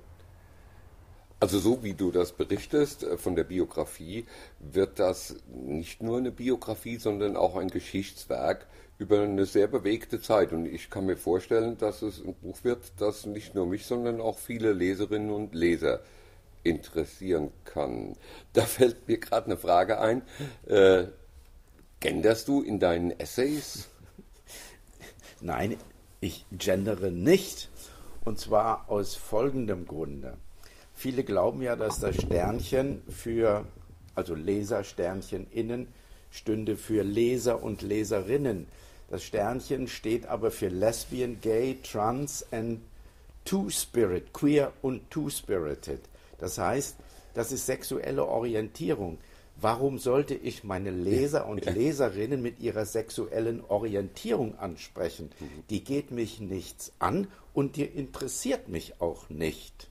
Also 1.40 1.60
so 1.60 1.84
wie 1.84 1.94
du 1.94 2.12
das 2.12 2.34
berichtest 2.34 3.04
äh, 3.04 3.18
von 3.18 3.36
der 3.36 3.46
Biografie, 3.46 4.26
wird 4.60 5.00
das 5.00 5.36
nicht 5.48 6.04
nur 6.04 6.18
eine 6.18 6.32
Biografie, 6.32 6.98
sondern 6.98 7.36
auch 7.38 7.56
ein 7.56 7.70
Geschichtswerk 7.70 8.68
über 8.98 9.22
eine 9.22 9.46
sehr 9.46 9.68
bewegte 9.68 10.22
Zeit. 10.22 10.54
Und 10.54 10.66
ich 10.66 10.90
kann 10.90 11.06
mir 11.06 11.18
vorstellen, 11.18 11.78
dass 11.78 12.02
es 12.02 12.24
ein 12.24 12.34
Buch 12.36 12.64
wird, 12.64 12.94
das 13.00 13.26
nicht 13.26 13.56
nur 13.56 13.66
mich, 13.66 13.86
sondern 13.86 14.22
auch 14.22 14.38
viele 14.38 14.74
Leserinnen 14.74 15.30
und 15.32 15.56
Leser 15.56 16.02
interessieren 16.64 17.52
kann. 17.64 18.16
Da 18.54 18.64
fällt 18.64 19.08
mir 19.08 19.20
gerade 19.20 19.48
eine 19.48 19.58
Frage 19.58 20.00
ein. 20.00 20.22
Äh, 20.68 21.06
Genderst 22.06 22.48
du 22.50 22.62
in 22.62 22.78
deinen 22.78 23.20
Essays? 23.20 23.88
Nein, 25.42 25.76
ich 26.20 26.46
gendere 26.52 27.10
nicht. 27.10 27.72
Und 28.24 28.38
zwar 28.40 28.92
aus 28.92 29.16
folgendem 29.16 29.88
Grunde. 29.88 30.38
Viele 30.94 31.24
glauben 31.24 31.64
ja, 31.64 31.76
dass 31.76 32.00
das 32.00 32.18
Sternchen 32.18 33.02
für, 33.10 33.66
also 34.14 34.36
Lesersternchen 34.36 35.48
innen, 35.50 35.88
stünde 36.30 36.78
für 36.78 37.02
Leser 37.02 37.64
und 37.64 37.82
Leserinnen. 37.82 38.68
Das 39.10 39.24
Sternchen 39.24 39.88
steht 39.88 40.28
aber 40.28 40.52
für 40.52 40.68
Lesbian, 40.68 41.42
Gay, 41.42 41.80
Trans 41.82 42.46
and 42.52 42.82
Two-Spirit, 43.46 44.32
Queer 44.32 44.74
und 44.84 45.10
Two-Spirited. 45.10 46.02
Das 46.38 46.60
heißt, 46.60 46.98
das 47.34 47.52
ist 47.52 47.66
sexuelle 47.66 48.28
Orientierung. 48.28 49.18
Warum 49.66 49.98
sollte 49.98 50.36
ich 50.36 50.64
meine 50.64 50.92
Leser 50.92 51.48
und 51.48 51.66
Leserinnen 51.66 52.40
mit 52.40 52.60
ihrer 52.60 52.86
sexuellen 52.86 53.66
Orientierung 53.66 54.60
ansprechen? 54.60 55.32
Die 55.72 55.84
geht 55.84 56.12
mich 56.12 56.40
nichts 56.40 56.92
an 57.00 57.28
und 57.52 57.76
die 57.76 57.86
interessiert 57.86 58.68
mich 58.68 59.02
auch 59.02 59.28
nicht. 59.28 59.90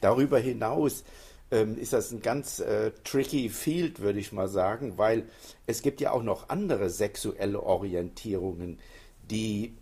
Darüber 0.00 0.40
hinaus 0.40 1.04
ähm, 1.52 1.78
ist 1.78 1.92
das 1.92 2.10
ein 2.10 2.22
ganz 2.22 2.58
äh, 2.58 2.90
tricky 3.04 3.50
Field, 3.50 4.00
würde 4.00 4.18
ich 4.18 4.32
mal 4.32 4.48
sagen, 4.48 4.98
weil 4.98 5.28
es 5.68 5.82
gibt 5.82 6.00
ja 6.00 6.10
auch 6.10 6.24
noch 6.24 6.48
andere 6.48 6.90
sexuelle 6.90 7.62
Orientierungen, 7.62 8.80
die 9.30 9.74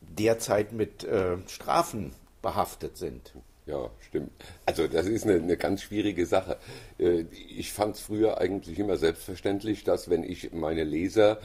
derzeit 0.00 0.72
mit 0.72 1.04
äh, 1.04 1.36
Strafen 1.46 2.14
behaftet 2.40 2.96
sind. 2.96 3.34
Ja, 3.66 3.90
stimmt. 4.00 4.30
Also 4.66 4.86
das 4.86 5.06
ist 5.06 5.24
eine, 5.24 5.34
eine 5.34 5.56
ganz 5.56 5.82
schwierige 5.82 6.26
Sache. 6.26 6.58
Äh, 6.98 7.24
ich 7.56 7.72
fand 7.72 7.96
es 7.96 8.02
früher 8.02 8.38
eigentlich 8.38 8.78
immer 8.78 8.96
selbstverständlich, 8.98 9.84
dass 9.84 10.10
wenn 10.10 10.22
ich 10.22 10.52
meine 10.52 10.84
Leser 10.84 11.38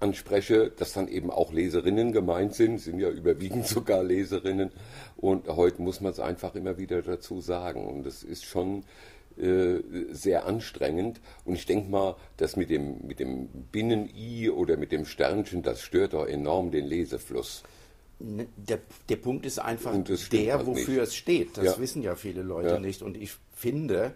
anspreche, 0.00 0.70
dass 0.70 0.92
dann 0.92 1.08
eben 1.08 1.30
auch 1.30 1.52
Leserinnen 1.52 2.12
gemeint 2.12 2.54
sind, 2.54 2.78
sind 2.78 3.00
ja 3.00 3.10
überwiegend 3.10 3.66
sogar 3.66 4.04
Leserinnen. 4.04 4.70
Und 5.16 5.48
heute 5.48 5.82
muss 5.82 6.00
man 6.00 6.12
es 6.12 6.20
einfach 6.20 6.54
immer 6.54 6.78
wieder 6.78 7.02
dazu 7.02 7.40
sagen. 7.40 7.86
Und 7.86 8.04
das 8.04 8.22
ist 8.22 8.44
schon 8.44 8.84
äh, 9.36 9.80
sehr 10.10 10.46
anstrengend. 10.46 11.20
Und 11.44 11.56
ich 11.56 11.66
denke 11.66 11.90
mal, 11.90 12.14
das 12.36 12.54
mit 12.54 12.70
dem, 12.70 13.04
mit 13.04 13.18
dem 13.18 13.48
Binnen-I 13.48 14.50
oder 14.50 14.76
mit 14.76 14.92
dem 14.92 15.06
Sternchen, 15.06 15.62
das 15.62 15.80
stört 15.80 16.12
doch 16.12 16.26
enorm 16.26 16.70
den 16.70 16.86
Lesefluss. 16.86 17.64
Ne, 18.20 18.48
der, 18.56 18.80
der 19.08 19.16
Punkt 19.16 19.46
ist 19.46 19.60
einfach 19.60 19.92
der, 20.32 20.56
halt 20.56 20.66
wofür 20.66 21.00
nicht. 21.00 21.08
es 21.08 21.14
steht. 21.14 21.56
Das 21.56 21.64
ja. 21.64 21.78
wissen 21.78 22.02
ja 22.02 22.16
viele 22.16 22.42
Leute 22.42 22.70
ja. 22.70 22.78
nicht. 22.80 23.02
Und 23.02 23.16
ich 23.16 23.36
finde, 23.54 24.14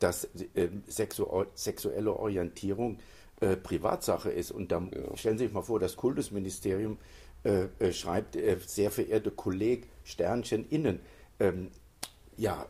dass 0.00 0.24
äh, 0.54 0.68
sexu 0.88 1.44
sexuelle 1.54 2.14
Orientierung 2.14 2.98
äh, 3.40 3.56
Privatsache 3.56 4.30
ist. 4.30 4.50
Und 4.50 4.72
da 4.72 4.80
ja. 4.80 5.16
stellen 5.16 5.38
Sie 5.38 5.44
sich 5.44 5.52
mal 5.52 5.62
vor, 5.62 5.78
das 5.78 5.96
Kultusministerium 5.96 6.98
äh, 7.44 7.66
äh 7.78 7.92
schreibt, 7.92 8.34
äh, 8.36 8.56
sehr 8.66 8.90
verehrte 8.90 9.30
Kolleg 9.30 9.86
Sternchen 10.02 10.68
innen. 10.68 11.00
Ähm, 11.38 11.70
ja, 12.36 12.66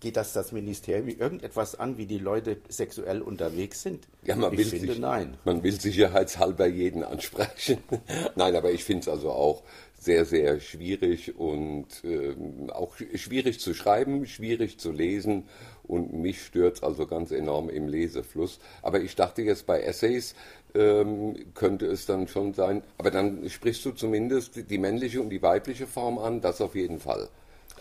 geht 0.00 0.16
das 0.16 0.32
das 0.32 0.52
Ministerium 0.52 1.08
irgendetwas 1.08 1.74
an, 1.74 1.98
wie 1.98 2.06
die 2.06 2.18
Leute 2.18 2.58
sexuell 2.68 3.22
unterwegs 3.22 3.82
sind? 3.82 4.06
Ja, 4.24 4.36
man 4.36 4.52
ich 4.52 4.58
will 4.58 4.66
finde, 4.66 4.92
sich, 4.92 5.00
nein. 5.00 5.36
Man 5.44 5.62
will 5.62 5.80
sicherheitshalber 5.80 6.66
jeden 6.66 7.02
ansprechen. 7.02 7.78
nein, 8.36 8.54
aber 8.54 8.70
ich 8.70 8.84
finde 8.84 9.02
es 9.02 9.08
also 9.08 9.30
auch 9.30 9.62
sehr, 9.98 10.24
sehr 10.24 10.60
schwierig 10.60 11.36
und 11.36 11.86
äh, 12.04 12.34
auch 12.70 12.96
schwierig 13.14 13.58
zu 13.58 13.74
schreiben, 13.74 14.26
schwierig 14.26 14.78
zu 14.78 14.92
lesen 14.92 15.48
und 15.82 16.12
mich 16.12 16.42
stört 16.42 16.76
es 16.76 16.82
also 16.82 17.06
ganz 17.06 17.32
enorm 17.32 17.68
im 17.68 17.88
Lesefluss. 17.88 18.60
Aber 18.82 19.00
ich 19.00 19.16
dachte 19.16 19.42
jetzt 19.42 19.66
bei 19.66 19.80
Essays 19.80 20.34
ähm, 20.74 21.52
könnte 21.54 21.86
es 21.86 22.06
dann 22.06 22.28
schon 22.28 22.54
sein, 22.54 22.82
aber 22.96 23.10
dann 23.10 23.48
sprichst 23.48 23.84
du 23.84 23.90
zumindest 23.90 24.70
die 24.70 24.78
männliche 24.78 25.20
und 25.20 25.30
die 25.30 25.42
weibliche 25.42 25.86
Form 25.86 26.18
an, 26.18 26.40
das 26.40 26.60
auf 26.60 26.74
jeden 26.74 27.00
Fall. 27.00 27.28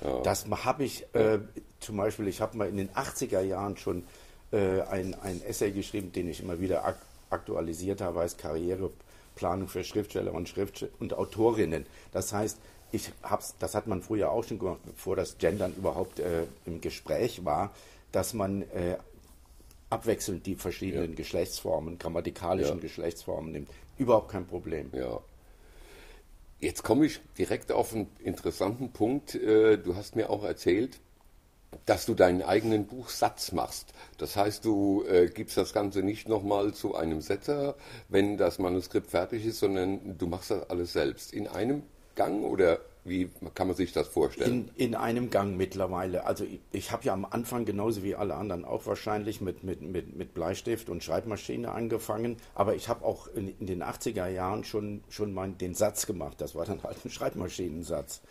Ja. 0.03 0.21
Das 0.21 0.45
habe 0.49 0.86
ich 0.86 1.06
äh, 1.13 1.39
zum 1.80 1.97
Beispiel, 1.97 2.27
ich 2.27 2.41
habe 2.41 2.58
mal 2.58 2.67
in 2.67 2.77
den 2.77 2.89
80er 2.89 3.41
Jahren 3.41 3.77
schon 3.77 4.03
äh, 4.51 4.82
ein, 4.82 5.15
ein 5.21 5.41
Essay 5.43 5.71
geschrieben, 5.71 6.12
den 6.12 6.30
ich 6.30 6.41
immer 6.41 6.60
wieder 6.60 6.86
ak 6.86 6.97
aktualisiert 7.30 7.99
habe, 7.99 8.21
als 8.21 8.38
Karriereplanung 9.38 9.67
für 9.67 9.84
Schriftsteller 9.84 10.34
und, 10.34 10.50
Schriftsteller 10.50 10.91
und 11.00 11.13
Autorinnen. 11.13 11.86
Das 12.12 12.34
heißt, 12.34 12.58
ich 12.91 13.12
hab's, 13.23 13.56
das 13.60 13.76
hat 13.76 13.88
man 13.88 14.02
früher 14.02 14.32
auch 14.32 14.43
schon 14.43 14.60
gemacht, 14.60 14.80
bevor 14.86 15.15
das 15.15 15.38
Gendern 15.38 15.73
überhaupt 15.78 16.19
äh, 16.19 16.43
im 16.65 16.82
Gespräch 16.82 17.45
war, 17.45 17.73
dass 18.12 18.34
man 18.34 18.63
äh, 18.63 18.97
abwechselnd 19.89 20.45
die 20.45 20.56
verschiedenen 20.56 21.12
ja. 21.12 21.15
Geschlechtsformen, 21.15 21.97
grammatikalischen 21.97 22.78
ja. 22.78 22.82
Geschlechtsformen 22.82 23.52
nimmt. 23.52 23.69
Überhaupt 23.97 24.32
kein 24.32 24.45
Problem. 24.45 24.89
Ja. 24.93 25.19
Jetzt 26.60 26.84
komme 26.84 27.06
ich 27.06 27.19
direkt 27.38 27.71
auf 27.71 27.93
einen 27.93 28.08
interessanten 28.23 28.91
Punkt. 28.91 29.36
Äh, 29.36 29.78
du 29.78 29.95
hast 29.95 30.15
mir 30.15 30.30
auch 30.30 30.43
erzählt, 30.43 31.00
dass 31.86 32.06
du 32.06 32.13
deinen 32.13 32.41
eigenen 32.41 32.86
Buchsatz 32.86 33.51
machst. 33.51 33.93
Das 34.17 34.36
heißt, 34.36 34.63
du 34.65 35.03
äh, 35.08 35.27
gibst 35.27 35.58
das 35.58 35.73
Ganze 35.73 36.01
nicht 36.01 36.27
nochmal 36.27 36.73
zu 36.73 36.95
einem 36.95 37.21
Setzer, 37.21 37.75
wenn 38.10 38.38
das 38.38 38.60
Manuskript 38.60 39.10
fertig 39.10 39.45
ist, 39.45 39.60
sondern 39.60 40.17
du 40.17 40.27
machst 40.27 40.51
das 40.51 40.69
alles 40.69 40.93
selbst. 40.93 41.34
In 41.34 41.47
einem 41.47 41.84
Gang 42.15 42.43
oder 42.43 42.80
wie 43.08 43.30
kann 43.56 43.67
man 43.67 43.75
sich 43.75 43.93
das 43.93 44.08
vorstellen? 44.08 44.69
In, 44.75 44.88
in 44.88 44.95
einem 44.95 45.30
Gang 45.30 45.56
mittlerweile. 45.56 46.25
Also 46.25 46.43
ich, 46.43 46.60
ich 46.71 46.91
habe 46.91 47.06
ja 47.06 47.13
am 47.13 47.25
Anfang 47.25 47.63
genauso 47.63 48.03
wie 48.03 48.15
alle 48.15 48.36
anderen 48.36 48.65
auch 48.65 48.86
wahrscheinlich 48.86 49.39
mit, 49.39 49.63
mit, 49.63 49.82
mit, 49.82 50.15
mit 50.15 50.34
Bleistift 50.34 50.89
und 50.89 51.03
Schreibmaschine 51.03 51.71
angefangen. 51.71 52.38
Aber 52.53 52.75
ich 52.75 52.89
habe 52.89 53.06
auch 53.06 53.27
in, 53.27 53.47
in, 53.60 53.67
den 53.67 53.84
80er 53.84 54.27
Jahren 54.27 54.63
schon, 54.65 55.03
schon 55.10 55.34
mal 55.34 55.49
den 55.49 55.73
Satz 55.73 56.06
gemacht. 56.06 56.41
Das 56.41 56.53
war 56.53 56.65
dann 56.65 56.84
halt 56.84 56.97
ein 57.06 57.10
Schreibmaschinensatz. 57.10 58.21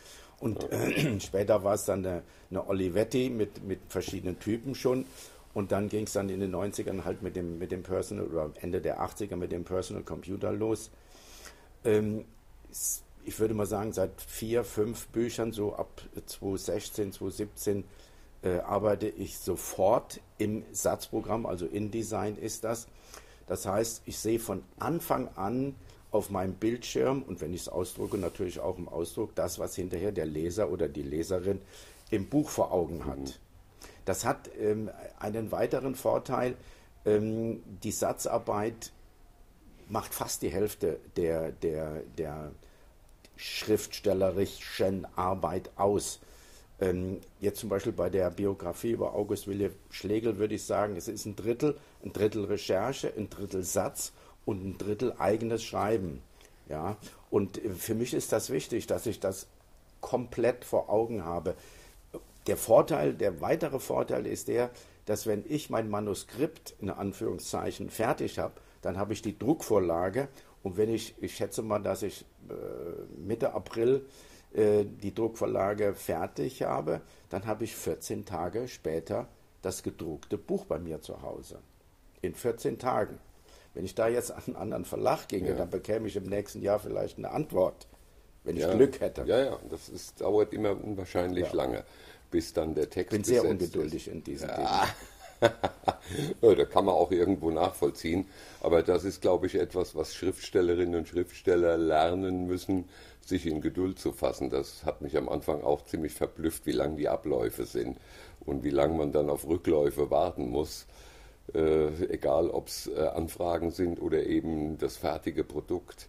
Und 0.40 0.70
äh, 0.70 1.20
später 1.20 1.64
war 1.64 1.74
es 1.74 1.84
dann 1.84 2.04
eine, 2.04 2.22
eine 2.50 2.68
Olivetti 2.68 3.30
mit, 3.30 3.64
mit 3.64 3.80
verschiedenen 3.88 4.38
Typen 4.38 4.74
schon. 4.74 5.06
Und 5.54 5.72
dann 5.72 5.88
ging 5.88 6.04
es 6.04 6.12
dann 6.12 6.28
in 6.28 6.40
den 6.40 6.54
90ern 6.54 7.04
halt 7.04 7.22
mit 7.22 7.34
dem, 7.34 7.58
mit 7.58 7.72
dem 7.72 7.82
Personal 7.82 8.26
oder 8.26 8.50
Ende 8.60 8.80
der 8.80 9.00
80er 9.00 9.36
mit 9.36 9.52
dem 9.52 9.64
Personal 9.64 10.02
Computer 10.02 10.52
los. 10.52 10.90
Ähm, 11.84 12.26
ich 13.24 13.40
würde 13.40 13.54
mal 13.54 13.66
sagen, 13.66 13.92
seit 13.92 14.20
vier, 14.20 14.64
fünf 14.64 15.08
Büchern, 15.08 15.52
so 15.52 15.74
ab 15.74 16.02
2016, 16.26 17.12
2017, 17.12 17.84
äh, 18.42 18.58
arbeite 18.58 19.08
ich 19.08 19.38
sofort 19.38 20.20
im 20.38 20.62
Satzprogramm, 20.72 21.46
also 21.46 21.66
InDesign 21.66 22.36
ist 22.36 22.64
das. 22.64 22.86
Das 23.46 23.66
heißt, 23.66 24.02
ich 24.06 24.18
sehe 24.18 24.38
von 24.38 24.62
Anfang 24.78 25.28
an 25.36 25.74
auf 26.16 26.30
meinem 26.30 26.54
Bildschirm 26.54 27.22
und 27.22 27.40
wenn 27.40 27.52
ich 27.52 27.62
es 27.62 27.68
ausdrucke, 27.68 28.18
natürlich 28.18 28.60
auch 28.60 28.78
im 28.78 28.88
Ausdruck, 28.88 29.34
das, 29.34 29.58
was 29.58 29.76
hinterher 29.76 30.12
der 30.12 30.26
Leser 30.26 30.70
oder 30.70 30.88
die 30.88 31.02
Leserin 31.02 31.60
im 32.10 32.26
Buch 32.26 32.48
vor 32.48 32.72
Augen 32.72 33.04
hat. 33.06 33.18
Mhm. 33.18 33.32
Das 34.04 34.24
hat 34.24 34.50
ähm, 34.58 34.90
einen 35.18 35.52
weiteren 35.52 35.94
Vorteil. 35.94 36.54
Ähm, 37.04 37.62
die 37.82 37.90
Satzarbeit 37.90 38.92
macht 39.88 40.14
fast 40.14 40.42
die 40.42 40.48
Hälfte 40.48 41.00
der, 41.16 41.52
der, 41.52 42.02
der 42.16 42.52
schriftstellerischen 43.36 45.06
Arbeit 45.16 45.70
aus. 45.76 46.20
Ähm, 46.80 47.20
jetzt 47.40 47.60
zum 47.60 47.68
Beispiel 47.68 47.92
bei 47.92 48.10
der 48.10 48.30
Biografie 48.30 48.92
über 48.92 49.14
August 49.14 49.46
Wilhelm 49.46 49.74
Schlegel 49.90 50.38
würde 50.38 50.54
ich 50.54 50.64
sagen, 50.64 50.96
es 50.96 51.08
ist 51.08 51.26
ein 51.26 51.36
Drittel, 51.36 51.76
ein 52.04 52.12
Drittel 52.12 52.44
Recherche, 52.44 53.12
ein 53.16 53.30
Drittel 53.30 53.62
Satz 53.62 54.12
und 54.46 54.64
ein 54.64 54.78
Drittel 54.78 55.12
eigenes 55.18 55.62
Schreiben. 55.62 56.22
Ja, 56.70 56.96
und 57.30 57.62
äh, 57.62 57.70
für 57.70 57.94
mich 57.94 58.14
ist 58.14 58.32
das 58.32 58.48
wichtig, 58.48 58.86
dass 58.86 59.04
ich 59.04 59.20
das 59.20 59.46
komplett 60.00 60.64
vor 60.64 60.88
Augen 60.88 61.24
habe. 61.24 61.54
Der 62.46 62.56
Vorteil, 62.56 63.12
der 63.12 63.40
weitere 63.42 63.80
Vorteil 63.80 64.26
ist 64.26 64.48
der, 64.48 64.70
dass 65.04 65.26
wenn 65.26 65.44
ich 65.48 65.68
mein 65.68 65.90
Manuskript 65.90 66.74
in 66.80 66.90
Anführungszeichen 66.90 67.90
fertig 67.90 68.38
habe, 68.38 68.54
dann 68.82 68.96
habe 68.96 69.12
ich 69.12 69.22
die 69.22 69.38
Druckvorlage 69.38 70.28
und 70.62 70.76
wenn 70.76 70.92
ich, 70.92 71.14
ich 71.20 71.36
schätze 71.36 71.62
mal, 71.62 71.80
dass 71.80 72.02
ich 72.02 72.24
äh, 72.48 72.54
Mitte 73.16 73.54
April 73.54 74.04
äh, 74.52 74.84
die 74.84 75.14
Druckvorlage 75.14 75.94
fertig 75.94 76.62
habe, 76.62 77.00
dann 77.30 77.46
habe 77.46 77.64
ich 77.64 77.74
14 77.74 78.24
Tage 78.24 78.68
später 78.68 79.28
das 79.62 79.82
gedruckte 79.82 80.38
Buch 80.38 80.64
bei 80.64 80.78
mir 80.78 81.00
zu 81.00 81.22
Hause. 81.22 81.58
In 82.22 82.34
14 82.34 82.78
Tagen. 82.78 83.18
Wenn 83.76 83.84
ich 83.84 83.94
da 83.94 84.08
jetzt 84.08 84.30
an 84.30 84.42
einen 84.46 84.56
anderen 84.56 84.84
Verlag 84.86 85.28
ginge, 85.28 85.50
ja. 85.50 85.54
dann 85.54 85.68
bekäme 85.68 86.08
ich 86.08 86.16
im 86.16 86.24
nächsten 86.24 86.62
Jahr 86.62 86.78
vielleicht 86.78 87.18
eine 87.18 87.30
Antwort, 87.30 87.86
wenn 88.42 88.56
ich 88.56 88.66
Glück 88.70 89.00
hätte. 89.00 89.24
Ja, 89.26 89.38
ja, 89.38 89.58
das 89.68 89.90
ist, 89.90 90.22
dauert 90.22 90.54
immer 90.54 90.70
unwahrscheinlich 90.82 91.48
ja. 91.48 91.52
lange, 91.52 91.84
bis 92.30 92.54
dann 92.54 92.74
der 92.74 92.88
Text 92.88 93.12
Ich 93.12 93.18
bin 93.18 93.24
sehr 93.24 93.44
ungeduldig 93.44 94.06
ist. 94.06 94.14
in 94.14 94.24
diesen 94.24 94.48
ja. 94.48 94.88
da 96.40 96.64
kann 96.64 96.86
man 96.86 96.94
auch 96.94 97.10
irgendwo 97.10 97.50
nachvollziehen. 97.50 98.26
Aber 98.62 98.82
das 98.82 99.04
ist, 99.04 99.20
glaube 99.20 99.46
ich, 99.46 99.56
etwas, 99.56 99.94
was 99.94 100.14
Schriftstellerinnen 100.14 100.94
und 100.94 101.08
Schriftsteller 101.08 101.76
lernen 101.76 102.46
müssen, 102.46 102.88
sich 103.26 103.44
in 103.44 103.60
Geduld 103.60 103.98
zu 103.98 104.12
fassen. 104.12 104.48
Das 104.48 104.86
hat 104.86 105.02
mich 105.02 105.18
am 105.18 105.28
Anfang 105.28 105.62
auch 105.62 105.84
ziemlich 105.84 106.14
verblüfft, 106.14 106.64
wie 106.64 106.72
lang 106.72 106.96
die 106.96 107.10
Abläufe 107.10 107.66
sind 107.66 107.98
und 108.40 108.64
wie 108.64 108.70
lange 108.70 108.96
man 108.96 109.12
dann 109.12 109.28
auf 109.28 109.46
Rückläufe 109.46 110.10
warten 110.10 110.48
muss. 110.48 110.86
Äh, 111.54 111.88
egal 112.12 112.50
ob 112.50 112.68
es 112.68 112.88
äh, 112.88 113.06
Anfragen 113.06 113.70
sind 113.70 114.00
oder 114.00 114.24
eben 114.24 114.78
das 114.78 114.96
fertige 114.96 115.44
Produkt. 115.44 116.08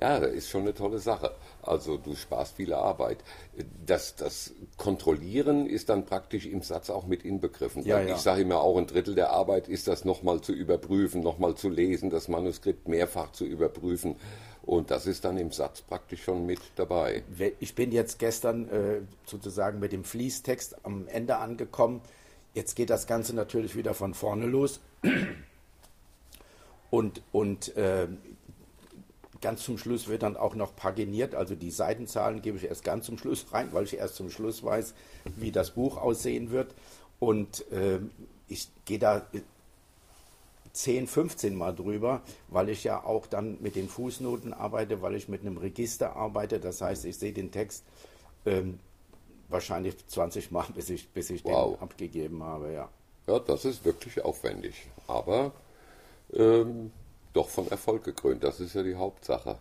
Ja, 0.00 0.18
ist 0.18 0.48
schon 0.48 0.62
eine 0.62 0.74
tolle 0.74 1.00
Sache. 1.00 1.32
Also 1.62 1.96
du 1.96 2.14
sparst 2.14 2.54
viele 2.56 2.76
Arbeit. 2.76 3.18
Das, 3.84 4.14
das 4.14 4.52
Kontrollieren 4.76 5.66
ist 5.66 5.88
dann 5.88 6.06
praktisch 6.06 6.46
im 6.46 6.62
Satz 6.62 6.88
auch 6.90 7.06
mit 7.06 7.24
inbegriffen. 7.24 7.84
Ja, 7.84 8.00
ja. 8.00 8.14
Ich 8.14 8.20
sage 8.20 8.42
immer 8.42 8.60
auch, 8.60 8.76
ein 8.78 8.86
Drittel 8.86 9.16
der 9.16 9.30
Arbeit 9.30 9.66
ist 9.66 9.88
das 9.88 10.04
nochmal 10.04 10.40
zu 10.40 10.52
überprüfen, 10.52 11.20
nochmal 11.20 11.56
zu 11.56 11.68
lesen, 11.68 12.10
das 12.10 12.28
Manuskript 12.28 12.86
mehrfach 12.86 13.32
zu 13.32 13.44
überprüfen. 13.44 14.14
Und 14.62 14.90
das 14.90 15.06
ist 15.06 15.24
dann 15.24 15.36
im 15.38 15.50
Satz 15.50 15.82
praktisch 15.82 16.22
schon 16.22 16.46
mit 16.46 16.60
dabei. 16.76 17.24
Ich 17.58 17.74
bin 17.74 17.90
jetzt 17.90 18.18
gestern 18.18 18.68
äh, 18.68 19.00
sozusagen 19.24 19.80
mit 19.80 19.92
dem 19.92 20.04
Fließtext 20.04 20.84
am 20.84 21.08
Ende 21.08 21.38
angekommen. 21.38 22.02
Jetzt 22.54 22.74
geht 22.76 22.90
das 22.90 23.06
Ganze 23.06 23.34
natürlich 23.34 23.76
wieder 23.76 23.94
von 23.94 24.14
vorne 24.14 24.46
los. 24.46 24.80
Und, 26.90 27.22
und 27.32 27.76
äh, 27.76 28.08
ganz 29.40 29.62
zum 29.62 29.78
Schluss 29.78 30.08
wird 30.08 30.22
dann 30.22 30.36
auch 30.36 30.54
noch 30.54 30.74
paginiert. 30.74 31.34
Also 31.34 31.54
die 31.54 31.70
Seitenzahlen 31.70 32.42
gebe 32.42 32.56
ich 32.56 32.64
erst 32.64 32.84
ganz 32.84 33.06
zum 33.06 33.18
Schluss 33.18 33.46
rein, 33.52 33.68
weil 33.72 33.84
ich 33.84 33.96
erst 33.96 34.16
zum 34.16 34.30
Schluss 34.30 34.62
weiß, 34.62 34.94
wie 35.36 35.52
das 35.52 35.72
Buch 35.72 35.96
aussehen 35.96 36.50
wird. 36.50 36.74
Und 37.20 37.70
äh, 37.72 37.98
ich 38.48 38.68
gehe 38.84 38.98
da 38.98 39.26
10, 40.72 41.06
15 41.06 41.54
Mal 41.56 41.74
drüber, 41.74 42.22
weil 42.48 42.68
ich 42.68 42.84
ja 42.84 43.02
auch 43.04 43.26
dann 43.26 43.58
mit 43.60 43.74
den 43.74 43.88
Fußnoten 43.88 44.52
arbeite, 44.52 45.02
weil 45.02 45.16
ich 45.16 45.28
mit 45.28 45.40
einem 45.42 45.58
Register 45.58 46.16
arbeite. 46.16 46.60
Das 46.60 46.80
heißt, 46.80 47.04
ich 47.04 47.18
sehe 47.18 47.32
den 47.32 47.50
Text 47.50 47.84
ähm, 48.46 48.78
wahrscheinlich 49.48 50.06
20 50.06 50.50
Mal, 50.50 50.66
bis 50.74 50.90
ich, 50.90 51.08
bis 51.10 51.30
ich 51.30 51.44
wow. 51.44 51.74
den 51.74 51.82
abgegeben 51.82 52.42
habe, 52.42 52.72
ja. 52.72 52.88
Ja, 53.26 53.38
das 53.38 53.64
ist 53.64 53.84
wirklich 53.84 54.24
aufwendig, 54.24 54.86
aber 55.06 55.52
ähm, 56.32 56.92
doch 57.32 57.48
von 57.48 57.68
Erfolg 57.68 58.04
gekrönt, 58.04 58.42
das 58.42 58.60
ist 58.60 58.74
ja 58.74 58.82
die 58.82 58.94
Hauptsache. 58.94 59.58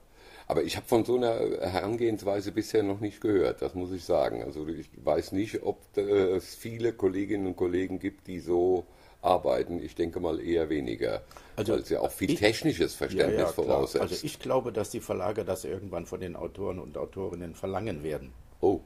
Aber 0.50 0.64
ich 0.64 0.78
habe 0.78 0.88
von 0.88 1.04
so 1.04 1.18
einer 1.18 1.38
Herangehensweise 1.60 2.54
bisher 2.54 2.82
noch 2.82 3.02
nicht 3.02 3.20
gehört, 3.20 3.62
das 3.62 3.76
muss 3.76 3.92
ich 3.92 4.06
sagen. 4.06 4.44
Also 4.44 4.66
ich 4.68 4.90
weiß 5.04 5.34
nicht, 5.34 5.64
ob 5.64 5.78
es 5.98 6.56
viele 6.56 6.94
Kolleginnen 6.94 7.48
und 7.48 7.58
Kollegen 7.58 8.00
gibt, 8.00 8.28
die 8.28 8.40
so 8.40 8.86
arbeiten. 9.22 9.84
Ich 9.84 9.96
denke 9.96 10.22
mal 10.22 10.40
eher 10.40 10.70
weniger, 10.70 11.22
also, 11.58 11.74
weil 11.74 11.82
es 11.82 11.90
ja 11.90 12.00
auch 12.00 12.12
viel 12.12 12.32
ich, 12.32 12.40
technisches 12.40 12.96
Verständnis 12.96 13.40
ja, 13.40 13.46
ja, 13.46 13.52
voraussetzt. 13.52 14.02
Also 14.02 14.26
ich 14.26 14.40
glaube, 14.40 14.72
dass 14.72 14.90
die 14.90 15.02
Verlage 15.02 15.44
das 15.44 15.66
irgendwann 15.66 16.06
von 16.06 16.22
den 16.22 16.36
Autoren 16.36 16.80
und 16.80 16.98
Autorinnen 16.98 17.54
verlangen 17.54 18.04
werden. 18.04 18.32
Oh. 18.62 18.80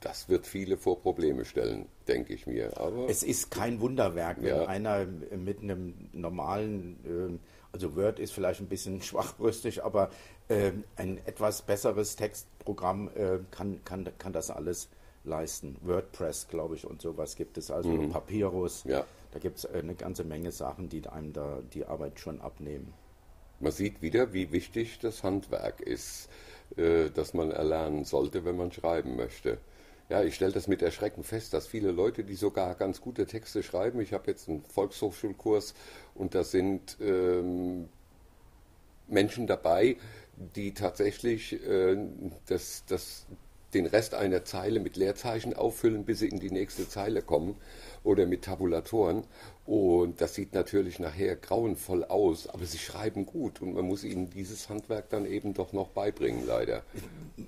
Das 0.00 0.28
wird 0.28 0.46
viele 0.46 0.76
vor 0.76 1.00
Probleme 1.00 1.44
stellen, 1.44 1.86
denke 2.06 2.32
ich 2.32 2.46
mir. 2.46 2.78
Aber 2.78 3.08
es 3.08 3.22
ist 3.22 3.50
kein 3.50 3.80
Wunderwerk, 3.80 4.38
wenn 4.40 4.56
ja. 4.56 4.66
einer 4.66 5.06
mit 5.06 5.60
einem 5.60 6.08
normalen, 6.12 7.00
ähm, 7.04 7.40
also 7.72 7.96
Word 7.96 8.18
ist 8.18 8.32
vielleicht 8.32 8.60
ein 8.60 8.68
bisschen 8.68 9.02
schwachbrüstig, 9.02 9.82
aber 9.84 10.10
ähm, 10.48 10.84
ein 10.96 11.18
etwas 11.26 11.62
besseres 11.62 12.16
Textprogramm 12.16 13.10
äh, 13.14 13.38
kann, 13.50 13.84
kann, 13.84 14.08
kann 14.18 14.32
das 14.32 14.50
alles 14.50 14.88
leisten. 15.24 15.76
WordPress, 15.82 16.48
glaube 16.48 16.76
ich, 16.76 16.86
und 16.86 17.02
sowas 17.02 17.36
gibt 17.36 17.58
es, 17.58 17.70
also 17.70 17.88
mhm. 17.88 18.10
Papyrus. 18.10 18.84
Ja. 18.84 19.04
Da 19.32 19.38
gibt 19.38 19.58
es 19.58 19.64
äh, 19.64 19.78
eine 19.78 19.94
ganze 19.94 20.24
Menge 20.24 20.52
Sachen, 20.52 20.88
die 20.88 21.06
einem 21.06 21.32
da 21.32 21.60
die 21.72 21.84
Arbeit 21.84 22.18
schon 22.20 22.40
abnehmen. 22.40 22.94
Man 23.60 23.72
sieht 23.72 24.00
wieder, 24.02 24.32
wie 24.32 24.52
wichtig 24.52 25.00
das 25.00 25.22
Handwerk 25.24 25.80
ist, 25.80 26.28
äh, 26.76 27.10
das 27.10 27.34
man 27.34 27.50
erlernen 27.50 28.04
sollte, 28.04 28.44
wenn 28.44 28.56
man 28.56 28.72
schreiben 28.72 29.16
möchte. 29.16 29.58
Ja, 30.08 30.22
ich 30.22 30.34
stelle 30.36 30.52
das 30.52 30.68
mit 30.68 30.80
Erschrecken 30.80 31.22
fest, 31.22 31.52
dass 31.52 31.66
viele 31.66 31.90
Leute, 31.90 32.24
die 32.24 32.34
sogar 32.34 32.74
ganz 32.76 33.00
gute 33.00 33.26
Texte 33.26 33.62
schreiben, 33.62 34.00
ich 34.00 34.14
habe 34.14 34.30
jetzt 34.30 34.48
einen 34.48 34.62
Volkshochschulkurs 34.64 35.74
und 36.14 36.34
da 36.34 36.44
sind 36.44 36.96
ähm, 37.00 37.90
Menschen 39.06 39.46
dabei, 39.46 39.96
die 40.56 40.72
tatsächlich 40.72 41.62
äh, 41.66 41.96
das, 42.46 42.84
das, 42.86 43.26
den 43.74 43.86
Rest 43.86 44.14
einer 44.14 44.44
Zeile 44.44 44.80
mit 44.80 44.96
Leerzeichen 44.96 45.54
auffüllen, 45.54 46.04
bis 46.04 46.20
sie 46.20 46.28
in 46.28 46.40
die 46.40 46.50
nächste 46.50 46.88
Zeile 46.88 47.22
kommen 47.22 47.56
oder 48.02 48.26
mit 48.26 48.42
Tabulatoren. 48.42 49.24
Und 49.66 50.22
das 50.22 50.34
sieht 50.34 50.54
natürlich 50.54 50.98
nachher 50.98 51.36
grauenvoll 51.36 52.02
aus, 52.02 52.46
aber 52.46 52.64
sie 52.64 52.78
schreiben 52.78 53.26
gut 53.26 53.60
und 53.60 53.74
man 53.74 53.84
muss 53.84 54.02
ihnen 54.02 54.30
dieses 54.30 54.70
Handwerk 54.70 55.10
dann 55.10 55.26
eben 55.26 55.52
doch 55.52 55.74
noch 55.74 55.88
beibringen, 55.88 56.46
leider. 56.46 56.84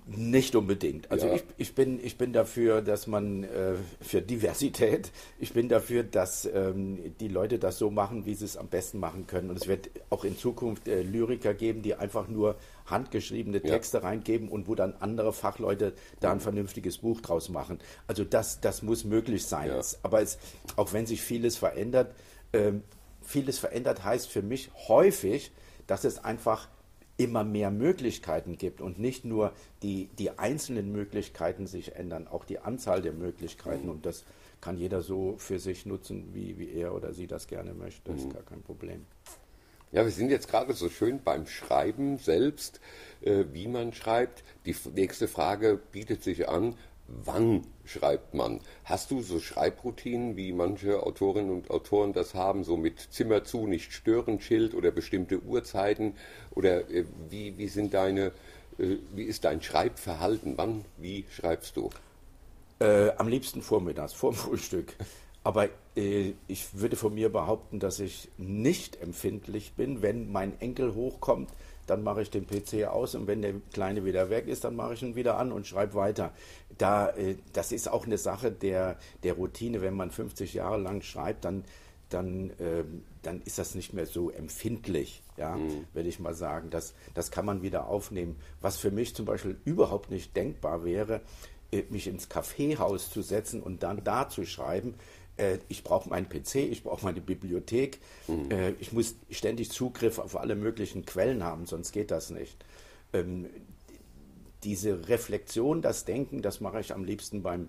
Nicht 0.07 0.55
unbedingt. 0.55 1.11
Also 1.11 1.29
ja. 1.29 1.37
ich, 1.37 1.45
ich, 1.57 1.75
bin, 1.75 1.99
ich 2.05 2.19
bin 2.19 2.35
dafür, 2.35 2.83
dass 2.83 3.07
man 3.07 3.45
äh, 3.45 3.73
für 4.03 4.21
Diversität, 4.21 5.13
ich 5.39 5.55
bin 5.55 5.71
dafür, 5.71 6.03
dass 6.03 6.45
ähm, 6.45 7.15
die 7.21 7.29
Leute 7.29 7.59
das 7.59 7.79
so 7.79 7.91
machen, 7.91 8.27
wie 8.27 8.35
sie 8.35 8.45
es 8.45 8.59
am 8.59 8.69
besten 8.69 8.99
machen 8.99 9.27
können. 9.27 9.49
Und 9.49 9.57
es 9.57 9.67
wird 9.67 9.89
auch 10.11 10.25
in 10.25 10.37
Zukunft 10.37 10.89
äh, 10.89 11.01
Lyriker 11.01 11.55
geben, 11.55 11.81
die 11.81 11.95
einfach 11.95 12.29
nur 12.29 12.57
handgeschriebene 12.91 13.61
Texte 13.63 13.99
ja. 13.99 14.05
reingeben 14.05 14.49
und 14.49 14.69
wo 14.69 14.75
dann 14.75 14.95
andere 15.01 15.33
Fachleute 15.33 15.95
da 16.21 16.33
ein 16.33 16.41
vernünftiges 16.41 16.99
Buch 16.99 17.21
draus 17.21 17.49
machen. 17.49 17.79
Also 18.07 18.25
das, 18.25 18.61
das 18.61 18.83
muss 18.83 19.05
möglich 19.05 19.47
sein. 19.47 19.69
Ja. 19.69 19.81
Aber 20.03 20.23
es, 20.23 20.39
auch 20.77 20.93
wenn 20.93 21.07
sich 21.07 21.23
vieles 21.23 21.57
verändert, 21.57 22.15
äh, 22.53 22.73
vieles 23.23 23.59
verändert 23.59 24.05
heißt 24.05 24.29
für 24.29 24.43
mich 24.43 24.71
häufig, 24.89 25.53
dass 25.87 26.05
es 26.05 26.23
einfach 26.23 26.69
immer 27.17 27.45
mehr 27.45 27.71
Möglichkeiten 27.71 28.57
gibt 28.57 28.81
und 28.81 28.99
nicht 28.99 29.25
nur 29.25 29.53
die, 29.83 30.09
die 30.19 30.39
einzelnen 30.39 30.91
Möglichkeiten 30.91 31.67
sich 31.67 31.95
ändern, 31.95 32.27
auch 32.27 32.45
die 32.45 32.61
Anzahl 32.61 33.03
der 33.03 33.13
Möglichkeiten 33.13 33.85
mhm. 33.85 33.91
und 33.91 34.07
das 34.07 34.25
kann 34.61 34.79
jeder 34.79 35.03
so 35.03 35.37
für 35.39 35.59
sich 35.59 35.87
nutzen, 35.87 36.31
wie, 36.33 36.59
wie 36.59 36.71
er 36.73 36.95
oder 36.95 37.13
sie 37.13 37.27
das 37.27 37.47
gerne 37.47 37.75
möchte. 37.75 38.11
Das 38.11 38.21
ist 38.21 38.29
mhm. 38.29 38.33
gar 38.33 38.43
kein 38.43 38.63
Problem. 38.63 39.07
Ja, 39.93 40.05
wir 40.05 40.13
sind 40.13 40.31
jetzt 40.31 40.49
gerade 40.49 40.73
so 40.73 40.89
schön 40.89 41.21
beim 41.25 41.49
Schreiben 41.49 42.19
selbst, 42.19 42.81
äh, 43.23 43.45
wie 43.53 43.67
man 43.67 43.93
schreibt. 43.93 44.45
Die 44.65 44.77
nächste 44.95 45.27
Frage 45.27 45.81
bietet 45.91 46.23
sich 46.23 46.49
an, 46.49 46.77
wann 47.09 47.67
schreibt 47.85 48.33
man? 48.33 48.61
Hast 48.85 49.11
du 49.11 49.21
so 49.21 49.41
Schreibroutinen, 49.41 50.37
wie 50.37 50.53
manche 50.53 51.03
Autorinnen 51.03 51.51
und 51.51 51.71
Autoren 51.71 52.13
das 52.13 52.35
haben, 52.35 52.63
so 52.63 52.77
mit 52.77 53.01
Zimmer 53.01 53.43
zu, 53.43 53.67
nicht 53.67 53.93
stören 53.93 54.41
Schild 54.41 54.75
oder 54.75 54.93
bestimmte 54.93 55.43
Uhrzeiten? 55.43 56.15
Oder 56.53 56.89
äh, 56.89 57.05
wie, 57.29 57.59
wie 57.59 57.67
sind 57.67 57.93
deine, 57.93 58.27
äh, 58.79 58.97
wie 59.13 59.25
ist 59.25 59.45
dein 59.45 59.61
Schreibverhalten? 59.61 60.57
Wann, 60.57 60.85
wie 60.99 61.25
schreibst 61.33 61.77
du? 61.77 61.91
Äh, 62.79 63.11
am 63.17 63.27
liebsten 63.27 63.61
vormittags, 63.61 64.13
vorm 64.15 64.35
Frühstück. 64.35 64.95
Aber 65.51 65.69
äh, 65.97 66.35
ich 66.47 66.79
würde 66.79 66.95
von 66.95 67.13
mir 67.13 67.29
behaupten, 67.29 67.81
dass 67.81 67.99
ich 67.99 68.29
nicht 68.39 69.03
empfindlich 69.03 69.73
bin. 69.73 70.01
Wenn 70.01 70.31
mein 70.31 70.61
Enkel 70.61 70.95
hochkommt, 70.95 71.51
dann 71.89 72.05
mache 72.05 72.23
ich 72.23 72.31
den 72.31 72.47
PC 72.47 72.85
aus 72.85 73.17
und 73.17 73.27
wenn 73.27 73.43
der 73.43 73.55
Kleine 73.73 74.05
wieder 74.05 74.31
weg 74.31 74.47
ist, 74.47 74.63
dann 74.63 74.77
mache 74.77 74.95
ich 74.95 75.03
ihn 75.03 75.17
wieder 75.17 75.39
an 75.39 75.51
und 75.51 75.67
schreibe 75.67 75.95
weiter. 75.95 76.33
Da, 76.79 77.09
äh, 77.17 77.35
das 77.53 77.73
ist 77.73 77.91
auch 77.91 78.07
eine 78.07 78.17
Sache 78.17 78.53
der, 78.53 78.97
der 79.25 79.33
Routine. 79.33 79.83
Wenn 79.83 79.95
man 79.95 80.13
50 80.13 80.55
Jahre 80.55 80.79
lang 80.79 81.03
schreibt, 81.03 81.45
dann, 81.45 81.65
dann, 82.11 82.51
äh, 82.51 82.85
dann 83.23 83.43
ist 83.45 83.59
das 83.59 83.75
nicht 83.75 83.93
mehr 83.93 84.07
so 84.07 84.31
empfindlich, 84.31 85.21
ja, 85.37 85.57
mhm. 85.57 85.85
würde 85.95 86.09
ich 86.09 86.21
mal 86.21 86.35
sagen. 86.35 86.71
Das, 86.71 86.95
das 87.15 87.33
kann 87.33 87.45
man 87.45 87.63
wieder 87.63 87.89
aufnehmen. 87.89 88.37
Was 88.61 88.77
für 88.77 88.93
mich 88.93 89.17
zum 89.17 89.25
Beispiel 89.25 89.59
überhaupt 89.65 90.13
nicht 90.13 90.37
denkbar 90.37 90.85
wäre, 90.85 91.23
äh, 91.73 91.85
mich 91.91 92.09
ins 92.09 92.29
Kaffeehaus 92.29 93.11
zu 93.11 93.23
setzen 93.23 93.63
und 93.63 93.83
dann 93.83 94.03
da 94.03 94.29
zu 94.29 94.45
schreiben, 94.45 94.95
äh, 95.41 95.59
ich 95.69 95.83
brauche 95.83 96.09
meinen 96.09 96.29
PC, 96.29 96.57
ich 96.57 96.83
brauche 96.83 97.05
meine 97.05 97.21
Bibliothek, 97.21 97.99
mhm. 98.29 98.51
Äh, 98.51 98.71
ich 98.81 98.93
muss 98.93 99.17
ständig 99.31 99.71
Zugriff 99.71 100.19
auf 100.19 100.37
alle 100.37 100.55
möglichen 100.55 101.05
Quellen 101.07 101.43
haben, 101.43 101.67
sonst 101.67 101.93
geht 101.93 102.11
das 102.11 102.31
nicht. 102.31 102.57
Ähm, 103.13 103.47
diese 104.63 105.09
Reflexion, 105.09 105.81
das 105.81 106.05
Denken, 106.05 106.43
das 106.43 106.61
mache 106.61 106.81
ich 106.81 106.93
am 106.93 107.05
liebsten 107.05 107.43
beim, 107.43 107.69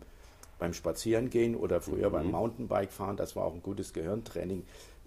beim 0.59 0.73
Spazierengehen 0.73 1.55
oder 1.55 1.81
früher 1.81 2.09
mhm. 2.09 2.13
beim 2.13 2.31
Mountainbikefahren. 2.31 3.15
Das 3.15 3.35
war 3.35 3.45
auch 3.45 3.53
ein 3.53 3.63
gutes 3.63 3.93
Gehirntraining. 3.93 4.63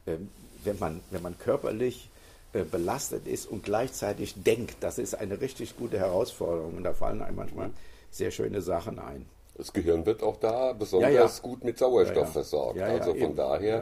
Ähm, 0.07 0.31
wenn, 0.65 0.79
man, 0.79 1.01
wenn 1.11 1.21
man 1.21 1.37
körperlich 1.37 2.09
äh, 2.55 2.65
belastet 2.65 3.29
ist 3.29 3.47
und 3.47 3.65
gleichzeitig 3.65 4.43
denkt, 4.43 4.77
das 4.81 4.99
ist 4.99 5.15
eine 5.15 5.43
richtig 5.43 5.77
gute 5.77 5.99
Herausforderung. 5.99 6.79
Und 6.79 6.85
da 6.85 6.95
fallen 6.95 7.21
einem 7.21 7.37
manchmal 7.37 7.69
mhm. 7.69 7.75
sehr 8.11 8.31
schöne 8.31 8.63
Sachen 8.63 8.99
ein. 8.99 9.27
Das 9.57 9.73
Gehirn 9.73 10.05
wird 10.05 10.23
auch 10.23 10.37
da 10.37 10.73
besonders 10.73 11.11
gut 11.43 11.65
mit 11.65 11.79
Sauerstoff 11.79 12.33
versorgt. 12.33 12.79
also 12.87 13.15
von 13.15 13.37
daher 13.37 13.81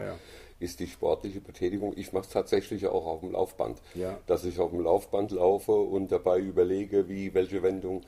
ist 0.61 0.79
die 0.81 0.87
sportliche 0.87 1.41
Betätigung, 1.41 1.93
ich 1.97 2.13
mache 2.13 2.25
es 2.25 2.31
tatsächlich 2.31 2.87
auch 2.87 3.07
auf 3.07 3.21
dem 3.21 3.33
Laufband, 3.33 3.81
dass 4.27 4.45
ich 4.45 4.61
auf 4.61 4.71
dem 4.71 4.81
Laufband 4.81 5.33
laufe 5.33 5.73
und 5.73 6.13
dabei 6.13 6.39
überlege, 6.39 7.09
wie, 7.09 7.35
welche 7.35 7.63
Wendung 7.63 8.03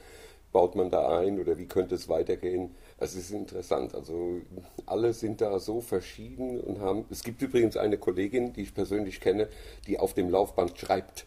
baut 0.52 0.76
man 0.76 0.88
da 0.88 1.18
ein 1.18 1.40
oder 1.40 1.58
wie 1.58 1.66
könnte 1.66 1.96
es 1.96 2.08
weitergehen. 2.08 2.76
Es 2.98 3.16
ist 3.16 3.32
interessant. 3.32 3.92
Also 3.94 4.40
alle 4.86 5.12
sind 5.12 5.40
da 5.40 5.58
so 5.58 5.80
verschieden 5.80 6.60
und 6.60 6.78
haben. 6.80 7.06
Es 7.10 7.24
gibt 7.24 7.42
übrigens 7.42 7.76
eine 7.76 7.98
Kollegin, 7.98 8.52
die 8.52 8.62
ich 8.62 8.72
persönlich 8.72 9.20
kenne, 9.20 9.48
die 9.88 9.98
auf 9.98 10.14
dem 10.14 10.30
Laufband 10.30 10.78
schreibt. 10.78 11.26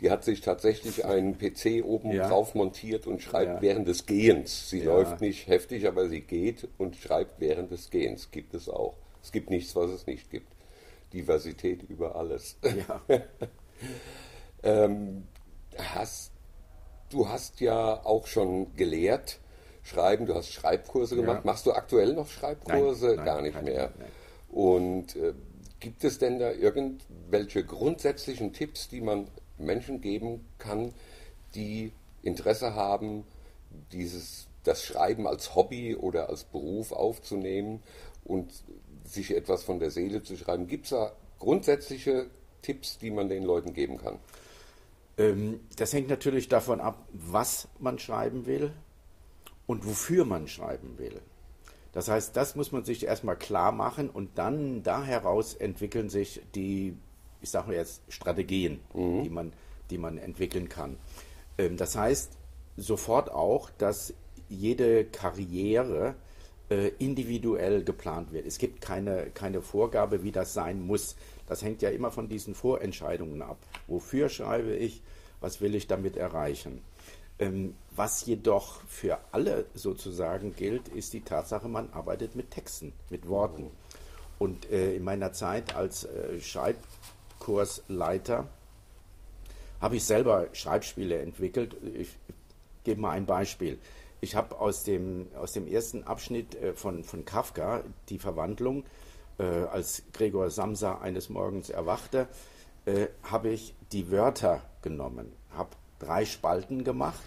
Die 0.00 0.10
hat 0.10 0.24
sich 0.24 0.42
tatsächlich 0.42 1.06
einen 1.06 1.38
PC 1.38 1.82
oben 1.84 2.12
ja. 2.12 2.28
drauf 2.28 2.54
montiert 2.54 3.06
und 3.06 3.22
schreibt 3.22 3.56
ja. 3.56 3.62
während 3.62 3.88
des 3.88 4.04
Gehens. 4.04 4.68
Sie 4.68 4.80
ja. 4.80 4.86
läuft 4.86 5.20
nicht 5.22 5.48
heftig, 5.48 5.86
aber 5.88 6.08
sie 6.08 6.20
geht 6.20 6.68
und 6.76 6.96
schreibt 6.96 7.40
während 7.40 7.70
des 7.70 7.90
Gehens. 7.90 8.30
Gibt 8.30 8.52
es 8.52 8.68
auch. 8.68 8.96
Es 9.22 9.32
gibt 9.32 9.48
nichts, 9.48 9.74
was 9.74 9.90
es 9.90 10.06
nicht 10.06 10.30
gibt. 10.30 10.52
Diversität 11.12 11.82
über 11.84 12.16
alles. 12.16 12.58
ähm, 14.62 15.24
hast, 15.78 16.32
du 17.10 17.28
hast 17.28 17.60
ja 17.60 18.04
auch 18.04 18.26
schon 18.26 18.74
gelehrt, 18.76 19.38
schreiben, 19.82 20.26
du 20.26 20.34
hast 20.34 20.52
Schreibkurse 20.52 21.16
gemacht. 21.16 21.44
Machst 21.46 21.64
du 21.64 21.72
aktuell 21.72 22.12
noch 22.12 22.28
Schreibkurse? 22.28 23.06
Nein, 23.06 23.16
nein, 23.16 23.24
Gar 23.24 23.42
nicht 23.42 23.62
mehr. 23.62 23.92
Nein. 23.98 24.08
Und 24.50 25.16
äh, 25.16 25.32
gibt 25.80 26.04
es 26.04 26.18
denn 26.18 26.38
da 26.38 26.52
irgendwelche 26.52 27.64
grundsätzlichen 27.64 28.52
Tipps, 28.52 28.88
die 28.88 29.00
man 29.00 29.28
Menschen 29.58 30.00
geben 30.00 30.44
kann, 30.58 30.92
die 31.54 31.92
Interesse 32.22 32.74
haben, 32.74 33.24
dieses, 33.92 34.46
das 34.64 34.84
Schreiben 34.84 35.26
als 35.26 35.54
Hobby 35.54 35.94
oder 35.94 36.28
als 36.28 36.44
Beruf 36.44 36.92
aufzunehmen 36.92 37.82
und 38.24 38.52
sich 39.04 39.34
etwas 39.34 39.62
von 39.62 39.78
der 39.78 39.90
Seele 39.90 40.22
zu 40.22 40.36
schreiben. 40.36 40.66
Gibt 40.66 40.84
es 40.84 40.90
da 40.90 41.12
grundsätzliche 41.38 42.26
Tipps, 42.62 42.98
die 42.98 43.10
man 43.10 43.28
den 43.28 43.44
Leuten 43.44 43.72
geben 43.72 43.98
kann? 43.98 44.18
Ähm, 45.18 45.60
das 45.76 45.92
hängt 45.92 46.08
natürlich 46.08 46.48
davon 46.48 46.80
ab, 46.80 47.06
was 47.12 47.68
man 47.78 47.98
schreiben 47.98 48.46
will 48.46 48.72
und 49.66 49.86
wofür 49.86 50.24
man 50.24 50.48
schreiben 50.48 50.98
will. 50.98 51.20
Das 51.92 52.08
heißt, 52.08 52.36
das 52.36 52.56
muss 52.56 52.72
man 52.72 52.84
sich 52.84 53.06
erstmal 53.06 53.36
klar 53.36 53.72
machen 53.72 54.10
und 54.10 54.36
dann 54.36 54.82
da 54.82 55.02
heraus 55.02 55.54
entwickeln 55.54 56.10
sich 56.10 56.42
die 56.54 56.94
ich 57.40 57.50
sage 57.50 57.74
jetzt, 57.74 58.02
Strategien, 58.08 58.80
mhm. 58.94 59.22
die, 59.22 59.30
man, 59.30 59.52
die 59.90 59.98
man 59.98 60.18
entwickeln 60.18 60.68
kann. 60.68 60.96
Ähm, 61.58 61.76
das 61.76 61.96
heißt 61.96 62.32
sofort 62.76 63.30
auch, 63.30 63.70
dass 63.78 64.14
jede 64.48 65.04
Karriere 65.04 66.14
äh, 66.68 66.88
individuell 66.98 67.84
geplant 67.84 68.32
wird. 68.32 68.46
Es 68.46 68.58
gibt 68.58 68.80
keine, 68.80 69.30
keine 69.30 69.62
Vorgabe, 69.62 70.22
wie 70.22 70.32
das 70.32 70.52
sein 70.52 70.80
muss. 70.80 71.16
Das 71.46 71.62
hängt 71.62 71.82
ja 71.82 71.90
immer 71.90 72.10
von 72.10 72.28
diesen 72.28 72.54
Vorentscheidungen 72.54 73.42
ab. 73.42 73.58
Wofür 73.86 74.28
schreibe 74.28 74.74
ich? 74.74 75.02
Was 75.40 75.60
will 75.60 75.74
ich 75.74 75.86
damit 75.86 76.16
erreichen? 76.16 76.82
Ähm, 77.38 77.74
was 77.94 78.24
jedoch 78.26 78.80
für 78.88 79.18
alle 79.32 79.66
sozusagen 79.74 80.56
gilt, 80.56 80.88
ist 80.88 81.12
die 81.12 81.20
Tatsache, 81.20 81.68
man 81.68 81.90
arbeitet 81.92 82.34
mit 82.34 82.50
Texten, 82.50 82.92
mit 83.10 83.28
Worten. 83.28 83.64
Mhm. 83.64 83.70
Und 84.38 84.70
äh, 84.70 84.94
in 84.96 85.04
meiner 85.04 85.32
Zeit 85.32 85.74
als 85.74 86.04
äh, 86.04 86.40
Schreib 86.40 86.76
Kursleiter, 87.46 88.48
habe 89.80 89.94
ich 89.94 90.04
selber 90.04 90.48
Schreibspiele 90.52 91.20
entwickelt. 91.20 91.76
Ich, 91.94 92.08
gebe 92.82 93.00
mal 93.00 93.12
ein 93.12 93.24
Beispiel. 93.24 93.78
Ich 94.20 94.34
habe 94.34 94.58
aus 94.58 94.82
dem, 94.82 95.28
aus 95.36 95.52
dem 95.52 95.68
ersten 95.68 96.02
Abschnitt 96.02 96.56
äh, 96.56 96.72
von, 96.72 97.04
von 97.04 97.24
Kafka, 97.24 97.84
die 98.08 98.18
Verwandlung, 98.18 98.82
äh, 99.38 99.44
als 99.44 100.02
Gregor 100.12 100.50
Samsa 100.50 100.98
eines 100.98 101.28
Morgens 101.28 101.70
erwachte, 101.70 102.26
äh, 102.84 103.06
habe 103.22 103.50
ich 103.50 103.74
die 103.92 104.10
Wörter 104.10 104.62
genommen, 104.82 105.32
habe 105.52 105.70
drei 106.00 106.24
Spalten 106.24 106.82
gemacht. 106.82 107.20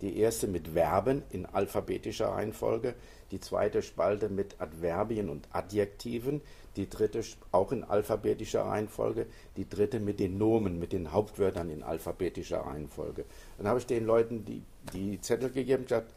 Die 0.00 0.18
erste 0.18 0.46
mit 0.46 0.68
Verben 0.68 1.22
in 1.30 1.46
alphabetischer 1.46 2.28
Reihenfolge, 2.28 2.94
die 3.30 3.40
zweite 3.40 3.82
Spalte 3.82 4.28
mit 4.28 4.60
Adverbien 4.60 5.28
und 5.28 5.48
Adjektiven, 5.52 6.40
die 6.76 6.88
dritte 6.88 7.22
auch 7.50 7.72
in 7.72 7.82
alphabetischer 7.82 8.62
Reihenfolge, 8.62 9.26
die 9.56 9.68
dritte 9.68 9.98
mit 9.98 10.20
den 10.20 10.38
Nomen, 10.38 10.78
mit 10.78 10.92
den 10.92 11.12
Hauptwörtern 11.12 11.70
in 11.70 11.82
alphabetischer 11.82 12.60
Reihenfolge. 12.60 13.24
Dann 13.56 13.66
habe 13.66 13.80
ich 13.80 13.86
den 13.86 14.06
Leuten 14.06 14.44
die, 14.44 14.62
die 14.92 15.20
Zettel 15.20 15.50
gegeben 15.50 15.82
und 15.82 15.88
gesagt, 15.88 16.12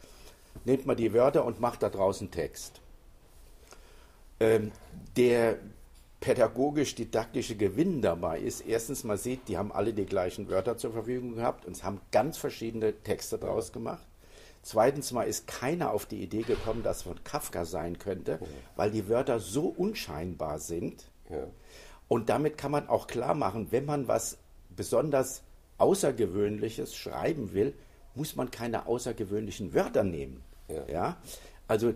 nehmt 0.64 0.86
mal 0.86 0.94
die 0.94 1.12
Wörter 1.12 1.44
und 1.44 1.60
macht 1.60 1.82
da 1.82 1.88
draußen 1.88 2.30
Text. 2.30 2.80
Ähm, 4.38 4.70
der 5.16 5.58
pädagogisch-didaktische 6.22 7.56
Gewinn 7.56 8.00
dabei 8.00 8.38
ist, 8.38 8.60
erstens, 8.60 9.02
man 9.02 9.18
sieht, 9.18 9.48
die 9.48 9.58
haben 9.58 9.72
alle 9.72 9.92
die 9.92 10.06
gleichen 10.06 10.48
Wörter 10.48 10.78
zur 10.78 10.92
Verfügung 10.92 11.34
gehabt 11.34 11.66
und 11.66 11.82
haben 11.82 12.00
ganz 12.12 12.38
verschiedene 12.38 12.94
Texte 13.02 13.38
draus 13.38 13.72
gemacht. 13.72 14.06
Zweitens 14.62 15.10
mal 15.10 15.24
ist 15.24 15.48
keiner 15.48 15.90
auf 15.90 16.06
die 16.06 16.22
Idee 16.22 16.42
gekommen, 16.42 16.84
dass 16.84 16.98
es 16.98 17.02
von 17.02 17.24
Kafka 17.24 17.64
sein 17.64 17.98
könnte, 17.98 18.38
ja. 18.40 18.46
weil 18.76 18.92
die 18.92 19.08
Wörter 19.08 19.40
so 19.40 19.66
unscheinbar 19.66 20.60
sind. 20.60 21.10
Ja. 21.28 21.48
Und 22.06 22.28
damit 22.28 22.56
kann 22.56 22.70
man 22.70 22.88
auch 22.88 23.08
klar 23.08 23.34
machen, 23.34 23.68
wenn 23.70 23.84
man 23.84 24.06
was 24.06 24.38
besonders 24.70 25.42
Außergewöhnliches 25.78 26.94
schreiben 26.94 27.52
will, 27.52 27.74
muss 28.14 28.36
man 28.36 28.52
keine 28.52 28.86
außergewöhnlichen 28.86 29.74
Wörter 29.74 30.04
nehmen. 30.04 30.44
Ja. 30.68 30.86
ja? 30.86 31.16
Also 31.66 31.92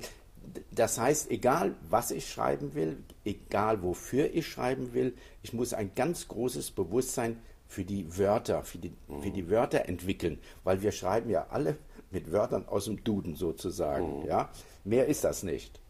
das 0.71 0.99
heißt, 0.99 1.31
egal 1.31 1.75
was 1.89 2.11
ich 2.11 2.31
schreiben 2.31 2.75
will, 2.75 2.99
egal 3.25 3.83
wofür 3.83 4.33
ich 4.35 4.47
schreiben 4.47 4.93
will, 4.93 5.15
ich 5.43 5.53
muss 5.53 5.73
ein 5.73 5.93
ganz 5.95 6.29
großes 6.29 6.71
Bewusstsein 6.71 7.39
für 7.69 7.85
die 7.85 8.17
Wörter, 8.19 8.63
für 8.63 8.79
die, 8.79 8.93
mhm. 9.09 9.23
für 9.23 9.31
die 9.31 9.51
Wörter 9.51 9.89
entwickeln, 9.89 10.39
weil 10.65 10.83
wir 10.83 10.93
schreiben 10.93 11.31
ja 11.31 11.47
alle 11.51 11.77
mit 12.11 12.33
Wörtern 12.33 12.67
aus 12.69 12.85
dem 12.85 13.03
Duden 13.03 13.37
sozusagen. 13.37 14.21
Mhm. 14.21 14.27
Ja? 14.27 14.51
Mehr 14.85 15.07
ist 15.07 15.25
das 15.25 15.43
nicht. 15.43 15.81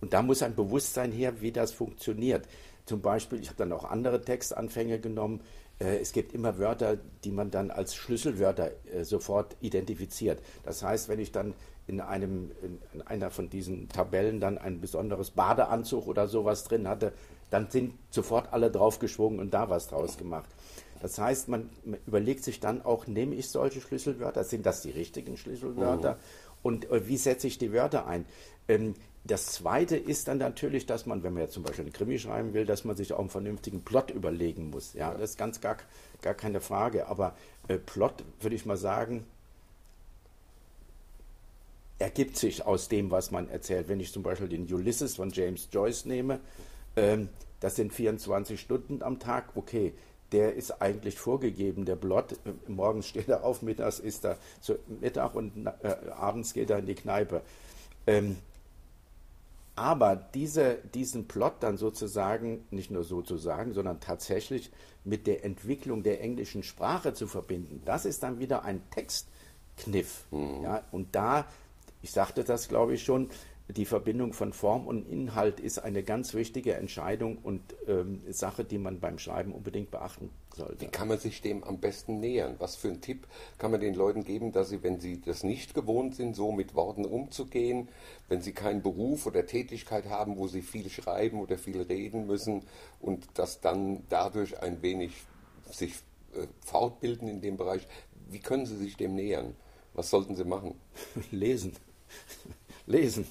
Und 0.00 0.12
da 0.12 0.22
muss 0.22 0.42
ein 0.42 0.54
Bewusstsein 0.54 1.12
her, 1.12 1.40
wie 1.40 1.52
das 1.52 1.72
funktioniert. 1.72 2.46
Zum 2.84 3.00
Beispiel, 3.00 3.40
ich 3.40 3.48
habe 3.48 3.58
dann 3.58 3.72
auch 3.72 3.84
andere 3.84 4.20
Textanfänge 4.20 4.98
genommen. 5.00 5.40
Äh, 5.84 5.98
es 5.98 6.12
gibt 6.12 6.32
immer 6.32 6.58
Wörter, 6.58 6.96
die 7.24 7.30
man 7.30 7.50
dann 7.50 7.70
als 7.70 7.94
Schlüsselwörter 7.94 8.70
äh, 8.92 9.04
sofort 9.04 9.56
identifiziert. 9.60 10.40
Das 10.64 10.82
heißt, 10.82 11.08
wenn 11.08 11.20
ich 11.20 11.30
dann 11.32 11.54
in, 11.86 12.00
einem, 12.00 12.50
in 12.94 13.02
einer 13.02 13.30
von 13.30 13.50
diesen 13.50 13.88
Tabellen 13.88 14.40
dann 14.40 14.56
ein 14.56 14.80
besonderes 14.80 15.30
Badeanzug 15.30 16.06
oder 16.06 16.26
sowas 16.26 16.64
drin 16.64 16.88
hatte, 16.88 17.12
dann 17.50 17.70
sind 17.70 17.94
sofort 18.10 18.52
alle 18.52 18.70
draufgeschwungen 18.70 19.38
und 19.38 19.52
da 19.52 19.68
was 19.68 19.88
draus 19.88 20.16
gemacht. 20.16 20.48
Das 21.02 21.18
heißt, 21.18 21.48
man 21.48 21.68
überlegt 22.06 22.42
sich 22.42 22.60
dann 22.60 22.80
auch, 22.82 23.06
nehme 23.06 23.34
ich 23.34 23.50
solche 23.50 23.82
Schlüsselwörter, 23.82 24.44
sind 24.44 24.64
das 24.64 24.80
die 24.80 24.90
richtigen 24.90 25.36
Schlüsselwörter 25.36 26.12
mhm. 26.14 26.18
und 26.62 26.90
äh, 26.90 27.06
wie 27.06 27.18
setze 27.18 27.46
ich 27.46 27.58
die 27.58 27.72
Wörter 27.72 28.06
ein? 28.06 28.24
Ähm, 28.66 28.94
das 29.24 29.46
Zweite 29.46 29.96
ist 29.96 30.28
dann 30.28 30.38
natürlich, 30.38 30.84
dass 30.84 31.06
man, 31.06 31.22
wenn 31.22 31.32
man 31.32 31.42
jetzt 31.42 31.54
zum 31.54 31.62
Beispiel 31.62 31.84
einen 31.84 31.94
Krimi 31.94 32.18
schreiben 32.18 32.52
will, 32.52 32.66
dass 32.66 32.84
man 32.84 32.94
sich 32.94 33.14
auch 33.14 33.20
einen 33.20 33.30
vernünftigen 33.30 33.82
Plot 33.82 34.10
überlegen 34.10 34.68
muss. 34.68 34.92
Ja, 34.92 35.12
das 35.14 35.30
ist 35.30 35.38
ganz 35.38 35.62
gar, 35.62 35.78
gar 36.20 36.34
keine 36.34 36.60
Frage. 36.60 37.06
Aber 37.08 37.34
äh, 37.68 37.78
Plot, 37.78 38.22
würde 38.40 38.54
ich 38.54 38.66
mal 38.66 38.76
sagen, 38.76 39.24
ergibt 41.98 42.36
sich 42.36 42.66
aus 42.66 42.88
dem, 42.88 43.10
was 43.10 43.30
man 43.30 43.48
erzählt. 43.48 43.88
Wenn 43.88 43.98
ich 43.98 44.12
zum 44.12 44.22
Beispiel 44.22 44.48
den 44.48 44.70
Ulysses 44.72 45.16
von 45.16 45.30
James 45.30 45.68
Joyce 45.72 46.04
nehme, 46.04 46.40
ähm, 46.96 47.30
das 47.60 47.76
sind 47.76 47.94
24 47.94 48.60
Stunden 48.60 49.02
am 49.02 49.20
Tag, 49.20 49.56
okay, 49.56 49.94
der 50.32 50.54
ist 50.54 50.82
eigentlich 50.82 51.18
vorgegeben, 51.18 51.86
der 51.86 51.96
Blot. 51.96 52.32
Äh, 52.32 52.52
morgens 52.70 53.06
steht 53.06 53.30
er 53.30 53.42
auf, 53.42 53.62
mittags 53.62 54.00
ist 54.00 54.26
er 54.26 54.36
zu 54.60 54.78
Mittag 55.00 55.34
und 55.34 55.66
äh, 55.66 56.10
abends 56.10 56.52
geht 56.52 56.68
er 56.68 56.78
in 56.80 56.86
die 56.86 56.94
Kneipe. 56.94 57.40
Ähm, 58.06 58.36
aber 59.76 60.16
diese, 60.16 60.78
diesen 60.94 61.26
Plot 61.26 61.54
dann 61.60 61.76
sozusagen, 61.76 62.64
nicht 62.70 62.90
nur 62.90 63.04
sozusagen, 63.04 63.72
sondern 63.72 64.00
tatsächlich 64.00 64.70
mit 65.04 65.26
der 65.26 65.44
Entwicklung 65.44 66.02
der 66.02 66.20
englischen 66.20 66.62
Sprache 66.62 67.12
zu 67.12 67.26
verbinden, 67.26 67.82
das 67.84 68.04
ist 68.04 68.22
dann 68.22 68.38
wieder 68.38 68.64
ein 68.64 68.82
Textkniff. 68.90 70.24
Mhm. 70.30 70.62
Ja, 70.62 70.84
und 70.92 71.14
da, 71.14 71.46
ich 72.02 72.12
sagte 72.12 72.44
das 72.44 72.68
glaube 72.68 72.94
ich 72.94 73.02
schon, 73.02 73.30
die 73.68 73.86
Verbindung 73.86 74.34
von 74.34 74.52
Form 74.52 74.86
und 74.86 75.08
Inhalt 75.08 75.58
ist 75.58 75.78
eine 75.78 76.02
ganz 76.02 76.34
wichtige 76.34 76.74
Entscheidung 76.74 77.38
und 77.38 77.62
ähm, 77.88 78.20
Sache, 78.30 78.62
die 78.64 78.78
man 78.78 79.00
beim 79.00 79.18
Schreiben 79.18 79.52
unbedingt 79.52 79.90
beachten 79.90 80.30
sollte. 80.54 80.80
Wie 80.80 80.90
kann 80.90 81.08
man 81.08 81.18
sich 81.18 81.42
dem 81.42 81.64
am 81.64 81.78
besten 81.78 82.20
nähern? 82.20 82.56
Was 82.58 82.76
für 82.76 82.88
einen 82.88 83.00
Tipp 83.00 83.26
kann 83.58 83.70
man 83.70 83.80
den 83.80 83.94
Leuten 83.94 84.24
geben, 84.24 84.52
dass 84.52 84.70
sie, 84.70 84.82
wenn 84.82 85.00
sie 85.00 85.20
das 85.20 85.44
nicht 85.44 85.74
gewohnt 85.74 86.14
sind, 86.14 86.36
so 86.36 86.52
mit 86.52 86.74
Worten 86.74 87.04
umzugehen, 87.04 87.88
wenn 88.28 88.40
sie 88.40 88.52
keinen 88.52 88.82
Beruf 88.82 89.26
oder 89.26 89.46
Tätigkeit 89.46 90.06
haben, 90.06 90.36
wo 90.36 90.48
sie 90.48 90.62
viel 90.62 90.88
schreiben 90.88 91.40
oder 91.40 91.58
viel 91.58 91.80
reden 91.82 92.26
müssen 92.26 92.62
und 93.00 93.26
das 93.34 93.60
dann 93.60 94.04
dadurch 94.08 94.60
ein 94.62 94.82
wenig 94.82 95.12
sich 95.70 95.94
äh, 96.34 96.46
fortbilden 96.64 97.28
in 97.28 97.40
dem 97.40 97.56
Bereich, 97.56 97.86
wie 98.30 98.40
können 98.40 98.66
sie 98.66 98.76
sich 98.76 98.96
dem 98.96 99.14
nähern? 99.14 99.54
Was 99.92 100.10
sollten 100.10 100.34
sie 100.34 100.44
machen? 100.44 100.74
Lesen 101.30 101.72
lesen. 102.86 103.26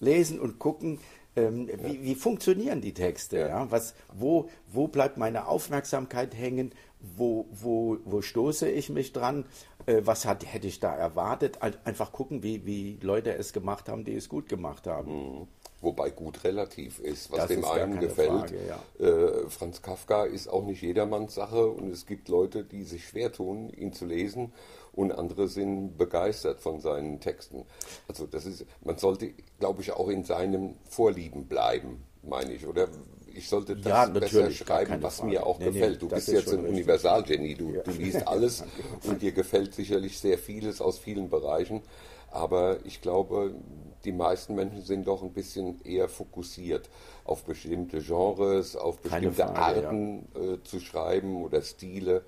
Lesen 0.00 0.40
und 0.40 0.58
gucken, 0.58 0.98
ähm, 1.36 1.68
ja. 1.68 1.74
wie, 1.84 2.02
wie, 2.02 2.14
funktionieren 2.14 2.80
die 2.80 2.94
Texte? 2.94 3.38
Ja. 3.38 3.48
ja. 3.48 3.70
Was, 3.70 3.94
wo, 4.12 4.48
wo 4.70 4.88
bleibt 4.88 5.16
meine 5.16 5.48
Aufmerksamkeit 5.48 6.34
hängen? 6.36 6.72
Wo, 7.00 7.46
wo, 7.50 7.98
wo 8.04 8.22
stoße 8.22 8.68
ich 8.70 8.90
mich 8.90 9.12
dran? 9.12 9.46
Äh, 9.86 10.02
was 10.04 10.24
hat, 10.24 10.44
hätte 10.52 10.68
ich 10.68 10.78
da 10.78 10.94
erwartet? 10.94 11.58
Einfach 11.62 12.12
gucken, 12.12 12.42
wie, 12.42 12.66
wie 12.66 12.98
Leute 13.00 13.34
es 13.34 13.52
gemacht 13.52 13.88
haben, 13.88 14.04
die 14.04 14.14
es 14.14 14.28
gut 14.28 14.48
gemacht 14.48 14.86
haben. 14.86 15.12
Mhm. 15.12 15.48
Wobei 15.80 16.10
gut 16.10 16.44
relativ 16.44 17.00
ist, 17.00 17.32
was 17.32 17.40
das 17.40 17.48
dem 17.48 17.60
ist 17.60 17.70
einen 17.70 17.98
gefällt. 17.98 18.30
Frage, 18.30 18.58
ja. 18.68 19.04
äh, 19.04 19.50
Franz 19.50 19.82
Kafka 19.82 20.24
ist 20.24 20.46
auch 20.46 20.64
nicht 20.64 20.80
jedermanns 20.80 21.34
Sache 21.34 21.66
und 21.66 21.90
es 21.90 22.06
gibt 22.06 22.28
Leute, 22.28 22.62
die 22.62 22.84
sich 22.84 23.08
schwer 23.08 23.32
tun, 23.32 23.68
ihn 23.70 23.92
zu 23.92 24.06
lesen 24.06 24.52
und 24.92 25.12
andere 25.12 25.48
sind 25.48 25.96
begeistert 25.96 26.60
von 26.60 26.80
seinen 26.80 27.20
Texten. 27.20 27.64
Also 28.08 28.26
das 28.26 28.46
ist, 28.46 28.66
man 28.84 28.98
sollte, 28.98 29.32
glaube 29.58 29.82
ich, 29.82 29.92
auch 29.92 30.08
in 30.08 30.24
seinem 30.24 30.74
Vorlieben 30.84 31.46
bleiben, 31.46 32.02
meine 32.22 32.52
ich, 32.52 32.66
oder? 32.66 32.88
Ich 33.34 33.48
sollte 33.48 33.76
das 33.76 33.86
ja, 33.86 34.06
besser 34.06 34.50
schreiben, 34.50 35.02
was 35.02 35.16
Frage. 35.16 35.30
mir 35.30 35.46
auch 35.46 35.58
nee, 35.58 35.66
gefällt. 35.66 36.02
Du 36.02 36.08
bist 36.08 36.28
jetzt 36.28 36.52
ein 36.52 36.66
Universalgenie, 36.66 37.54
du, 37.54 37.70
ja. 37.70 37.82
du 37.82 37.90
liest 37.92 38.28
alles 38.28 38.62
und 39.04 39.22
dir 39.22 39.32
gefällt 39.32 39.74
sicherlich 39.74 40.18
sehr 40.18 40.36
vieles 40.36 40.82
aus 40.82 40.98
vielen 40.98 41.30
Bereichen. 41.30 41.80
Aber 42.30 42.78
ich 42.84 43.00
glaube, 43.00 43.54
die 44.04 44.12
meisten 44.12 44.54
Menschen 44.54 44.82
sind 44.82 45.06
doch 45.06 45.22
ein 45.22 45.32
bisschen 45.32 45.80
eher 45.84 46.08
fokussiert 46.08 46.90
auf 47.24 47.44
bestimmte 47.44 48.00
Genres, 48.00 48.76
auf 48.76 48.98
bestimmte 49.00 49.44
Frage, 49.44 49.86
Arten 49.86 50.28
ja. 50.34 50.52
äh, 50.54 50.62
zu 50.62 50.80
schreiben 50.80 51.42
oder 51.42 51.62
Stile. 51.62 52.24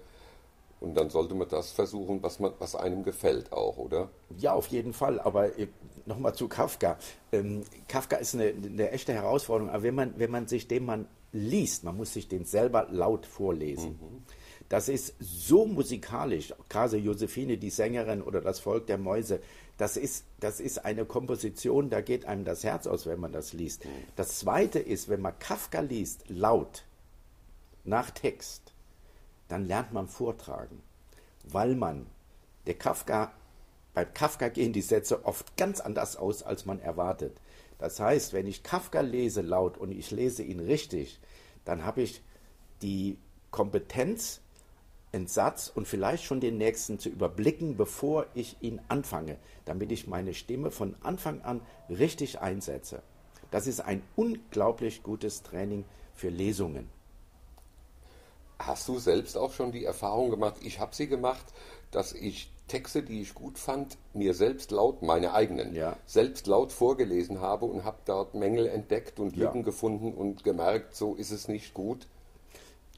Und 0.84 0.94
dann 0.94 1.08
sollte 1.08 1.34
man 1.34 1.48
das 1.48 1.70
versuchen, 1.70 2.22
was, 2.22 2.40
man, 2.40 2.52
was 2.58 2.76
einem 2.76 3.04
gefällt 3.04 3.54
auch, 3.54 3.78
oder? 3.78 4.10
Ja, 4.36 4.52
auf 4.52 4.66
jeden 4.66 4.92
Fall. 4.92 5.18
Aber 5.18 5.58
äh, 5.58 5.68
nochmal 6.04 6.34
zu 6.34 6.46
Kafka. 6.46 6.98
Ähm, 7.32 7.62
Kafka 7.88 8.16
ist 8.16 8.34
eine, 8.34 8.48
eine, 8.48 8.90
echte 8.90 9.14
Herausforderung. 9.14 9.72
Aber 9.72 9.82
wenn 9.82 9.94
man, 9.94 10.18
wenn 10.18 10.30
man 10.30 10.46
sich 10.46 10.68
den 10.68 10.84
man 10.84 11.06
liest, 11.32 11.84
man 11.84 11.96
muss 11.96 12.12
sich 12.12 12.28
den 12.28 12.44
selber 12.44 12.86
laut 12.90 13.24
vorlesen. 13.24 13.92
Mhm. 13.92 14.22
Das 14.68 14.90
ist 14.90 15.14
so 15.20 15.64
musikalisch, 15.64 16.52
gerade 16.68 16.98
Josephine, 16.98 17.56
die 17.56 17.70
Sängerin 17.70 18.20
oder 18.20 18.42
das 18.42 18.60
Volk 18.60 18.86
der 18.86 18.98
Mäuse, 18.98 19.40
das 19.78 19.96
ist, 19.96 20.26
das 20.38 20.60
ist 20.60 20.84
eine 20.84 21.06
Komposition, 21.06 21.88
da 21.88 22.02
geht 22.02 22.26
einem 22.26 22.44
das 22.44 22.62
Herz 22.62 22.86
aus, 22.86 23.06
wenn 23.06 23.20
man 23.20 23.32
das 23.32 23.54
liest. 23.54 23.86
Mhm. 23.86 23.88
Das 24.16 24.38
Zweite 24.38 24.80
ist, 24.80 25.08
wenn 25.08 25.22
man 25.22 25.38
Kafka 25.38 25.80
liest, 25.80 26.24
laut, 26.28 26.84
nach 27.84 28.10
Text, 28.10 28.63
dann 29.54 29.68
lernt 29.68 29.92
man 29.92 30.08
vortragen, 30.08 30.82
weil 31.44 31.76
man, 31.76 32.06
der 32.66 32.74
Kafka, 32.74 33.32
bei 33.94 34.04
Kafka 34.04 34.48
gehen 34.48 34.72
die 34.72 34.82
Sätze 34.82 35.24
oft 35.24 35.56
ganz 35.56 35.78
anders 35.78 36.16
aus, 36.16 36.42
als 36.42 36.66
man 36.66 36.80
erwartet. 36.80 37.40
Das 37.78 38.00
heißt, 38.00 38.32
wenn 38.32 38.48
ich 38.48 38.64
Kafka 38.64 39.00
lese 39.00 39.42
laut 39.42 39.78
und 39.78 39.92
ich 39.92 40.10
lese 40.10 40.42
ihn 40.42 40.58
richtig, 40.58 41.20
dann 41.64 41.84
habe 41.84 42.02
ich 42.02 42.20
die 42.82 43.16
Kompetenz, 43.52 44.40
einen 45.12 45.28
Satz 45.28 45.70
und 45.72 45.86
vielleicht 45.86 46.24
schon 46.24 46.40
den 46.40 46.58
nächsten 46.58 46.98
zu 46.98 47.08
überblicken, 47.08 47.76
bevor 47.76 48.26
ich 48.34 48.56
ihn 48.60 48.80
anfange, 48.88 49.38
damit 49.66 49.92
ich 49.92 50.08
meine 50.08 50.34
Stimme 50.34 50.72
von 50.72 50.96
Anfang 51.00 51.42
an 51.42 51.60
richtig 51.88 52.40
einsetze. 52.40 53.04
Das 53.52 53.68
ist 53.68 53.78
ein 53.78 54.02
unglaublich 54.16 55.04
gutes 55.04 55.44
Training 55.44 55.84
für 56.12 56.30
Lesungen. 56.30 56.90
Hast 58.58 58.88
du 58.88 58.98
selbst 58.98 59.36
auch 59.36 59.52
schon 59.52 59.72
die 59.72 59.84
Erfahrung 59.84 60.30
gemacht, 60.30 60.56
ich 60.62 60.80
habe 60.80 60.94
sie 60.94 61.08
gemacht, 61.08 61.44
dass 61.90 62.12
ich 62.12 62.50
Texte, 62.68 63.02
die 63.02 63.20
ich 63.20 63.34
gut 63.34 63.58
fand, 63.58 63.98
mir 64.14 64.32
selbst 64.32 64.70
laut, 64.70 65.02
meine 65.02 65.34
eigenen, 65.34 65.74
ja. 65.74 65.96
selbst 66.06 66.46
laut 66.46 66.72
vorgelesen 66.72 67.40
habe 67.40 67.66
und 67.66 67.84
habe 67.84 67.98
dort 68.06 68.34
Mängel 68.34 68.66
entdeckt 68.66 69.20
und 69.20 69.36
Lücken 69.36 69.58
ja. 69.58 69.64
gefunden 69.64 70.14
und 70.14 70.44
gemerkt, 70.44 70.94
so 70.94 71.14
ist 71.14 71.30
es 71.30 71.46
nicht 71.46 71.74
gut? 71.74 72.06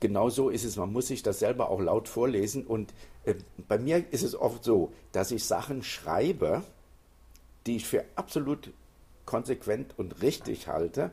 genau 0.00 0.28
so 0.30 0.50
ist 0.50 0.64
es. 0.64 0.76
Man 0.76 0.92
muss 0.92 1.08
sich 1.08 1.22
das 1.22 1.38
selber 1.38 1.70
auch 1.70 1.80
laut 1.80 2.08
vorlesen. 2.08 2.66
Und 2.66 2.92
äh, 3.24 3.34
bei 3.68 3.78
mir 3.78 4.04
ist 4.12 4.22
es 4.22 4.34
oft 4.34 4.64
so, 4.64 4.92
dass 5.12 5.30
ich 5.30 5.44
Sachen 5.44 5.82
schreibe, 5.82 6.62
die 7.66 7.76
ich 7.76 7.86
für 7.86 8.04
absolut 8.14 8.72
konsequent 9.24 9.98
und 9.98 10.22
richtig 10.22 10.68
halte. 10.68 11.10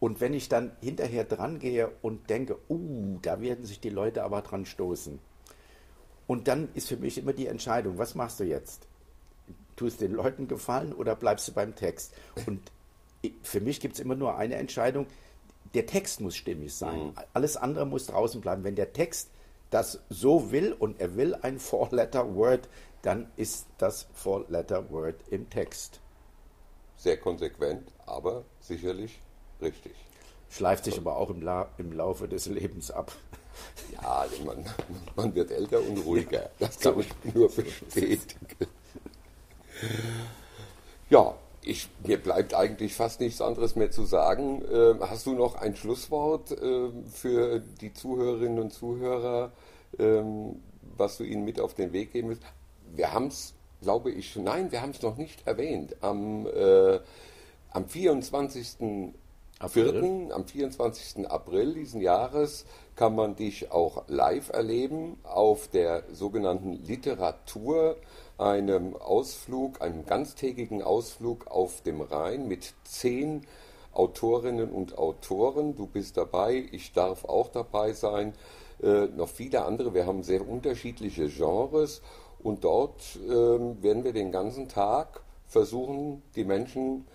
Und 0.00 0.20
wenn 0.20 0.34
ich 0.34 0.48
dann 0.48 0.72
hinterher 0.80 1.24
dran 1.24 1.58
gehe 1.58 1.90
und 2.02 2.28
denke, 2.28 2.58
uh, 2.68 3.18
da 3.22 3.40
werden 3.40 3.64
sich 3.64 3.80
die 3.80 3.90
Leute 3.90 4.24
aber 4.24 4.42
dran 4.42 4.66
stoßen. 4.66 5.18
Und 6.26 6.48
dann 6.48 6.68
ist 6.74 6.88
für 6.88 6.96
mich 6.96 7.18
immer 7.18 7.32
die 7.32 7.46
Entscheidung, 7.46 7.98
was 7.98 8.14
machst 8.14 8.40
du 8.40 8.44
jetzt? 8.44 8.86
Tust 9.76 10.00
den 10.00 10.12
Leuten 10.12 10.48
gefallen 10.48 10.92
oder 10.92 11.16
bleibst 11.16 11.48
du 11.48 11.52
beim 11.52 11.74
Text? 11.74 12.14
Und 12.46 12.60
für 13.42 13.60
mich 13.60 13.80
gibt 13.80 13.94
es 13.94 14.00
immer 14.00 14.14
nur 14.14 14.36
eine 14.36 14.56
Entscheidung, 14.56 15.06
der 15.74 15.86
Text 15.86 16.20
muss 16.20 16.36
stimmig 16.36 16.74
sein. 16.74 17.06
Mhm. 17.06 17.14
Alles 17.32 17.56
andere 17.56 17.86
muss 17.86 18.06
draußen 18.06 18.40
bleiben. 18.40 18.64
Wenn 18.64 18.76
der 18.76 18.92
Text 18.92 19.30
das 19.70 20.00
so 20.08 20.52
will 20.52 20.72
und 20.72 21.00
er 21.00 21.16
will 21.16 21.34
ein 21.34 21.58
Four-Letter-Word, 21.58 22.68
dann 23.02 23.30
ist 23.36 23.66
das 23.78 24.06
Four-Letter-Word 24.14 25.16
im 25.30 25.50
Text. 25.50 26.00
Sehr 26.96 27.16
konsequent, 27.16 27.92
aber 28.06 28.44
sicherlich 28.60 29.20
richtig. 29.60 29.92
Schleift 30.50 30.84
sich 30.84 30.98
aber 30.98 31.16
auch 31.16 31.30
im, 31.30 31.42
La 31.42 31.68
im 31.78 31.92
Laufe 31.92 32.28
des 32.28 32.46
Lebens 32.46 32.90
ab. 32.90 33.12
Ja, 33.92 34.26
man, 34.44 34.64
man 35.16 35.34
wird 35.34 35.50
älter 35.50 35.80
und 35.80 35.98
ruhiger. 35.98 36.50
Das 36.58 36.78
kann 36.78 36.98
ich 37.00 37.34
nur 37.34 37.48
bestätigen. 37.48 38.68
Ja, 41.10 41.34
ich, 41.62 41.88
mir 42.06 42.18
bleibt 42.18 42.54
eigentlich 42.54 42.94
fast 42.94 43.20
nichts 43.20 43.40
anderes 43.40 43.74
mehr 43.74 43.90
zu 43.90 44.04
sagen. 44.04 44.62
Äh, 44.62 44.94
hast 45.00 45.26
du 45.26 45.34
noch 45.34 45.54
ein 45.54 45.76
Schlusswort 45.76 46.52
äh, 46.52 46.90
für 47.10 47.60
die 47.80 47.92
Zuhörerinnen 47.92 48.58
und 48.58 48.72
Zuhörer, 48.72 49.52
äh, 49.98 50.22
was 50.96 51.16
du 51.16 51.24
ihnen 51.24 51.44
mit 51.44 51.60
auf 51.60 51.74
den 51.74 51.92
Weg 51.92 52.12
geben 52.12 52.28
willst? 52.28 52.42
Wir 52.94 53.12
haben 53.12 53.28
es, 53.28 53.54
glaube 53.80 54.10
ich, 54.10 54.36
nein, 54.36 54.72
wir 54.72 54.82
haben 54.82 54.90
es 54.90 55.02
noch 55.02 55.16
nicht 55.16 55.46
erwähnt. 55.46 55.96
Am, 56.02 56.46
äh, 56.46 57.00
am 57.70 57.88
24. 57.88 59.12
April. 59.64 60.32
am 60.32 60.46
24. 60.46 61.30
April 61.30 61.74
diesen 61.74 62.00
Jahres 62.00 62.66
kann 62.96 63.14
man 63.14 63.34
dich 63.36 63.72
auch 63.72 64.04
live 64.08 64.50
erleben 64.50 65.18
auf 65.24 65.68
der 65.68 66.04
sogenannten 66.12 66.72
Literatur 66.84 67.96
einem 68.38 68.96
Ausflug, 68.96 69.80
einem 69.80 70.06
ganztägigen 70.06 70.82
Ausflug 70.82 71.46
auf 71.46 71.82
dem 71.82 72.00
Rhein 72.00 72.48
mit 72.48 72.74
zehn 72.84 73.46
Autorinnen 73.92 74.70
und 74.70 74.98
Autoren. 74.98 75.76
Du 75.76 75.86
bist 75.86 76.16
dabei, 76.16 76.64
ich 76.72 76.92
darf 76.92 77.24
auch 77.24 77.48
dabei 77.48 77.92
sein, 77.92 78.34
äh, 78.82 79.06
noch 79.06 79.28
viele 79.28 79.64
andere. 79.64 79.94
Wir 79.94 80.06
haben 80.06 80.22
sehr 80.22 80.46
unterschiedliche 80.46 81.28
Genres 81.28 82.02
und 82.42 82.64
dort 82.64 83.16
äh, 83.24 83.30
werden 83.30 84.04
wir 84.04 84.12
den 84.12 84.32
ganzen 84.32 84.68
Tag 84.68 85.22
versuchen, 85.46 86.22
die 86.34 86.44
Menschen 86.44 87.06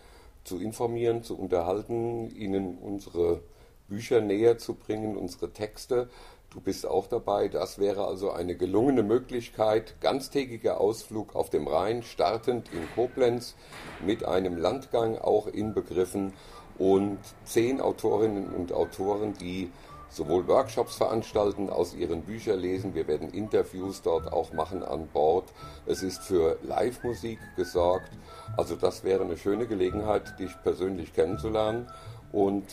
zu 0.49 0.59
informieren, 0.59 1.21
zu 1.21 1.37
unterhalten, 1.37 2.35
ihnen 2.35 2.79
unsere 2.79 3.41
Bücher 3.87 4.19
näher 4.19 4.57
zu 4.57 4.73
bringen, 4.73 5.15
unsere 5.15 5.51
Texte. 5.51 6.09
Du 6.49 6.59
bist 6.59 6.87
auch 6.87 7.05
dabei. 7.05 7.47
Das 7.47 7.77
wäre 7.77 8.07
also 8.07 8.31
eine 8.31 8.55
gelungene 8.55 9.03
Möglichkeit. 9.03 10.01
Ganztägiger 10.01 10.81
Ausflug 10.81 11.35
auf 11.35 11.51
dem 11.51 11.67
Rhein, 11.67 12.01
startend 12.01 12.73
in 12.73 12.81
Koblenz 12.95 13.55
mit 14.03 14.25
einem 14.25 14.57
Landgang 14.57 15.19
auch 15.19 15.45
inbegriffen 15.45 16.33
und 16.79 17.19
zehn 17.43 17.79
Autorinnen 17.79 18.49
und 18.49 18.73
Autoren, 18.73 19.33
die 19.39 19.69
sowohl 20.09 20.47
Workshops 20.47 20.95
veranstalten, 20.95 21.69
aus 21.69 21.93
ihren 21.93 22.23
Büchern 22.23 22.59
lesen. 22.59 22.95
Wir 22.95 23.07
werden 23.07 23.29
Interviews 23.29 24.01
dort 24.01 24.31
auch 24.31 24.53
machen 24.53 24.83
an 24.83 25.07
Bord. 25.07 25.53
Es 25.85 26.03
ist 26.03 26.23
für 26.23 26.57
Live-Musik 26.63 27.39
gesorgt. 27.55 28.11
Also 28.57 28.75
das 28.75 29.03
wäre 29.03 29.23
eine 29.23 29.37
schöne 29.37 29.67
Gelegenheit, 29.67 30.39
dich 30.39 30.51
persönlich 30.63 31.13
kennenzulernen 31.13 31.87
und 32.31 32.65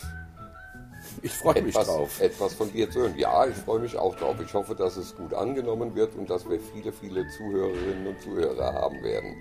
ich 1.22 1.32
freue 1.32 1.62
mich 1.62 1.74
drauf. 1.74 2.20
Etwas 2.20 2.54
von 2.54 2.72
dir 2.72 2.90
zu 2.90 3.00
hören. 3.00 3.14
Ja, 3.16 3.46
ich 3.46 3.54
freue 3.54 3.78
mich 3.80 3.96
auch 3.96 4.16
drauf. 4.16 4.36
Ich 4.44 4.52
hoffe, 4.54 4.74
dass 4.74 4.96
es 4.96 5.14
gut 5.14 5.34
angenommen 5.34 5.94
wird 5.94 6.14
und 6.16 6.28
dass 6.30 6.48
wir 6.48 6.58
viele, 6.58 6.92
viele 6.92 7.28
Zuhörerinnen 7.28 8.06
und 8.06 8.20
Zuhörer 8.20 8.72
haben 8.74 9.02
werden. 9.02 9.36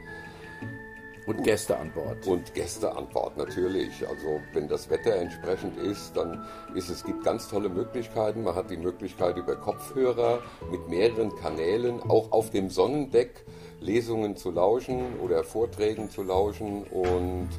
Und 1.27 1.43
Gäste 1.43 1.77
an 1.77 1.91
Bord. 1.91 2.27
Und 2.27 2.53
Gäste 2.53 2.95
an 2.95 3.07
Bord, 3.09 3.35
natürlich. 3.35 4.07
Also 4.07 4.39
wenn 4.53 4.67
das 4.67 4.89
Wetter 4.89 5.15
entsprechend 5.15 5.77
ist, 5.77 6.15
dann 6.15 6.45
ist 6.75 6.89
es 6.89 7.03
gibt 7.03 7.23
ganz 7.23 7.47
tolle 7.47 7.69
Möglichkeiten. 7.69 8.43
Man 8.43 8.55
hat 8.55 8.69
die 8.69 8.77
Möglichkeit 8.77 9.35
über 9.37 9.55
Kopfhörer 9.55 10.39
mit 10.69 10.87
mehreren 10.87 11.35
Kanälen 11.35 11.99
auch 12.09 12.31
auf 12.31 12.51
dem 12.51 12.69
Sonnendeck 12.69 13.43
Lesungen 13.79 14.35
zu 14.35 14.51
lauschen 14.51 15.19
oder 15.19 15.43
Vorträgen 15.43 16.09
zu 16.09 16.23
lauschen 16.23 16.83
und 16.85 17.49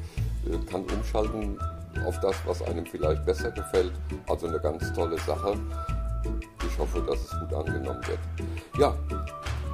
äh, 0.45 0.57
kann 0.69 0.83
umschalten 0.85 1.59
auf 2.05 2.19
das, 2.21 2.35
was 2.45 2.61
einem 2.61 2.85
vielleicht 2.85 3.25
besser 3.25 3.51
gefällt. 3.51 3.93
Also 4.27 4.47
eine 4.47 4.59
ganz 4.59 4.93
tolle 4.93 5.17
Sache. 5.19 5.59
Ich 6.65 6.77
hoffe, 6.79 7.01
dass 7.07 7.19
es 7.21 7.31
gut 7.39 7.53
angenommen 7.53 8.01
wird. 8.07 8.19
Ja, 8.79 8.95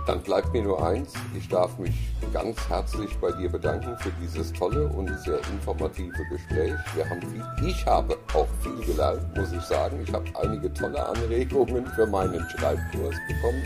dann 0.05 0.21
bleibt 0.21 0.51
mir 0.53 0.63
nur 0.63 0.85
eins. 0.85 1.13
Ich 1.37 1.47
darf 1.47 1.77
mich 1.77 1.93
ganz 2.33 2.57
herzlich 2.67 3.15
bei 3.19 3.31
dir 3.31 3.49
bedanken 3.49 3.97
für 3.97 4.11
dieses 4.21 4.51
tolle 4.53 4.87
und 4.87 5.07
sehr 5.19 5.39
informative 5.51 6.25
Gespräch. 6.29 6.73
Wir 6.95 7.09
haben 7.09 7.21
viel, 7.21 7.43
ich 7.65 7.85
habe 7.85 8.17
auch 8.33 8.47
viel 8.61 8.85
gelernt, 8.85 9.37
muss 9.37 9.51
ich 9.53 9.61
sagen. 9.61 9.99
Ich 10.05 10.13
habe 10.13 10.25
einige 10.41 10.73
tolle 10.73 11.05
Anregungen 11.05 11.87
für 11.87 12.05
meinen 12.05 12.45
Schreibkurs 12.49 13.15
bekommen. 13.27 13.63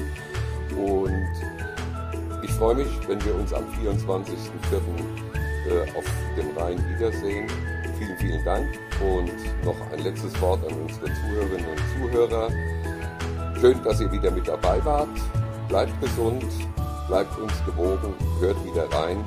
Und 0.77 2.43
ich 2.43 2.51
freue 2.51 2.75
mich, 2.75 3.07
wenn 3.07 3.23
wir 3.25 3.35
uns 3.35 3.53
am 3.53 3.63
24.04. 3.83 5.27
Äh, 5.67 5.81
auf 5.97 6.05
dem 6.37 6.55
Rhein 6.57 6.77
wiedersehen. 6.95 7.45
Vielen, 7.99 8.17
vielen 8.19 8.45
Dank 8.45 8.67
und 9.01 9.65
noch 9.65 9.75
ein 9.91 9.99
letztes 9.99 10.39
Wort 10.39 10.59
an 10.65 10.73
unsere 10.81 11.07
Zuhörerinnen 11.07 11.65
und 11.67 12.11
Zuhörer. 12.11 12.49
Schön, 13.59 13.83
dass 13.83 13.99
ihr 13.99 14.09
wieder 14.11 14.31
mit 14.31 14.47
dabei 14.47 14.83
wart. 14.85 15.09
Bleibt 15.67 15.99
gesund, 16.01 16.45
bleibt 17.07 17.37
uns 17.37 17.53
gewogen, 17.65 18.13
hört 18.39 18.63
wieder 18.65 18.89
rein. 18.91 19.23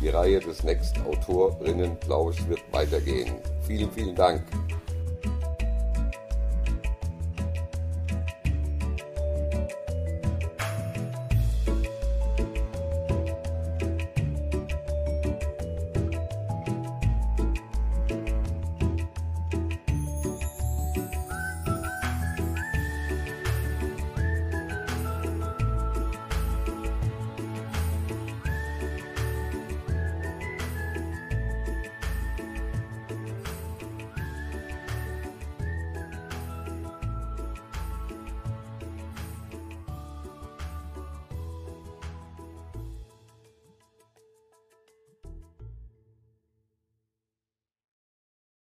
Die 0.00 0.08
Reihe 0.08 0.40
des 0.40 0.64
Next 0.64 0.96
Autorinnenplausch 1.06 2.48
wird 2.48 2.60
weitergehen. 2.72 3.34
Vielen, 3.66 3.90
vielen 3.92 4.14
Dank. 4.14 4.42